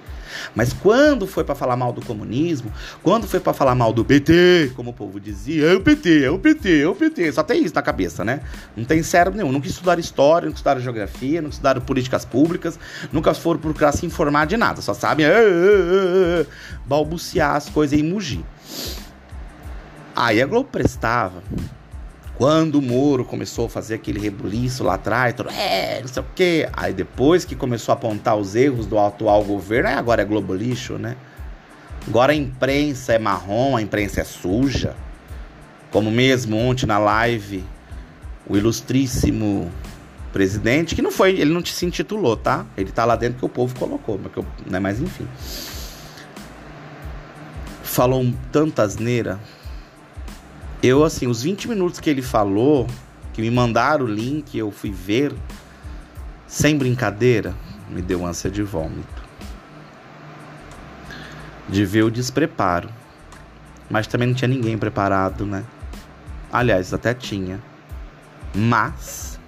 Mas 0.54 0.74
quando 0.74 1.26
foi 1.26 1.42
para 1.42 1.54
falar 1.54 1.74
mal 1.74 1.90
do 1.90 2.04
comunismo, 2.04 2.70
quando 3.02 3.26
foi 3.26 3.40
para 3.40 3.54
falar 3.54 3.74
mal 3.74 3.94
do 3.94 4.04
PT, 4.04 4.72
como 4.76 4.90
o 4.90 4.92
povo 4.92 5.18
dizia, 5.18 5.68
é 5.68 5.74
o 5.74 5.80
PT, 5.80 6.24
é 6.24 6.30
o 6.30 6.38
PT, 6.38 6.82
é 6.82 6.86
o 6.86 6.94
PT, 6.94 7.32
só 7.32 7.42
tem 7.42 7.64
isso 7.64 7.74
na 7.74 7.80
cabeça, 7.80 8.22
né? 8.26 8.42
Não 8.76 8.84
tem 8.84 9.02
cérebro 9.02 9.38
nenhum, 9.38 9.50
nunca 9.50 9.68
estudaram 9.68 10.00
história, 10.00 10.44
nunca 10.44 10.56
estudaram 10.56 10.82
geografia, 10.82 11.40
nunca 11.40 11.54
estudaram 11.54 11.80
políticas 11.80 12.26
públicas, 12.26 12.78
nunca 13.10 13.32
foram 13.32 13.58
procurar 13.58 13.92
se 13.92 14.04
informar 14.04 14.46
de 14.46 14.58
nada, 14.58 14.82
só 14.82 14.92
sabem 14.92 15.24
ah, 15.24 15.30
ah, 15.30 16.42
ah, 16.42 16.46
balbuciar 16.84 17.56
as 17.56 17.70
coisas 17.70 17.98
e 17.98 18.02
mugir. 18.02 18.44
Aí 20.14 20.42
a 20.42 20.46
Globo 20.46 20.68
prestava 20.70 21.42
quando 22.37 22.76
o 22.76 22.82
Moro 22.82 23.24
começou 23.24 23.66
a 23.66 23.68
fazer 23.68 23.95
aquele 23.95 24.18
rebuliço 24.18 24.82
lá 24.82 24.95
atrás, 24.95 25.35
todo, 25.35 25.51
é, 25.51 26.01
não 26.01 26.09
sei 26.09 26.22
o 26.22 26.26
quê. 26.35 26.68
Aí 26.72 26.93
depois 26.93 27.45
que 27.45 27.55
começou 27.55 27.93
a 27.93 27.97
apontar 27.97 28.37
os 28.37 28.57
erros 28.57 28.87
do 28.87 28.99
atual 28.99 29.45
governo, 29.45 29.89
aí 29.89 29.95
agora 29.95 30.22
é 30.22 30.24
Globo 30.24 30.55
lixo, 30.55 30.95
né? 30.99 31.16
Agora 32.07 32.32
a 32.32 32.35
imprensa 32.35 33.12
é 33.12 33.18
marrom, 33.18 33.76
a 33.76 33.82
imprensa 33.82 34.20
é 34.20 34.24
suja. 34.24 34.95
Como 35.91 36.11
mesmo 36.11 36.57
ontem 36.57 36.87
na 36.87 36.99
live, 36.99 37.64
o 38.49 38.57
ilustríssimo 38.57 39.70
presidente, 40.32 40.97
que 40.97 41.01
não 41.01 41.12
foi, 41.12 41.30
ele 41.39 41.53
não 41.53 41.64
se 41.64 41.87
intitulou, 41.87 42.37
tá? 42.37 42.66
Ele 42.76 42.91
tá 42.91 43.05
lá 43.05 43.14
dentro 43.14 43.39
que 43.39 43.45
o 43.45 43.49
povo 43.49 43.78
colocou, 43.78 44.20
mas, 44.20 44.37
eu, 44.37 44.45
né, 44.68 44.80
mas 44.80 45.01
enfim. 45.01 45.28
Falou 47.85 48.35
tanta 48.51 48.82
asneira, 48.82 49.39
eu, 50.85 51.03
assim, 51.03 51.26
os 51.26 51.43
20 51.43 51.68
minutos 51.68 51.99
que 51.99 52.11
ele 52.11 52.20
falou, 52.20 52.87
que 53.32 53.41
me 53.41 53.51
mandaram 53.51 54.05
o 54.05 54.09
link, 54.09 54.57
eu 54.57 54.70
fui 54.70 54.91
ver, 54.91 55.32
sem 56.47 56.76
brincadeira, 56.76 57.55
me 57.89 58.03
deu 58.03 58.26
ânsia 58.26 58.51
de 58.51 58.62
vômito. 58.62 59.24
De 61.66 61.87
ver 61.87 62.03
o 62.03 62.11
despreparo. 62.11 62.91
Mas 63.89 64.07
também 64.07 64.28
não 64.28 64.35
tinha 64.35 64.49
ninguém 64.49 64.76
preparado, 64.76 65.47
né? 65.47 65.64
Aliás, 66.53 66.93
até 66.93 67.14
tinha. 67.14 67.59
Mas 68.55 69.41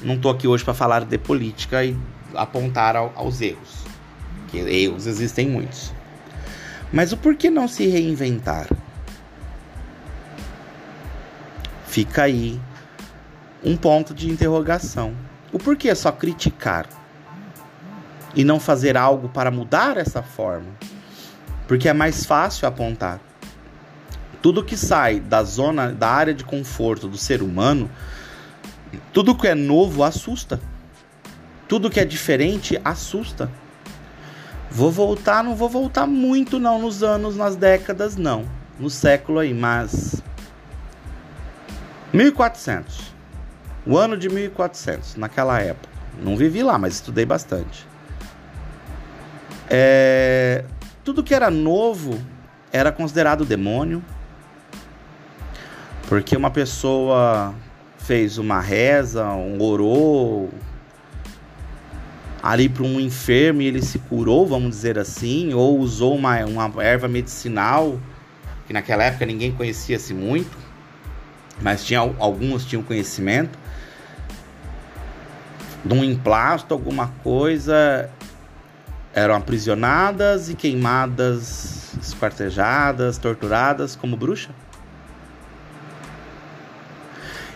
não 0.00 0.16
tô 0.16 0.30
aqui 0.30 0.46
hoje 0.46 0.62
para 0.62 0.74
falar 0.74 1.04
de 1.04 1.18
política 1.18 1.84
e 1.84 1.96
apontar 2.36 2.94
ao, 2.94 3.12
aos 3.16 3.40
erros, 3.40 3.84
que 4.48 4.58
erros 4.58 5.08
existem 5.08 5.48
muitos. 5.48 5.92
Mas 6.92 7.12
o 7.12 7.16
porquê 7.16 7.50
não 7.50 7.66
se 7.66 7.88
reinventar? 7.88 8.68
Fica 11.94 12.24
aí 12.24 12.60
um 13.62 13.76
ponto 13.76 14.12
de 14.12 14.28
interrogação. 14.28 15.14
O 15.52 15.60
porquê 15.60 15.94
só 15.94 16.10
criticar 16.10 16.88
e 18.34 18.42
não 18.42 18.58
fazer 18.58 18.96
algo 18.96 19.28
para 19.28 19.48
mudar 19.48 19.96
essa 19.96 20.20
forma? 20.20 20.66
Porque 21.68 21.88
é 21.88 21.92
mais 21.92 22.26
fácil 22.26 22.66
apontar. 22.66 23.20
Tudo 24.42 24.64
que 24.64 24.76
sai 24.76 25.20
da 25.20 25.44
zona, 25.44 25.92
da 25.92 26.08
área 26.08 26.34
de 26.34 26.42
conforto 26.42 27.06
do 27.06 27.16
ser 27.16 27.42
humano, 27.42 27.88
tudo 29.12 29.36
que 29.36 29.46
é 29.46 29.54
novo 29.54 30.02
assusta. 30.02 30.58
Tudo 31.68 31.88
que 31.88 32.00
é 32.00 32.04
diferente 32.04 32.76
assusta. 32.84 33.48
Vou 34.68 34.90
voltar, 34.90 35.44
não 35.44 35.54
vou 35.54 35.68
voltar 35.68 36.08
muito 36.08 36.58
não 36.58 36.80
nos 36.80 37.04
anos, 37.04 37.36
nas 37.36 37.54
décadas 37.54 38.16
não, 38.16 38.44
no 38.80 38.90
século 38.90 39.38
aí, 39.38 39.54
mas 39.54 40.24
1400. 42.14 43.12
O 43.84 43.98
ano 43.98 44.16
de 44.16 44.28
1400, 44.28 45.16
naquela 45.16 45.60
época. 45.60 45.92
Não 46.22 46.36
vivi 46.36 46.62
lá, 46.62 46.78
mas 46.78 46.94
estudei 46.94 47.26
bastante. 47.26 47.86
É, 49.68 50.64
tudo 51.02 51.24
que 51.24 51.34
era 51.34 51.50
novo 51.50 52.22
era 52.72 52.92
considerado 52.92 53.44
demônio, 53.44 54.02
porque 56.08 56.36
uma 56.36 56.50
pessoa 56.50 57.52
fez 57.98 58.38
uma 58.38 58.60
reza, 58.60 59.26
um 59.30 59.60
orou 59.60 60.50
ali 62.40 62.68
para 62.68 62.84
um 62.84 63.00
enfermo 63.00 63.62
e 63.62 63.66
ele 63.66 63.82
se 63.82 63.98
curou, 63.98 64.46
vamos 64.46 64.70
dizer 64.70 64.98
assim, 64.98 65.52
ou 65.52 65.78
usou 65.80 66.14
uma, 66.14 66.44
uma 66.44 66.84
erva 66.84 67.08
medicinal, 67.08 67.98
que 68.66 68.72
naquela 68.72 69.02
época 69.02 69.26
ninguém 69.26 69.50
conhecia-se 69.50 70.14
muito, 70.14 70.63
mas 71.60 71.84
tinha, 71.84 72.00
alguns 72.00 72.64
tinham 72.64 72.82
conhecimento, 72.82 73.58
de 75.84 75.94
um 75.94 76.02
emplasto, 76.02 76.72
alguma 76.72 77.08
coisa, 77.22 78.08
eram 79.12 79.34
aprisionadas 79.34 80.48
e 80.48 80.54
queimadas, 80.54 81.94
esquartejadas, 82.00 83.18
torturadas 83.18 83.94
como 83.94 84.16
bruxa. 84.16 84.50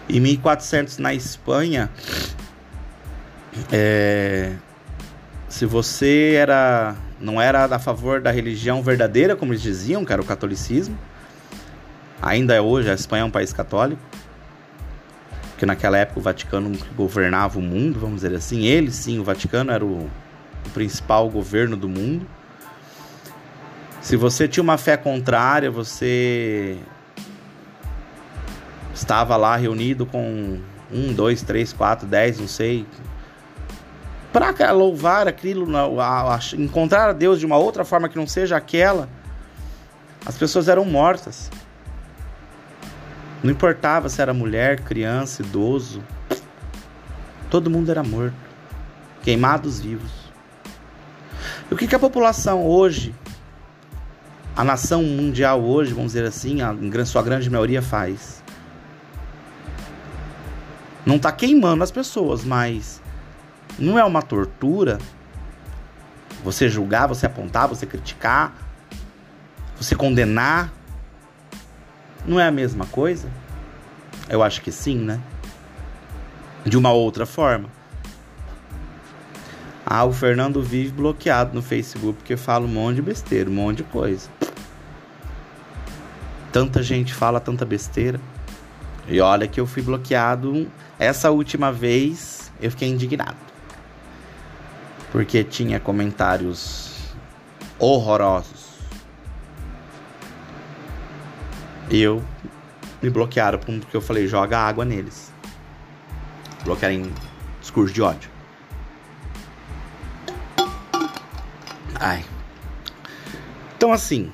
Em 0.09 0.21
1400 0.21 0.99
na 0.99 1.13
Espanha, 1.13 1.91
é, 3.73 4.53
se 5.49 5.67
você 5.67 6.35
era 6.37 6.97
não 7.21 7.41
era 7.41 7.65
a 7.65 7.79
favor 7.79 8.21
da 8.21 8.31
religião 8.31 8.83
verdadeira, 8.83 9.35
como 9.35 9.53
eles 9.53 9.63
diziam, 9.63 10.05
que 10.05 10.13
era 10.13 10.23
o 10.23 10.25
catolicismo, 10.25 10.97
ainda 12.21 12.55
é 12.55 12.61
hoje, 12.61 12.91
a 12.91 12.95
Espanha 12.95 13.23
é 13.23 13.25
um 13.25 13.31
país 13.31 13.53
católico, 13.53 14.01
porque 15.51 15.67
naquela 15.67 15.99
época 15.99 16.21
o 16.21 16.23
Vaticano 16.23 16.79
governava 16.97 17.59
o 17.59 17.63
mundo, 17.63 17.99
vamos 17.99 18.23
dizer 18.23 18.35
assim, 18.35 18.65
ele 18.65 18.91
sim, 18.91 19.19
o 19.19 19.25
Vaticano 19.25 19.73
era 19.73 19.85
o, 19.85 20.09
o 20.67 20.71
principal 20.73 21.29
governo 21.29 21.77
do 21.77 21.89
mundo. 21.89 22.27
Se 24.01 24.17
você 24.17 24.47
tinha 24.47 24.63
uma 24.63 24.79
fé 24.79 24.97
contrária, 24.97 25.71
você 25.71 26.79
estava 28.95 29.37
lá 29.37 29.57
reunido 29.57 30.07
com 30.07 30.61
um, 30.93 31.13
dois, 31.13 31.43
três, 31.43 31.73
quatro, 31.73 32.07
dez, 32.07 32.39
não 32.39 32.49
sei, 32.49 32.87
para 34.33 34.71
louvar 34.71 35.27
aquilo, 35.27 35.67
encontrar 36.57 37.09
a 37.09 37.13
Deus 37.13 37.41
de 37.41 37.47
uma 37.47 37.57
outra 37.57 37.85
forma 37.85 38.09
que 38.09 38.17
não 38.17 38.27
seja 38.27 38.57
aquela, 38.57 39.09
as 40.25 40.37
pessoas 40.37 40.69
eram 40.69 40.85
mortas. 40.85 41.51
Não 43.43 43.53
importava 43.53 44.09
se 44.09 44.21
era 44.21 44.35
mulher, 44.35 44.81
criança, 44.81 45.43
idoso, 45.43 46.03
todo 47.49 47.71
mundo 47.71 47.91
era 47.91 48.03
morto, 48.03 48.35
queimados 49.23 49.81
vivos. 49.81 50.11
E 51.71 51.75
o 51.75 51.77
que, 51.77 51.87
que 51.87 51.95
a 51.95 51.99
população 51.99 52.67
hoje, 52.67 53.15
a 54.57 54.65
nação 54.65 55.03
mundial 55.03 55.63
hoje, 55.63 55.93
vamos 55.93 56.13
dizer 56.13 56.27
assim, 56.27 56.61
a, 56.63 56.75
sua 57.05 57.23
grande 57.23 57.49
maioria 57.49 57.81
faz? 57.81 58.43
Não 61.07 61.17
está 61.17 61.31
queimando 61.31 61.85
as 61.85 61.91
pessoas, 61.91 62.45
mas 62.45 63.01
não 63.79 63.99
é 63.99 64.05
uma 64.05 64.21
tortura 64.21 64.99
você 66.43 66.69
julgar, 66.69 67.07
você 67.07 67.27
apontar, 67.27 67.69
você 67.69 67.87
criticar, 67.87 68.53
você 69.77 69.95
condenar. 69.95 70.73
Não 72.29 72.39
é 72.39 72.47
a 72.47 72.51
mesma 72.51 72.85
coisa? 72.85 73.27
Eu 74.29 74.43
acho 74.43 74.61
que 74.61 74.71
sim, 74.71 74.99
né? 74.99 75.19
De 76.63 76.77
uma 76.77 76.93
outra 76.93 77.25
forma. 77.25 77.71
Ah, 79.87 80.05
o 80.05 80.13
Fernando 80.13 80.63
vive 80.63 80.91
bloqueado 80.91 81.55
no 81.55 81.63
Facebook 81.63 82.19
porque 82.19 82.37
fala 82.37 82.67
um 82.67 82.69
monte 82.69 82.97
de 82.97 83.03
besteira, 83.03 83.49
um 83.49 83.55
monte 83.55 83.79
de 83.79 83.85
coisa. 83.85 84.29
Tanta 86.53 86.83
gente 86.83 87.15
fala 87.15 87.41
tanta 87.41 87.65
besteira. 87.65 88.21
E 89.09 89.23
olha 89.23 89.49
que 89.49 89.59
eu 89.59 89.67
fui 89.67 89.81
bloqueado 89.81 90.71
essa 90.99 91.31
última 91.31 91.73
vez, 91.73 92.53
eu 92.61 92.71
fiquei 92.71 92.91
indignado. 92.91 93.39
Porque 95.11 95.43
tinha 95.43 95.81
comentários 95.81 96.95
horrorosos. 97.79 98.58
Eu 101.91 102.23
me 103.03 103.11
bloquearam 103.11 103.59
porque 103.59 103.97
eu 103.97 104.01
falei, 104.01 104.27
joga 104.27 104.59
água 104.59 104.85
neles. 104.85 105.33
Bloquearam 106.65 106.97
em 106.97 107.13
discurso 107.61 107.93
de 107.93 108.03
ódio. 108.03 108.31
Ai. 112.01 112.25
Então 113.77 113.93
assim, 113.93 114.33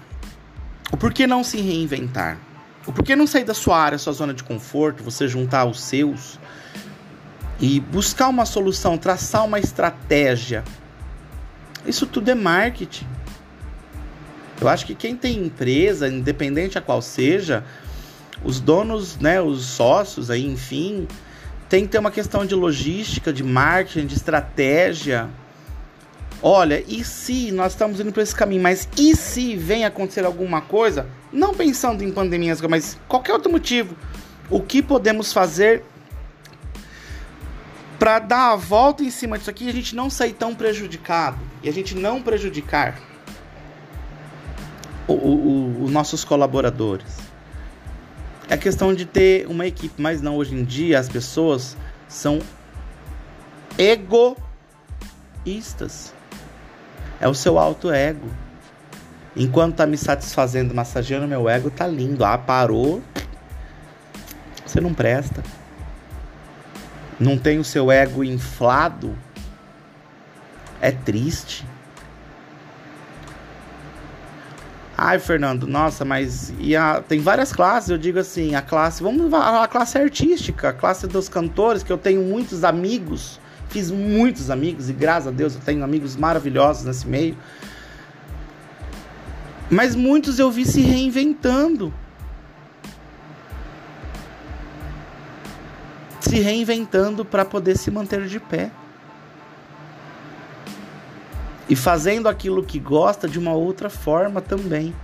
o 0.93 0.97
porquê 0.97 1.27
não 1.27 1.43
se 1.45 1.61
reinventar? 1.61 2.39
O 2.87 2.93
porquê 2.93 3.17
não 3.17 3.27
sair 3.27 3.45
da 3.45 3.55
sua 3.55 3.79
área, 3.79 3.99
sua 3.99 4.13
zona 4.13 4.35
de 4.35 4.45
conforto, 4.45 5.03
você 5.03 5.27
juntar 5.27 5.65
os 5.65 5.81
seus 5.81 6.39
e 7.61 7.81
buscar 7.81 8.29
uma 8.29 8.45
solução, 8.45 8.99
traçar 8.99 9.45
uma 9.45 9.59
estratégia. 9.59 10.65
Isso 11.87 12.07
tudo 12.07 12.31
é 12.31 12.35
marketing. 12.35 13.07
Eu 14.61 14.69
acho 14.69 14.87
que 14.87 14.95
quem 14.95 15.17
tem 15.17 15.39
empresa, 15.39 16.09
independente 16.09 16.79
a 16.79 16.81
qual 16.81 17.03
seja, 17.03 17.65
os 18.45 18.61
donos, 18.61 19.17
né, 19.19 19.41
os 19.41 19.65
sócios 19.65 20.31
aí, 20.31 20.45
enfim, 20.47 21.09
tem 21.69 21.85
que 21.85 21.89
ter 21.93 21.99
uma 21.99 22.11
questão 22.11 22.47
de 22.47 22.55
logística, 22.55 23.33
de 23.33 23.43
marketing, 23.43 24.07
de 24.07 24.15
estratégia. 24.15 25.29
Olha, 26.43 26.85
e 26.87 27.03
se 27.03 27.51
nós 27.53 27.73
estamos 27.73 28.01
indo 28.01 28.13
para 28.13 28.23
esse 28.23 28.35
caminho, 28.35 28.63
mas 28.63 28.89
e 28.99 29.17
se 29.17 29.57
vem 29.57 29.85
acontecer 29.85 30.25
alguma 30.25 30.61
coisa, 30.61 31.07
não 31.33 31.55
pensando 31.55 32.05
em 32.05 32.13
pandemias, 32.13 32.61
mas 32.61 32.99
qualquer 33.09 33.33
outro 33.33 33.51
motivo, 33.51 33.97
o 34.51 34.61
que 34.61 34.83
podemos 34.83 35.33
fazer 35.33 35.83
para 37.99 38.19
dar 38.19 38.53
a 38.53 38.57
volta 38.57 39.03
em 39.03 39.11
cima 39.11 39.39
disso 39.39 39.49
aqui 39.49 39.65
e 39.65 39.69
a 39.71 39.73
gente 39.73 39.97
não 39.97 40.11
sair 40.11 40.35
tão 40.35 40.55
prejudicado 40.55 41.39
e 41.63 41.69
a 41.69 41.73
gente 41.73 41.95
não 41.95 42.21
prejudicar 42.21 43.01
os 45.07 45.91
nossos 45.91 46.25
colaboradores. 46.25 47.19
É 48.49 48.57
questão 48.57 48.95
de 48.95 49.05
ter 49.05 49.47
uma 49.47 49.67
equipe, 49.67 50.01
mas 50.01 50.21
não 50.21 50.37
hoje 50.37 50.55
em 50.55 50.65
dia 50.65 50.99
as 50.99 51.09
pessoas 51.09 51.77
são 52.09 52.41
egoístas. 53.79 54.35
É 57.21 57.29
o 57.29 57.35
seu 57.35 57.59
alto 57.59 57.91
ego. 57.91 58.29
Enquanto 59.37 59.77
tá 59.77 59.87
me 59.87 59.97
satisfazendo, 59.97 60.75
massageando 60.75 61.27
meu 61.27 61.49
ego, 61.49 61.71
tá 61.71 61.87
lindo. 61.87 62.25
Ah, 62.25 62.39
parou. 62.39 63.03
Você 64.65 64.81
não 64.81 64.95
presta 64.95 65.43
não 67.19 67.39
tem 67.39 67.59
o 67.59 67.65
seu 67.65 67.91
ego 67.91 68.25
inflado, 68.25 69.17
é 70.81 70.91
triste. 70.91 71.65
Ai, 74.97 75.19
Fernando, 75.19 75.67
nossa, 75.67 76.05
mas 76.05 76.55
e 76.59 76.77
a, 76.77 77.01
tem 77.01 77.19
várias 77.19 77.53
classes, 77.53 77.91
eu 77.91 77.99
digo 77.99 78.19
assim, 78.19 78.55
a 78.55 78.63
classe, 78.63 79.03
vamos 79.03 79.33
a 79.35 79.67
classe 79.67 79.99
artística, 79.99 80.69
a 80.69 80.73
classe 80.73 81.09
dos 81.09 81.29
cantores, 81.29 81.83
que 81.83 81.93
eu 81.93 81.99
tenho 81.99 82.23
muitos 82.23 82.63
amigos, 82.63 83.41
fiz 83.69 83.91
muitos 83.91 84.51
amigos 84.51 84.89
e 84.89 84.93
graças 84.93 85.29
a 85.29 85.31
Deus 85.33 85.57
eu 85.57 85.61
tenho 85.61 85.83
amigos 85.83 86.15
maravilhosos 86.15 86.85
nesse 86.85 87.09
meio. 87.09 87.37
Mas 89.69 89.97
muitos 89.97 90.39
eu 90.39 90.51
vi 90.51 90.65
se 90.65 90.81
reinventando. 90.81 91.93
se 96.35 96.41
reinventando 96.41 97.25
para 97.25 97.45
poder 97.45 97.77
se 97.79 97.91
manter 97.91 98.27
de 98.27 98.41
pé. 98.41 98.71
E 101.69 101.75
fazendo 101.75 102.29
aquilo 102.29 102.63
que 102.63 102.79
gosta 102.79 103.29
de 103.29 103.39
uma 103.39 103.53
outra 103.53 103.89
forma 103.89 104.41
também, 104.41 104.95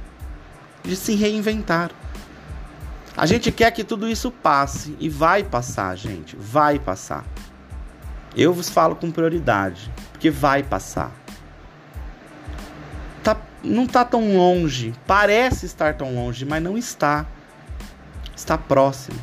de 0.82 0.96
se 0.96 1.14
reinventar. 1.14 1.90
A 3.16 3.26
gente 3.26 3.50
quer 3.50 3.70
que 3.70 3.84
tudo 3.84 4.08
isso 4.08 4.30
passe 4.30 4.96
e 4.98 5.08
vai 5.08 5.42
passar, 5.42 5.96
gente, 5.96 6.36
vai 6.36 6.78
passar. 6.78 7.24
Eu 8.36 8.52
vos 8.52 8.70
falo 8.70 8.94
com 8.94 9.10
prioridade, 9.10 9.90
porque 10.12 10.30
vai 10.30 10.62
passar. 10.62 11.12
Tá, 13.22 13.36
não 13.62 13.84
está 13.84 14.04
tão 14.04 14.36
longe, 14.36 14.94
parece 15.06 15.66
estar 15.66 15.94
tão 15.94 16.14
longe, 16.14 16.44
mas 16.44 16.62
não 16.62 16.78
está. 16.78 17.26
Está 18.34 18.56
próximo. 18.56 19.18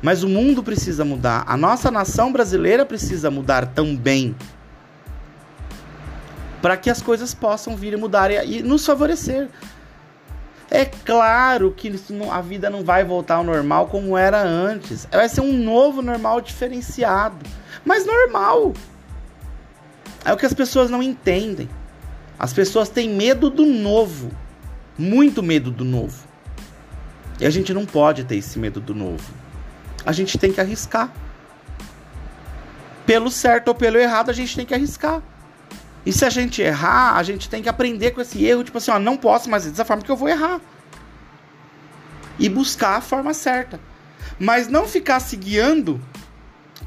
Mas 0.00 0.22
o 0.22 0.28
mundo 0.28 0.62
precisa 0.62 1.04
mudar, 1.04 1.44
a 1.46 1.56
nossa 1.56 1.90
nação 1.90 2.32
brasileira 2.32 2.86
precisa 2.86 3.30
mudar 3.30 3.66
também. 3.66 4.36
Para 6.60 6.76
que 6.76 6.90
as 6.90 7.00
coisas 7.00 7.34
possam 7.34 7.76
vir 7.76 7.92
e 7.92 7.96
mudar 7.96 8.30
e 8.30 8.62
nos 8.62 8.84
favorecer. 8.84 9.48
É 10.70 10.84
claro 10.84 11.72
que 11.72 11.90
a 12.30 12.40
vida 12.42 12.68
não 12.68 12.84
vai 12.84 13.04
voltar 13.04 13.36
ao 13.36 13.44
normal 13.44 13.86
como 13.86 14.16
era 14.16 14.42
antes. 14.42 15.06
Vai 15.10 15.28
ser 15.28 15.40
um 15.40 15.52
novo 15.52 16.02
normal 16.02 16.40
diferenciado. 16.40 17.38
Mas 17.84 18.04
normal. 18.04 18.74
É 20.24 20.32
o 20.32 20.36
que 20.36 20.44
as 20.44 20.52
pessoas 20.52 20.90
não 20.90 21.02
entendem. 21.02 21.68
As 22.38 22.52
pessoas 22.52 22.88
têm 22.88 23.08
medo 23.08 23.48
do 23.48 23.64
novo. 23.64 24.30
Muito 24.98 25.42
medo 25.42 25.70
do 25.70 25.84
novo. 25.84 26.26
E 27.40 27.46
a 27.46 27.50
gente 27.50 27.72
não 27.72 27.86
pode 27.86 28.24
ter 28.24 28.36
esse 28.36 28.58
medo 28.58 28.80
do 28.80 28.94
novo. 28.94 29.32
A 30.04 30.12
gente 30.12 30.36
tem 30.36 30.52
que 30.52 30.60
arriscar. 30.60 31.10
Pelo 33.06 33.30
certo 33.30 33.68
ou 33.68 33.74
pelo 33.74 33.96
errado, 33.96 34.28
a 34.28 34.34
gente 34.34 34.54
tem 34.54 34.66
que 34.66 34.74
arriscar. 34.74 35.22
E 36.04 36.12
se 36.12 36.24
a 36.24 36.30
gente 36.30 36.62
errar, 36.62 37.16
a 37.16 37.22
gente 37.22 37.48
tem 37.48 37.62
que 37.62 37.68
aprender 37.68 38.12
com 38.12 38.20
esse 38.20 38.44
erro, 38.44 38.64
tipo 38.64 38.78
assim, 38.78 38.90
ó, 38.90 38.98
não 38.98 39.16
posso 39.16 39.50
mais 39.50 39.64
dessa 39.64 39.84
forma 39.84 40.02
que 40.02 40.10
eu 40.10 40.16
vou 40.16 40.28
errar. 40.28 40.60
E 42.38 42.48
buscar 42.48 42.96
a 42.96 43.00
forma 43.00 43.34
certa. 43.34 43.80
Mas 44.38 44.68
não 44.68 44.86
ficar 44.86 45.20
se 45.20 45.36
guiando 45.36 46.00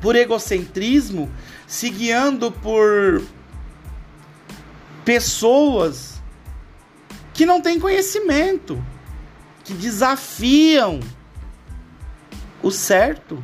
por 0.01 0.15
egocentrismo, 0.15 1.29
se 1.67 1.89
guiando 1.89 2.51
por 2.51 3.21
pessoas 5.03 6.21
que 7.33 7.45
não 7.45 7.61
têm 7.61 7.79
conhecimento, 7.79 8.83
que 9.63 9.73
desafiam 9.73 10.99
o 12.61 12.71
certo. 12.71 13.43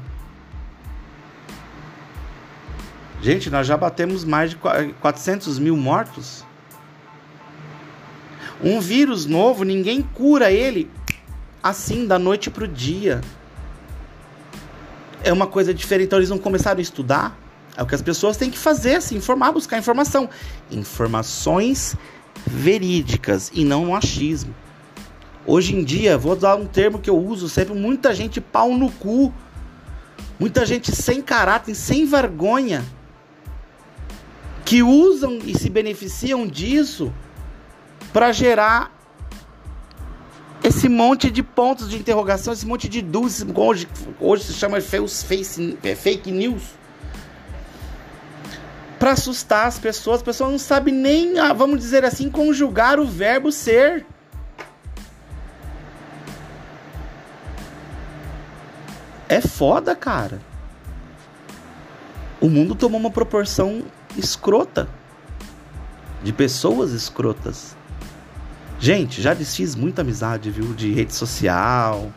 Gente, 3.28 3.50
nós 3.50 3.68
já 3.68 3.76
batemos 3.76 4.24
mais 4.24 4.52
de 4.52 4.56
400 4.56 5.60
mil 5.60 5.76
mortos. 5.76 6.46
Um 8.64 8.80
vírus 8.80 9.26
novo, 9.26 9.66
ninguém 9.66 10.02
cura 10.02 10.50
ele 10.50 10.90
assim 11.62 12.08
da 12.08 12.18
noite 12.18 12.50
para 12.50 12.64
o 12.64 12.68
dia. 12.70 13.20
É 15.26 15.34
uma 15.34 15.46
coisa 15.46 15.74
diferente. 15.74 16.08
Então 16.08 16.20
eles 16.20 16.30
não 16.30 16.38
começaram 16.38 16.80
a 16.80 16.82
estudar. 16.82 17.38
É 17.76 17.84
o 17.84 17.86
que 17.86 17.94
as 17.94 18.02
pessoas 18.02 18.38
têm 18.38 18.50
que 18.50 18.58
fazer, 18.58 19.02
se 19.02 19.14
informar, 19.14 19.52
buscar 19.52 19.78
informação. 19.78 20.30
Informações 20.72 21.98
verídicas 22.46 23.52
e 23.54 23.66
não 23.66 23.88
machismo. 23.88 24.56
Hoje 25.46 25.76
em 25.76 25.84
dia, 25.84 26.18
vou 26.18 26.34
dar 26.34 26.56
um 26.56 26.66
termo 26.66 26.98
que 26.98 27.10
eu 27.10 27.18
uso 27.18 27.50
sempre, 27.50 27.74
muita 27.74 28.16
gente 28.16 28.40
pau 28.40 28.74
no 28.74 28.90
cu. 28.90 29.34
Muita 30.40 30.66
gente 30.66 30.96
sem 30.96 31.22
caráter, 31.22 31.76
sem 31.76 32.06
vergonha 32.06 32.86
que 34.68 34.84
usam 34.84 35.40
e 35.46 35.58
se 35.58 35.70
beneficiam 35.70 36.46
disso 36.46 37.14
para 38.12 38.34
gerar 38.34 38.92
esse 40.62 40.90
monte 40.90 41.32
de 41.32 41.42
pontos 41.42 41.90
de 41.90 41.96
interrogação, 41.96 42.52
esse 42.52 42.66
monte 42.66 42.90
de 42.90 43.02
dúvidas, 43.02 43.46
hoje, 43.56 43.88
hoje 44.20 44.44
se 44.44 44.54
chama 44.54 44.80
é, 44.80 45.96
fake 45.96 46.30
news, 46.30 46.64
para 49.00 49.12
assustar 49.12 49.68
as 49.68 49.80
pessoas. 49.80 50.18
As 50.18 50.24
pessoas 50.24 50.52
não 50.52 50.60
sabem 50.60 50.94
nem, 50.94 51.40
ah, 51.40 51.54
vamos 51.54 51.80
dizer 51.80 52.04
assim, 52.04 52.30
conjugar 52.30 53.00
o 53.00 53.06
verbo 53.06 53.54
ser. 53.54 54.06
É 59.30 59.40
foda, 59.40 59.96
cara. 59.96 60.42
O 62.42 62.50
mundo 62.50 62.76
tomou 62.76 63.00
uma 63.00 63.12
proporção 63.12 63.86
escrota. 64.18 64.88
De 66.24 66.34
pessoas 66.34 66.92
escrotas. 66.92 67.76
Gente, 68.80 69.22
já 69.22 69.34
desfiz 69.34 69.76
muita 69.76 70.02
amizade, 70.02 70.52
viu? 70.52 70.74
De 70.74 70.92
rede 70.94 71.14
social, 71.14 72.12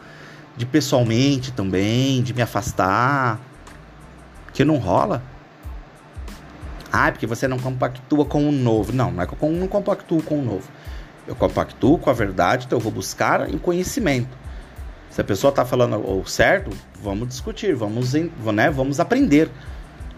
de 0.56 0.66
pessoalmente 0.66 1.52
também, 1.52 2.22
de 2.22 2.34
me 2.34 2.42
afastar. 2.42 3.40
Que 4.52 4.64
não 4.64 4.76
rola. 4.76 5.22
Ah, 6.92 7.10
porque 7.12 7.26
você 7.26 7.46
não 7.46 7.58
compactua 7.58 8.24
com 8.24 8.48
o 8.48 8.52
novo. 8.52 8.92
Não, 8.92 9.10
não 9.10 9.22
é 9.22 9.26
que 9.26 9.34
eu 9.40 9.50
não 9.50 9.68
compactuo 9.68 10.22
com 10.22 10.40
o 10.40 10.44
novo. 10.44 10.68
Eu 11.26 11.36
compactuo 11.36 11.98
com 11.98 12.10
a 12.10 12.12
verdade, 12.12 12.66
então 12.66 12.78
eu 12.78 12.82
vou 12.82 12.90
buscar 12.90 13.48
em 13.48 13.56
conhecimento. 13.56 14.36
Se 15.10 15.20
a 15.20 15.24
pessoa 15.24 15.50
está 15.50 15.64
falando 15.64 15.96
o 15.96 16.26
certo, 16.26 16.70
vamos 17.02 17.28
discutir, 17.28 17.74
vamos, 17.74 18.12
né, 18.12 18.70
vamos 18.70 19.00
aprender. 19.00 19.50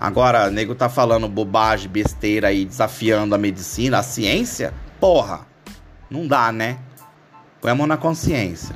Agora, 0.02 0.50
nego 0.50 0.74
tá 0.74 0.88
falando 0.88 1.28
bobagem, 1.28 1.88
besteira 1.88 2.48
aí, 2.48 2.64
desafiando 2.64 3.36
a 3.36 3.38
medicina, 3.38 4.00
a 4.00 4.02
ciência, 4.02 4.74
porra, 4.98 5.46
não 6.10 6.26
dá, 6.26 6.50
né? 6.50 6.78
Põe 7.60 7.70
a 7.70 7.74
mão 7.76 7.86
na 7.86 7.96
consciência. 7.96 8.74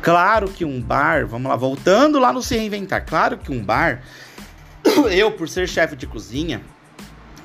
Claro 0.00 0.48
que 0.48 0.64
um 0.64 0.80
bar, 0.80 1.26
vamos 1.26 1.50
lá, 1.50 1.56
voltando 1.56 2.20
lá 2.20 2.32
no 2.32 2.40
se 2.40 2.56
reinventar. 2.56 3.04
Claro 3.04 3.36
que 3.36 3.50
um 3.50 3.64
bar, 3.64 4.00
eu 5.10 5.32
por 5.32 5.48
ser 5.48 5.68
chefe 5.68 5.96
de 5.96 6.06
cozinha, 6.06 6.62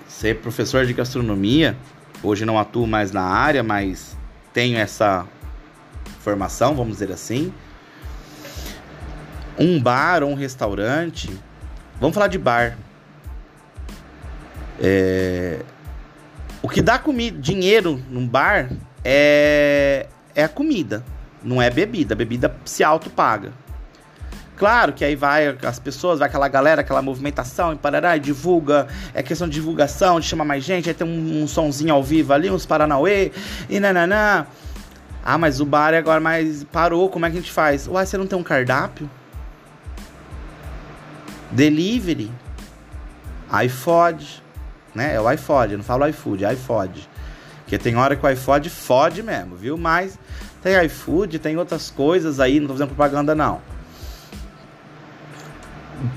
ser 0.08 0.40
professor 0.40 0.86
de 0.86 0.94
gastronomia, 0.94 1.76
hoje 2.22 2.46
não 2.46 2.60
atuo 2.60 2.86
mais 2.86 3.12
na 3.12 3.24
área, 3.24 3.64
mas 3.64 4.16
tenho 4.54 4.78
essa 4.78 5.26
formação, 6.20 6.76
vamos 6.76 6.94
dizer 6.94 7.12
assim 7.12 7.52
um 9.58 9.80
bar 9.80 10.24
ou 10.24 10.30
um 10.30 10.36
restaurante. 10.36 11.30
Vamos 12.00 12.14
falar 12.14 12.28
de 12.28 12.38
bar. 12.38 12.78
É, 14.82 15.60
o 16.62 16.68
que 16.68 16.82
dá 16.82 17.00
comida, 17.00 17.40
dinheiro 17.40 18.02
num 18.10 18.28
bar 18.28 18.70
é, 19.04 20.08
é 20.34 20.44
a 20.44 20.50
comida, 20.50 21.04
não 21.44 21.62
é 21.62 21.70
bebida. 21.70 22.14
A 22.14 22.18
bebida 22.18 22.56
se 22.66 22.84
auto-paga. 22.84 23.54
Claro 24.58 24.94
que 24.94 25.04
aí 25.04 25.16
vai 25.16 25.58
as 25.64 25.80
pessoas, 25.80 26.20
vai 26.20 26.30
aquela 26.30 26.48
galera, 26.48 26.82
aquela 26.82 27.02
movimentação 27.02 27.74
e 27.74 27.76
parará, 27.76 28.16
e 28.16 28.20
divulga, 28.22 28.88
é 29.14 29.22
questão 29.22 29.48
de 29.50 29.54
divulgação, 29.56 30.20
de 30.20 30.26
chamar 30.26 30.46
mais 30.46 30.64
gente, 30.64 30.88
aí 30.88 30.96
tem 30.96 31.06
um, 31.06 31.44
um 31.44 31.48
sonzinho 31.48 31.94
ao 31.94 32.02
vivo 32.02 32.32
ali, 32.32 32.50
uns 32.50 32.66
paranauê, 32.66 33.34
e 33.70 33.80
nananã. 33.82 34.48
Ah, 35.24 35.38
mas 35.38 35.60
o 35.60 35.66
bar 35.66 35.94
agora 35.94 36.22
mais 36.22 36.64
parou, 36.64 37.10
como 37.10 37.26
é 37.26 37.30
que 37.30 37.38
a 37.38 37.40
gente 37.42 37.52
faz? 37.52 37.88
Uai, 37.88 38.06
você 38.06 38.18
não 38.18 38.28
tem 38.28 38.40
um 38.40 38.44
cardápio? 38.44 39.10
Delivery, 41.56 42.30
iFod, 43.66 44.44
né? 44.94 45.16
É 45.16 45.22
o 45.22 45.32
iFod, 45.32 45.78
não 45.78 45.84
falo 45.84 46.06
iFood, 46.08 46.44
é 46.44 46.54
iFod. 46.54 47.10
Porque 47.62 47.78
tem 47.78 47.96
hora 47.96 48.16
que 48.16 48.26
o 48.26 48.30
iFod 48.30 48.70
fode 48.70 49.24
mesmo, 49.24 49.56
viu? 49.56 49.78
Mas 49.78 50.20
tem 50.62 50.76
iFood, 50.86 51.40
tem 51.40 51.58
outras 51.58 51.90
coisas 51.90 52.40
aí, 52.40 52.60
não 52.60 52.68
tô 52.68 52.74
fazendo 52.74 52.90
propaganda 52.90 53.34
não. 53.34 53.62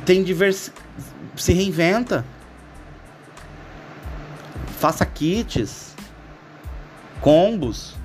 Tem 0.04 0.24
divers... 0.24 0.72
se 1.36 1.52
reinventa. 1.52 2.24
Faça 4.80 5.06
kits, 5.06 5.94
combos. 7.20 7.96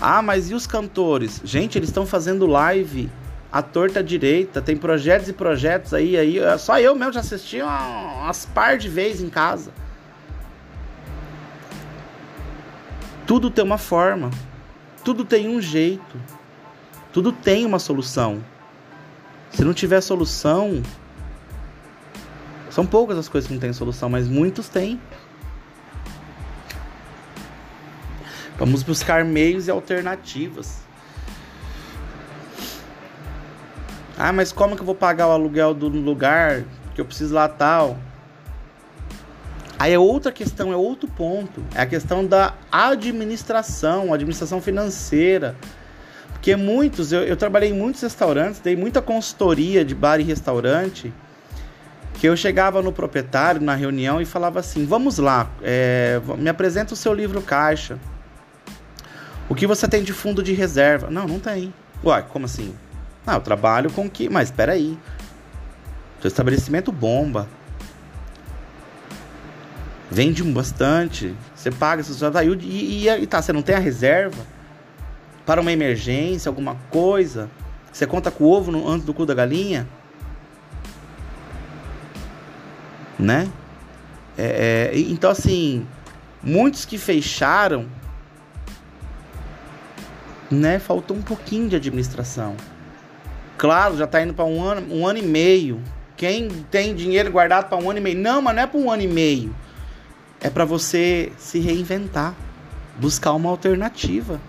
Ah, 0.00 0.20
mas 0.22 0.50
e 0.50 0.54
os 0.54 0.66
cantores? 0.66 1.40
Gente, 1.44 1.78
eles 1.78 1.88
estão 1.88 2.04
fazendo 2.04 2.46
live 2.46 3.10
a 3.56 3.62
torta 3.62 4.04
direita, 4.04 4.60
tem 4.60 4.76
projetos 4.76 5.30
e 5.30 5.32
projetos 5.32 5.94
aí, 5.94 6.14
aí. 6.14 6.36
Só 6.58 6.78
eu 6.78 6.94
mesmo 6.94 7.14
já 7.14 7.20
assisti 7.20 7.62
umas 7.62 8.44
par 8.44 8.76
de 8.76 8.86
vezes 8.86 9.22
em 9.22 9.30
casa. 9.30 9.72
Tudo 13.26 13.50
tem 13.50 13.64
uma 13.64 13.78
forma, 13.78 14.30
tudo 15.02 15.24
tem 15.24 15.48
um 15.48 15.58
jeito, 15.58 16.20
tudo 17.14 17.32
tem 17.32 17.64
uma 17.64 17.78
solução. 17.78 18.44
Se 19.50 19.64
não 19.64 19.72
tiver 19.72 20.02
solução, 20.02 20.82
são 22.68 22.84
poucas 22.84 23.16
as 23.16 23.26
coisas 23.26 23.48
que 23.48 23.54
não 23.54 23.60
têm 23.60 23.72
solução, 23.72 24.10
mas 24.10 24.28
muitos 24.28 24.68
têm. 24.68 25.00
Vamos 28.58 28.82
buscar 28.82 29.24
meios 29.24 29.66
e 29.66 29.70
alternativas. 29.70 30.85
Ah, 34.18 34.32
mas 34.32 34.50
como 34.50 34.74
que 34.74 34.82
eu 34.82 34.86
vou 34.86 34.94
pagar 34.94 35.28
o 35.28 35.30
aluguel 35.30 35.74
do 35.74 35.88
lugar 35.88 36.64
que 36.94 37.00
eu 37.00 37.04
preciso 37.04 37.34
lá 37.34 37.48
tal? 37.48 37.98
Aí 39.78 39.92
é 39.92 39.98
outra 39.98 40.32
questão, 40.32 40.72
é 40.72 40.76
outro 40.76 41.06
ponto. 41.06 41.62
É 41.74 41.82
a 41.82 41.86
questão 41.86 42.24
da 42.24 42.54
administração, 42.72 44.12
administração 44.12 44.60
financeira. 44.60 45.54
Porque 46.32 46.56
muitos, 46.56 47.12
eu, 47.12 47.24
eu 47.24 47.36
trabalhei 47.36 47.70
em 47.70 47.74
muitos 47.74 48.00
restaurantes, 48.00 48.60
dei 48.60 48.74
muita 48.74 49.02
consultoria 49.02 49.84
de 49.84 49.94
bar 49.94 50.18
e 50.18 50.22
restaurante, 50.22 51.12
que 52.14 52.26
eu 52.26 52.36
chegava 52.36 52.80
no 52.80 52.92
proprietário 52.92 53.60
na 53.60 53.74
reunião 53.74 54.20
e 54.20 54.24
falava 54.24 54.60
assim: 54.60 54.86
vamos 54.86 55.18
lá, 55.18 55.50
é, 55.62 56.20
me 56.38 56.48
apresenta 56.48 56.94
o 56.94 56.96
seu 56.96 57.12
livro 57.12 57.42
caixa. 57.42 57.98
O 59.48 59.54
que 59.54 59.66
você 59.66 59.86
tem 59.86 60.02
de 60.02 60.12
fundo 60.12 60.42
de 60.42 60.52
reserva? 60.52 61.10
Não, 61.10 61.26
não 61.26 61.38
tem. 61.38 61.72
Uai, 62.02 62.24
como 62.28 62.46
assim? 62.46 62.74
Ah, 63.26 63.34
eu 63.34 63.40
trabalho 63.40 63.90
com 63.90 64.08
que. 64.08 64.28
Mas 64.28 64.48
espera 64.48 64.72
aí. 64.72 64.96
Seu 66.20 66.28
estabelecimento 66.28 66.92
bomba. 66.92 67.48
Vende 70.10 70.42
bastante. 70.44 71.34
Você 71.54 71.70
paga, 71.70 72.02
já 72.02 72.30
tá, 72.30 72.44
e, 72.44 72.48
e, 72.48 73.08
e 73.08 73.26
tá, 73.26 73.42
você 73.42 73.52
não 73.52 73.62
tem 73.62 73.74
a 73.74 73.80
reserva 73.80 74.46
para 75.44 75.60
uma 75.60 75.72
emergência, 75.72 76.48
alguma 76.48 76.76
coisa. 76.90 77.50
Você 77.92 78.06
conta 78.06 78.30
com 78.30 78.44
o 78.44 78.50
ovo 78.50 78.70
no, 78.70 78.88
antes 78.88 79.04
do 79.04 79.12
cu 79.12 79.26
da 79.26 79.34
galinha? 79.34 79.86
Né? 83.18 83.48
É, 84.36 84.90
é, 84.92 84.98
então, 84.98 85.30
assim, 85.30 85.86
muitos 86.42 86.84
que 86.84 86.98
fecharam, 86.98 87.86
né? 90.50 90.78
Faltou 90.78 91.16
um 91.16 91.22
pouquinho 91.22 91.68
de 91.68 91.76
administração. 91.76 92.54
Claro, 93.56 93.96
já 93.96 94.04
está 94.04 94.22
indo 94.22 94.34
para 94.34 94.44
um 94.44 94.62
ano, 94.62 94.94
um 94.94 95.06
ano 95.06 95.18
e 95.18 95.22
meio. 95.22 95.82
Quem 96.16 96.48
tem 96.70 96.94
dinheiro 96.94 97.30
guardado 97.30 97.68
para 97.68 97.78
um 97.78 97.90
ano 97.90 97.98
e 97.98 98.02
meio? 98.02 98.18
Não, 98.18 98.40
mas 98.42 98.54
não 98.54 98.62
é 98.62 98.66
para 98.66 98.78
um 98.78 98.90
ano 98.90 99.02
e 99.02 99.08
meio. 99.08 99.54
É 100.40 100.50
para 100.50 100.64
você 100.64 101.32
se 101.38 101.58
reinventar, 101.58 102.34
buscar 102.98 103.32
uma 103.32 103.50
alternativa. 103.50 104.40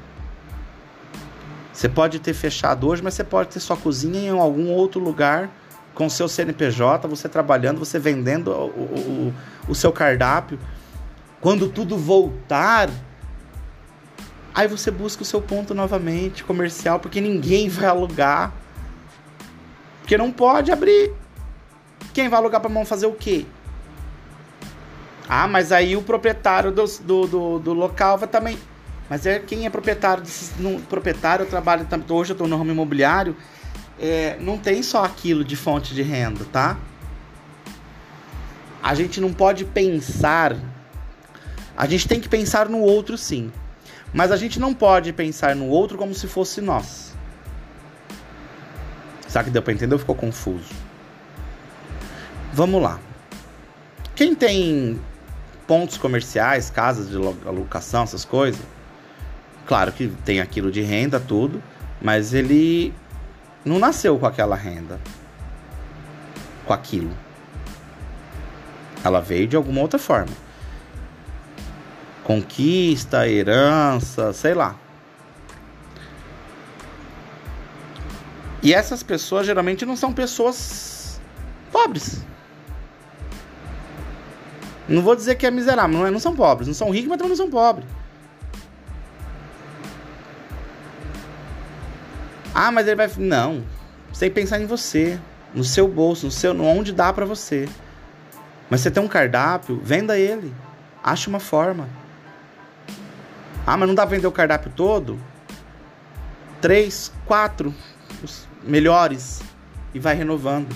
Você 1.71 1.87
pode 1.87 2.19
ter 2.19 2.33
fechado 2.33 2.87
hoje, 2.87 3.03
mas 3.03 3.13
você 3.13 3.23
pode 3.23 3.49
ter 3.49 3.59
sua 3.59 3.77
cozinha 3.77 4.19
em 4.19 4.29
algum 4.29 4.71
outro 4.71 4.99
lugar 4.99 5.49
com 5.93 6.09
seu 6.09 6.27
CNPJ, 6.27 7.07
você 7.07 7.27
trabalhando, 7.27 7.79
você 7.79 7.97
vendendo 7.97 8.51
o, 8.51 8.67
o, 8.67 9.33
o 9.69 9.75
seu 9.75 9.91
cardápio. 9.91 10.59
Quando 11.41 11.69
tudo 11.69 11.97
voltar, 11.97 12.89
aí 14.53 14.67
você 14.67 14.91
busca 14.91 15.23
o 15.23 15.25
seu 15.25 15.41
ponto 15.41 15.73
novamente 15.73 16.43
comercial, 16.43 16.99
porque 16.99 17.19
ninguém 17.21 17.69
vai 17.69 17.85
alugar. 17.85 18.53
Porque 20.07 20.17
não 20.17 20.31
pode 20.31 20.71
abrir. 20.71 21.11
Quem 22.13 22.29
vai 22.29 22.39
alugar 22.39 22.61
para 22.61 22.69
mão 22.69 22.85
fazer 22.85 23.07
o 23.07 23.11
quê? 23.11 23.45
Ah, 25.27 25.49
mas 25.49 25.73
aí 25.73 25.97
o 25.97 26.01
proprietário 26.01 26.71
do, 26.71 26.85
do, 27.01 27.27
do, 27.27 27.59
do 27.59 27.73
local 27.73 28.17
vai 28.17 28.29
também. 28.29 28.57
Mas 29.09 29.25
é 29.25 29.37
quem 29.37 29.65
é 29.65 29.69
proprietário 29.69 30.23
no, 30.59 30.79
proprietário, 30.83 31.43
eu 31.43 31.49
trabalho 31.49 31.85
hoje 32.09 32.31
eu 32.31 32.35
estou 32.35 32.47
no 32.47 32.57
ramo 32.57 32.71
imobiliário, 32.71 33.35
é, 33.99 34.37
não 34.39 34.57
tem 34.57 34.81
só 34.81 35.03
aquilo 35.03 35.43
de 35.43 35.57
fonte 35.57 35.93
de 35.93 36.03
renda, 36.03 36.45
tá? 36.53 36.77
A 38.81 38.95
gente 38.95 39.19
não 39.19 39.33
pode 39.33 39.65
pensar. 39.65 40.55
A 41.75 41.85
gente 41.85 42.07
tem 42.07 42.21
que 42.21 42.29
pensar 42.29 42.69
no 42.69 42.79
outro 42.79 43.17
sim. 43.17 43.51
Mas 44.13 44.31
a 44.31 44.37
gente 44.37 44.57
não 44.57 44.73
pode 44.73 45.11
pensar 45.11 45.53
no 45.53 45.67
outro 45.67 45.97
como 45.97 46.13
se 46.13 46.27
fosse 46.27 46.61
nós. 46.61 47.06
Será 49.37 49.43
que 49.43 49.51
deu 49.51 49.61
para 49.61 49.71
entender 49.71 49.93
ou 49.93 49.99
ficou 49.99 50.15
confuso? 50.15 50.73
Vamos 52.53 52.81
lá. 52.81 52.99
Quem 54.15 54.33
tem 54.33 54.99
pontos 55.67 55.95
comerciais, 55.95 56.71
casas 56.71 57.07
de 57.07 57.15
locação, 57.15 58.01
essas 58.01 58.25
coisas, 58.25 58.59
claro 59.67 59.91
que 59.91 60.07
tem 60.25 60.41
aquilo 60.41 60.71
de 60.71 60.81
renda, 60.81 61.19
tudo, 61.19 61.61
mas 62.01 62.33
ele 62.33 62.91
não 63.63 63.77
nasceu 63.77 64.17
com 64.17 64.25
aquela 64.25 64.55
renda, 64.55 64.99
com 66.65 66.73
aquilo. 66.73 67.11
Ela 69.03 69.21
veio 69.21 69.47
de 69.47 69.55
alguma 69.55 69.81
outra 69.81 69.99
forma. 69.99 70.33
Conquista, 72.23 73.29
herança, 73.29 74.33
sei 74.33 74.55
lá. 74.55 74.75
E 78.61 78.73
essas 78.73 79.03
pessoas 79.03 79.45
geralmente 79.45 79.85
não 79.85 79.95
são 79.95 80.11
pessoas 80.11 81.19
pobres. 81.71 82.23
Não 84.87 85.01
vou 85.01 85.15
dizer 85.15 85.35
que 85.35 85.45
é 85.45 85.51
miserável, 85.51 85.97
não, 85.97 86.07
é, 86.07 86.11
não 86.11 86.19
são 86.19 86.35
pobres, 86.35 86.67
não 86.67 86.73
são 86.73 86.89
ricos, 86.89 87.09
mas 87.09 87.17
também 87.17 87.29
não 87.29 87.37
são 87.37 87.49
pobres. 87.49 87.87
Ah, 92.53 92.71
mas 92.71 92.87
ele 92.87 92.95
vai. 92.95 93.09
Não. 93.17 93.63
Que 94.17 94.29
pensar 94.31 94.59
em 94.59 94.65
você, 94.65 95.19
no 95.53 95.63
seu 95.63 95.87
bolso, 95.87 96.25
no 96.25 96.31
seu, 96.31 96.59
onde 96.59 96.91
dá 96.91 97.13
para 97.13 97.23
você. 97.23 97.69
Mas 98.67 98.81
você 98.81 98.89
tem 98.89 99.03
um 99.03 99.07
cardápio, 99.07 99.79
venda 99.83 100.17
ele. 100.17 100.53
Ache 101.03 101.29
uma 101.29 101.39
forma. 101.39 101.87
Ah, 103.65 103.77
mas 103.77 103.87
não 103.87 103.93
dá 103.93 104.07
pra 104.07 104.15
vender 104.15 104.25
o 104.25 104.31
cardápio 104.31 104.71
todo? 104.75 105.19
Três, 106.59 107.11
quatro, 107.25 107.75
os 108.23 108.47
melhores 108.63 109.41
e 109.93 109.99
vai 109.99 110.15
renovando. 110.15 110.75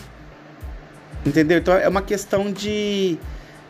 Entendeu? 1.25 1.59
Então 1.59 1.73
é 1.73 1.87
uma 1.87 2.01
questão 2.01 2.51
de 2.51 3.17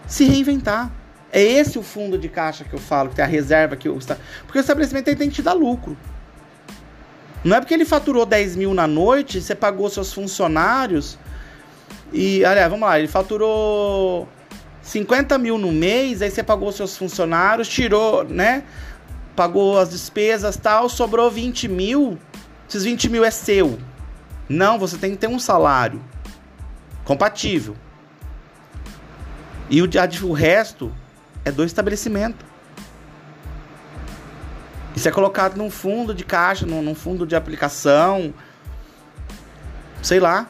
se 0.07 0.25
reinventar. 0.25 0.91
É 1.31 1.41
esse 1.41 1.79
o 1.79 1.83
fundo 1.83 2.17
de 2.17 2.27
caixa 2.27 2.63
que 2.63 2.73
eu 2.73 2.79
falo, 2.79 3.09
que 3.09 3.15
tem 3.15 3.23
a 3.23 3.27
reserva 3.27 3.75
que 3.75 3.87
eu. 3.87 3.97
Porque 4.45 4.57
o 4.57 4.61
estabelecimento 4.61 5.05
tem 5.05 5.15
que 5.15 5.35
te 5.35 5.41
dar 5.41 5.53
lucro. 5.53 5.97
Não 7.43 7.55
é 7.55 7.59
porque 7.59 7.73
ele 7.73 7.85
faturou 7.85 8.25
10 8.25 8.55
mil 8.55 8.73
na 8.73 8.85
noite, 8.85 9.41
você 9.41 9.55
pagou 9.55 9.89
seus 9.89 10.13
funcionários. 10.13 11.17
E, 12.13 12.43
aliás, 12.45 12.69
vamos 12.69 12.87
lá, 12.87 12.99
ele 12.99 13.07
faturou 13.07 14.27
50 14.81 15.37
mil 15.37 15.57
no 15.57 15.71
mês, 15.71 16.21
aí 16.21 16.29
você 16.29 16.43
pagou 16.43 16.71
seus 16.71 16.97
funcionários, 16.97 17.67
tirou, 17.67 18.23
né? 18.23 18.63
Pagou 19.35 19.79
as 19.79 19.89
despesas 19.89 20.57
tal, 20.57 20.89
sobrou 20.89 21.31
20 21.31 21.67
mil. 21.67 22.19
Esses 22.71 22.85
20 22.85 23.09
mil 23.09 23.25
é 23.25 23.29
seu. 23.29 23.77
Não, 24.47 24.79
você 24.79 24.97
tem 24.97 25.11
que 25.11 25.17
ter 25.17 25.27
um 25.27 25.37
salário 25.37 26.01
compatível. 27.03 27.75
E 29.69 29.81
o, 29.81 29.89
o 30.23 30.31
resto 30.31 30.89
é 31.43 31.51
do 31.51 31.65
estabelecimento. 31.65 32.45
Isso 34.95 35.05
é 35.05 35.11
colocado 35.11 35.57
num 35.57 35.69
fundo 35.69 36.15
de 36.15 36.23
caixa, 36.23 36.65
num, 36.65 36.81
num 36.81 36.95
fundo 36.95 37.27
de 37.27 37.35
aplicação. 37.35 38.33
Sei 40.01 40.21
lá. 40.21 40.49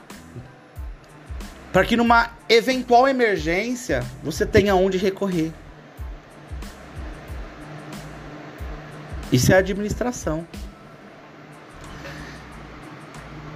Para 1.73 1.83
que 1.83 1.97
numa 1.97 2.29
eventual 2.47 3.07
emergência 3.07 4.05
você 4.21 4.45
tenha 4.45 4.75
onde 4.75 4.99
recorrer. 4.99 5.51
Isso 9.31 9.51
é 9.51 9.55
administração. 9.57 10.45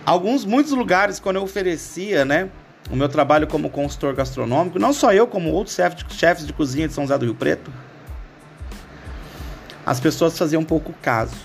Alguns, 0.06 0.46
muitos 0.46 0.72
lugares, 0.72 1.20
quando 1.20 1.38
eu 1.38 1.42
oferecia, 1.42 2.24
né, 2.24 2.50
o 2.92 2.96
meu 2.96 3.10
trabalho 3.10 3.48
como 3.48 3.70
consultor 3.70 4.14
gastronômico, 4.14 4.78
não 4.78 4.94
só 4.94 5.12
eu, 5.12 5.26
como 5.26 5.52
outros 5.52 5.76
chefes 6.10 6.46
de, 6.46 6.54
cozinha 6.54 6.88
de 6.88 6.94
São 6.94 7.06
José 7.06 7.18
do 7.18 7.26
Rio 7.26 7.34
Preto, 7.34 7.72
as 9.84 10.00
pessoas 10.00 10.38
faziam 10.38 10.62
um 10.62 10.66
pouco 10.66 10.94
caso. 11.02 11.36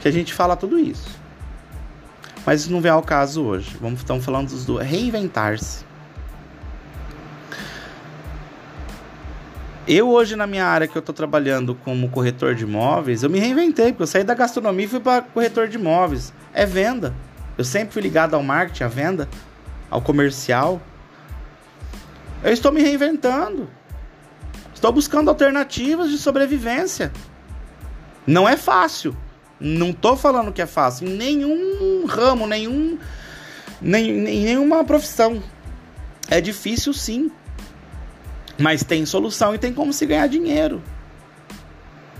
Que 0.00 0.06
a 0.06 0.12
gente 0.12 0.32
fala 0.32 0.56
tudo 0.56 0.78
isso. 0.78 1.18
Mas 2.46 2.60
isso 2.60 2.72
não 2.72 2.80
vem 2.80 2.90
ao 2.90 3.02
caso 3.02 3.42
hoje. 3.42 3.76
Vamos 3.80 4.00
estamos 4.00 4.24
falando 4.24 4.48
do 4.64 4.76
reinventar-se. 4.76 5.84
Eu 9.88 10.10
hoje 10.10 10.36
na 10.36 10.46
minha 10.46 10.66
área 10.66 10.86
que 10.86 10.96
eu 10.96 11.00
estou 11.00 11.14
trabalhando 11.14 11.74
como 11.74 12.10
corretor 12.10 12.54
de 12.54 12.64
imóveis, 12.64 13.22
eu 13.22 13.30
me 13.30 13.38
reinventei, 13.38 13.86
porque 13.86 14.02
eu 14.02 14.06
saí 14.06 14.22
da 14.22 14.34
gastronomia 14.34 14.84
e 14.84 14.88
fui 14.88 15.00
para 15.00 15.22
corretor 15.22 15.66
de 15.66 15.78
imóveis. 15.78 16.32
É 16.58 16.66
venda. 16.66 17.14
Eu 17.56 17.62
sempre 17.62 17.92
fui 17.92 18.02
ligado 18.02 18.34
ao 18.34 18.42
marketing, 18.42 18.82
à 18.82 18.88
venda, 18.88 19.28
ao 19.88 20.02
comercial. 20.02 20.82
Eu 22.42 22.52
estou 22.52 22.72
me 22.72 22.82
reinventando. 22.82 23.70
Estou 24.74 24.90
buscando 24.90 25.28
alternativas 25.28 26.10
de 26.10 26.18
sobrevivência. 26.18 27.12
Não 28.26 28.48
é 28.48 28.56
fácil. 28.56 29.16
Não 29.60 29.90
estou 29.90 30.16
falando 30.16 30.52
que 30.52 30.60
é 30.60 30.66
fácil. 30.66 31.06
Em 31.06 31.16
nenhum 31.16 32.06
ramo, 32.06 32.44
nenhum, 32.44 32.98
nem, 33.80 34.12
nenhuma 34.14 34.82
profissão. 34.82 35.40
É 36.28 36.40
difícil 36.40 36.92
sim. 36.92 37.30
Mas 38.58 38.82
tem 38.82 39.06
solução 39.06 39.54
e 39.54 39.58
tem 39.58 39.72
como 39.72 39.92
se 39.92 40.04
ganhar 40.04 40.26
dinheiro. 40.26 40.82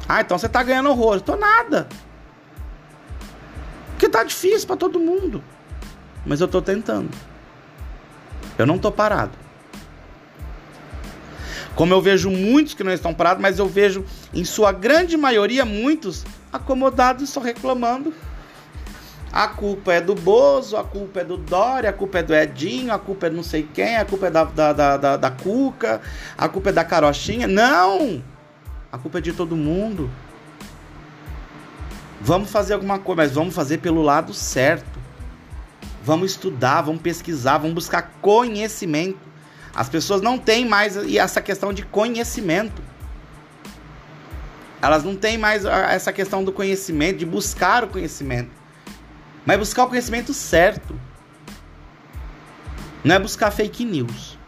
Ah, 0.09 0.21
então 0.21 0.39
você 0.39 0.49
tá 0.49 0.63
ganhando 0.63 0.91
horror. 0.91 1.21
Tô 1.21 1.35
nada. 1.35 1.89
Porque 3.99 4.09
tá 4.09 4.23
difícil 4.23 4.65
para 4.65 4.77
todo 4.77 5.01
mundo. 5.01 5.43
mas 6.25 6.41
eu 6.41 6.45
estou 6.45 6.63
tentando. 6.63 7.11
Eu 8.57 8.65
não 8.65 8.77
estou 8.77 8.93
parado. 8.93 9.33
Como 11.75 11.93
eu 11.93 12.01
vejo 12.01 12.31
muitos 12.31 12.75
que 12.75 12.85
não 12.85 12.93
estão 12.93 13.13
parados, 13.13 13.43
mas 13.43 13.59
eu 13.59 13.67
vejo, 13.67 14.05
em 14.33 14.45
sua 14.45 14.71
grande 14.71 15.17
maioria, 15.17 15.65
muitos 15.65 16.25
acomodados 16.53 17.29
só 17.29 17.41
reclamando. 17.41 18.15
A 19.33 19.49
culpa 19.49 19.93
é 19.95 20.01
do 20.01 20.15
Bozo, 20.15 20.77
a 20.77 20.85
culpa 20.85 21.23
é 21.23 21.25
do 21.25 21.37
Dória, 21.37 21.91
a 21.91 21.93
culpa 21.93 22.21
é 22.21 22.23
do 22.23 22.33
Edinho, 22.33 22.93
a 22.93 23.01
culpa 23.01 23.27
é 23.27 23.31
não 23.31 23.43
sei 23.43 23.69
quem, 23.75 23.97
a 23.97 24.05
culpa 24.05 24.29
é 24.29 24.31
da, 24.31 24.45
da, 24.45 24.73
da, 24.73 24.97
da, 24.97 25.17
da 25.17 25.31
Cuca, 25.33 26.01
a 26.37 26.49
culpa 26.49 26.69
é 26.69 26.73
da 26.73 26.85
Carochinha. 26.85 27.49
Não! 27.49 28.23
A 28.93 28.97
culpa 28.97 29.19
é 29.19 29.21
de 29.21 29.33
todo 29.33 29.57
mundo. 29.57 30.09
Vamos 32.21 32.51
fazer 32.51 32.75
alguma 32.75 32.99
coisa, 32.99 33.23
mas 33.23 33.33
vamos 33.33 33.55
fazer 33.55 33.79
pelo 33.79 34.03
lado 34.03 34.35
certo. 34.35 34.99
Vamos 36.03 36.33
estudar, 36.33 36.83
vamos 36.83 37.03
pesquisar, 37.03 37.59
vamos 37.59 37.75
buscar 37.75 38.15
conhecimento. 38.21 39.29
As 39.75 39.89
pessoas 39.89 40.21
não 40.21 40.39
têm 40.39 40.67
mais 40.67 40.97
essa 40.97 41.41
questão 41.41 41.73
de 41.73 41.85
conhecimento. 41.85 42.83
Elas 44.81 45.05
não 45.05 45.15
têm 45.15 45.37
mais 45.37 45.65
essa 45.65 46.13
questão 46.13 46.43
do 46.43 46.53
conhecimento, 46.53 47.19
de 47.19 47.27
buscar 47.27 47.85
o 47.85 47.89
conhecimento. 47.89 48.51
Mas 49.45 49.59
buscar 49.59 49.85
o 49.85 49.89
conhecimento 49.89 50.33
certo. 50.33 50.99
Não 53.05 53.15
é 53.15 53.19
buscar 53.19 53.51
fake 53.51 53.85
news. 53.85 54.39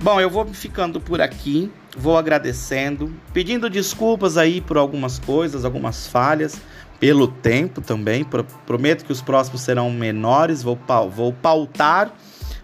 Bom, 0.00 0.20
eu 0.20 0.30
vou 0.30 0.46
ficando 0.46 1.00
por 1.00 1.20
aqui, 1.20 1.70
vou 1.96 2.16
agradecendo, 2.16 3.12
pedindo 3.32 3.68
desculpas 3.68 4.36
aí 4.36 4.60
por 4.60 4.76
algumas 4.76 5.18
coisas, 5.18 5.64
algumas 5.64 6.06
falhas, 6.06 6.60
pelo 6.98 7.28
tempo 7.28 7.80
também. 7.80 8.24
Prometo 8.66 9.04
que 9.04 9.12
os 9.12 9.22
próximos 9.22 9.62
serão 9.62 9.90
menores, 9.90 10.62
vou, 10.62 10.78
vou 11.10 11.32
pautar. 11.32 12.12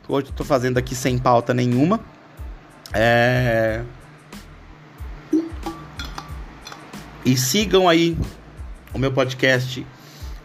Hoje 0.08 0.30
estou 0.30 0.46
fazendo 0.46 0.78
aqui 0.78 0.94
sem 0.94 1.18
pauta 1.18 1.52
nenhuma. 1.52 2.00
É... 2.92 3.82
E 7.24 7.36
sigam 7.36 7.88
aí 7.88 8.16
o 8.94 8.98
meu 8.98 9.10
podcast 9.10 9.84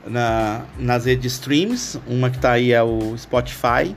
na, 0.07 0.63
nas 0.79 1.05
redes 1.05 1.33
streams. 1.33 1.99
Uma 2.07 2.29
que 2.29 2.37
está 2.37 2.53
aí 2.53 2.71
é 2.71 2.81
o 2.81 3.15
Spotify 3.17 3.95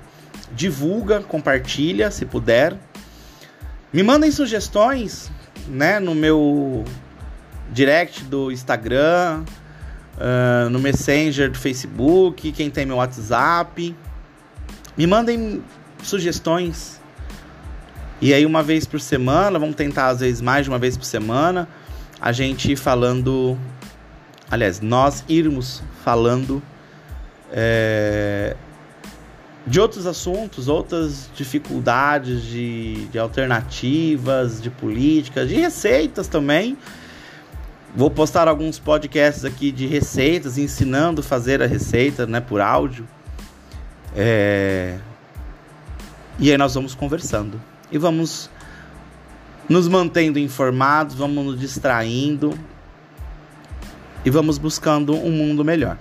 divulga, 0.55 1.21
compartilha 1.21 2.11
se 2.11 2.25
puder. 2.25 2.77
Me 3.95 4.03
mandem 4.03 4.29
sugestões, 4.33 5.31
né, 5.69 6.01
no 6.01 6.17
meu 6.17 6.83
direct 7.71 8.25
do 8.25 8.51
Instagram, 8.51 9.45
uh, 10.17 10.69
no 10.69 10.81
Messenger 10.81 11.49
do 11.49 11.57
Facebook, 11.57 12.51
quem 12.51 12.69
tem 12.71 12.85
meu 12.85 12.97
WhatsApp. 12.97 13.95
Me 14.97 15.07
mandem 15.07 15.63
sugestões. 16.03 17.01
E 18.21 18.35
aí 18.35 18.45
uma 18.45 18.65
vez 18.65 18.85
por 18.85 19.01
semana, 19.01 19.61
vamos 19.61 19.77
tentar 19.77 20.09
às 20.09 20.19
vezes 20.19 20.41
mais 20.41 20.65
de 20.65 20.71
uma 20.71 20.79
vez 20.79 20.97
por 20.97 21.05
semana, 21.05 21.69
a 22.21 22.33
gente 22.33 22.75
falando, 22.75 23.57
aliás, 24.51 24.81
nós 24.81 25.23
irmos 25.29 25.85
falando 26.03 26.61
é, 27.53 28.57
de 29.67 29.81
outros 29.81 30.07
assuntos, 30.07 30.69
outras 30.69 31.31
dificuldades 31.35 32.43
de, 32.43 33.07
de 33.07 33.19
alternativas, 33.19 34.61
de 34.61 34.69
políticas, 34.71 35.49
de 35.49 35.55
receitas 35.55 36.29
também. 36.29 36.77
Vou 37.97 38.11
postar 38.11 38.49
alguns 38.49 38.79
podcasts 38.79 39.45
aqui 39.45 39.71
de 39.71 39.87
receitas, 39.87 40.59
ensinando 40.59 41.21
a 41.21 41.25
fazer 41.25 41.63
a 41.63 41.67
receita 41.67 42.27
né, 42.27 42.41
por 42.41 42.61
áudio. 42.61 43.09
É... 44.15 44.99
E 46.39 46.51
aí 46.51 46.59
nós 46.59 46.75
vamos 46.75 46.95
conversando. 46.95 47.61
E 47.91 47.97
vamos 47.97 48.51
nos 49.69 49.89
mantendo 49.89 50.39
informados, 50.39 51.15
vamos 51.15 51.45
nos 51.45 51.59
distraindo 51.59 52.59
e 54.25 54.31
vamos 54.31 54.59
buscando 54.59 55.15
um 55.15 55.31
mundo 55.31 55.65
melhor. 55.65 55.97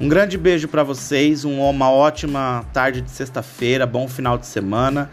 Um 0.00 0.08
grande 0.08 0.38
beijo 0.38 0.68
para 0.68 0.84
vocês, 0.84 1.44
uma 1.44 1.90
ótima 1.90 2.64
tarde 2.72 3.00
de 3.00 3.10
sexta-feira, 3.10 3.84
bom 3.84 4.06
final 4.06 4.38
de 4.38 4.46
semana. 4.46 5.10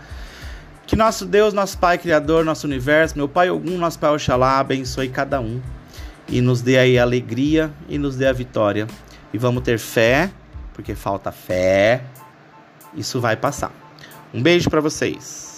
Que 0.85 0.95
nosso 0.95 1.25
Deus, 1.25 1.55
nosso 1.55 1.79
Pai 1.79 1.97
Criador, 1.97 2.45
nosso 2.45 2.67
universo, 2.67 3.17
meu 3.17 3.27
Pai 3.27 3.49
Ogum, 3.49 3.79
nosso 3.79 3.97
Pai 3.97 4.11
Oxalá, 4.11 4.59
abençoe 4.59 5.09
cada 5.09 5.41
um 5.41 5.59
e 6.29 6.39
nos 6.39 6.61
dê 6.61 6.77
aí 6.77 6.99
a 6.99 7.01
alegria 7.01 7.71
e 7.89 7.97
nos 7.97 8.15
dê 8.15 8.27
a 8.27 8.33
vitória. 8.33 8.85
E 9.33 9.39
vamos 9.39 9.63
ter 9.63 9.79
fé, 9.79 10.29
porque 10.71 10.93
falta 10.93 11.31
fé. 11.31 12.03
Isso 12.95 13.19
vai 13.19 13.35
passar. 13.35 13.71
Um 14.31 14.41
beijo 14.41 14.69
para 14.69 14.81
vocês. 14.81 15.54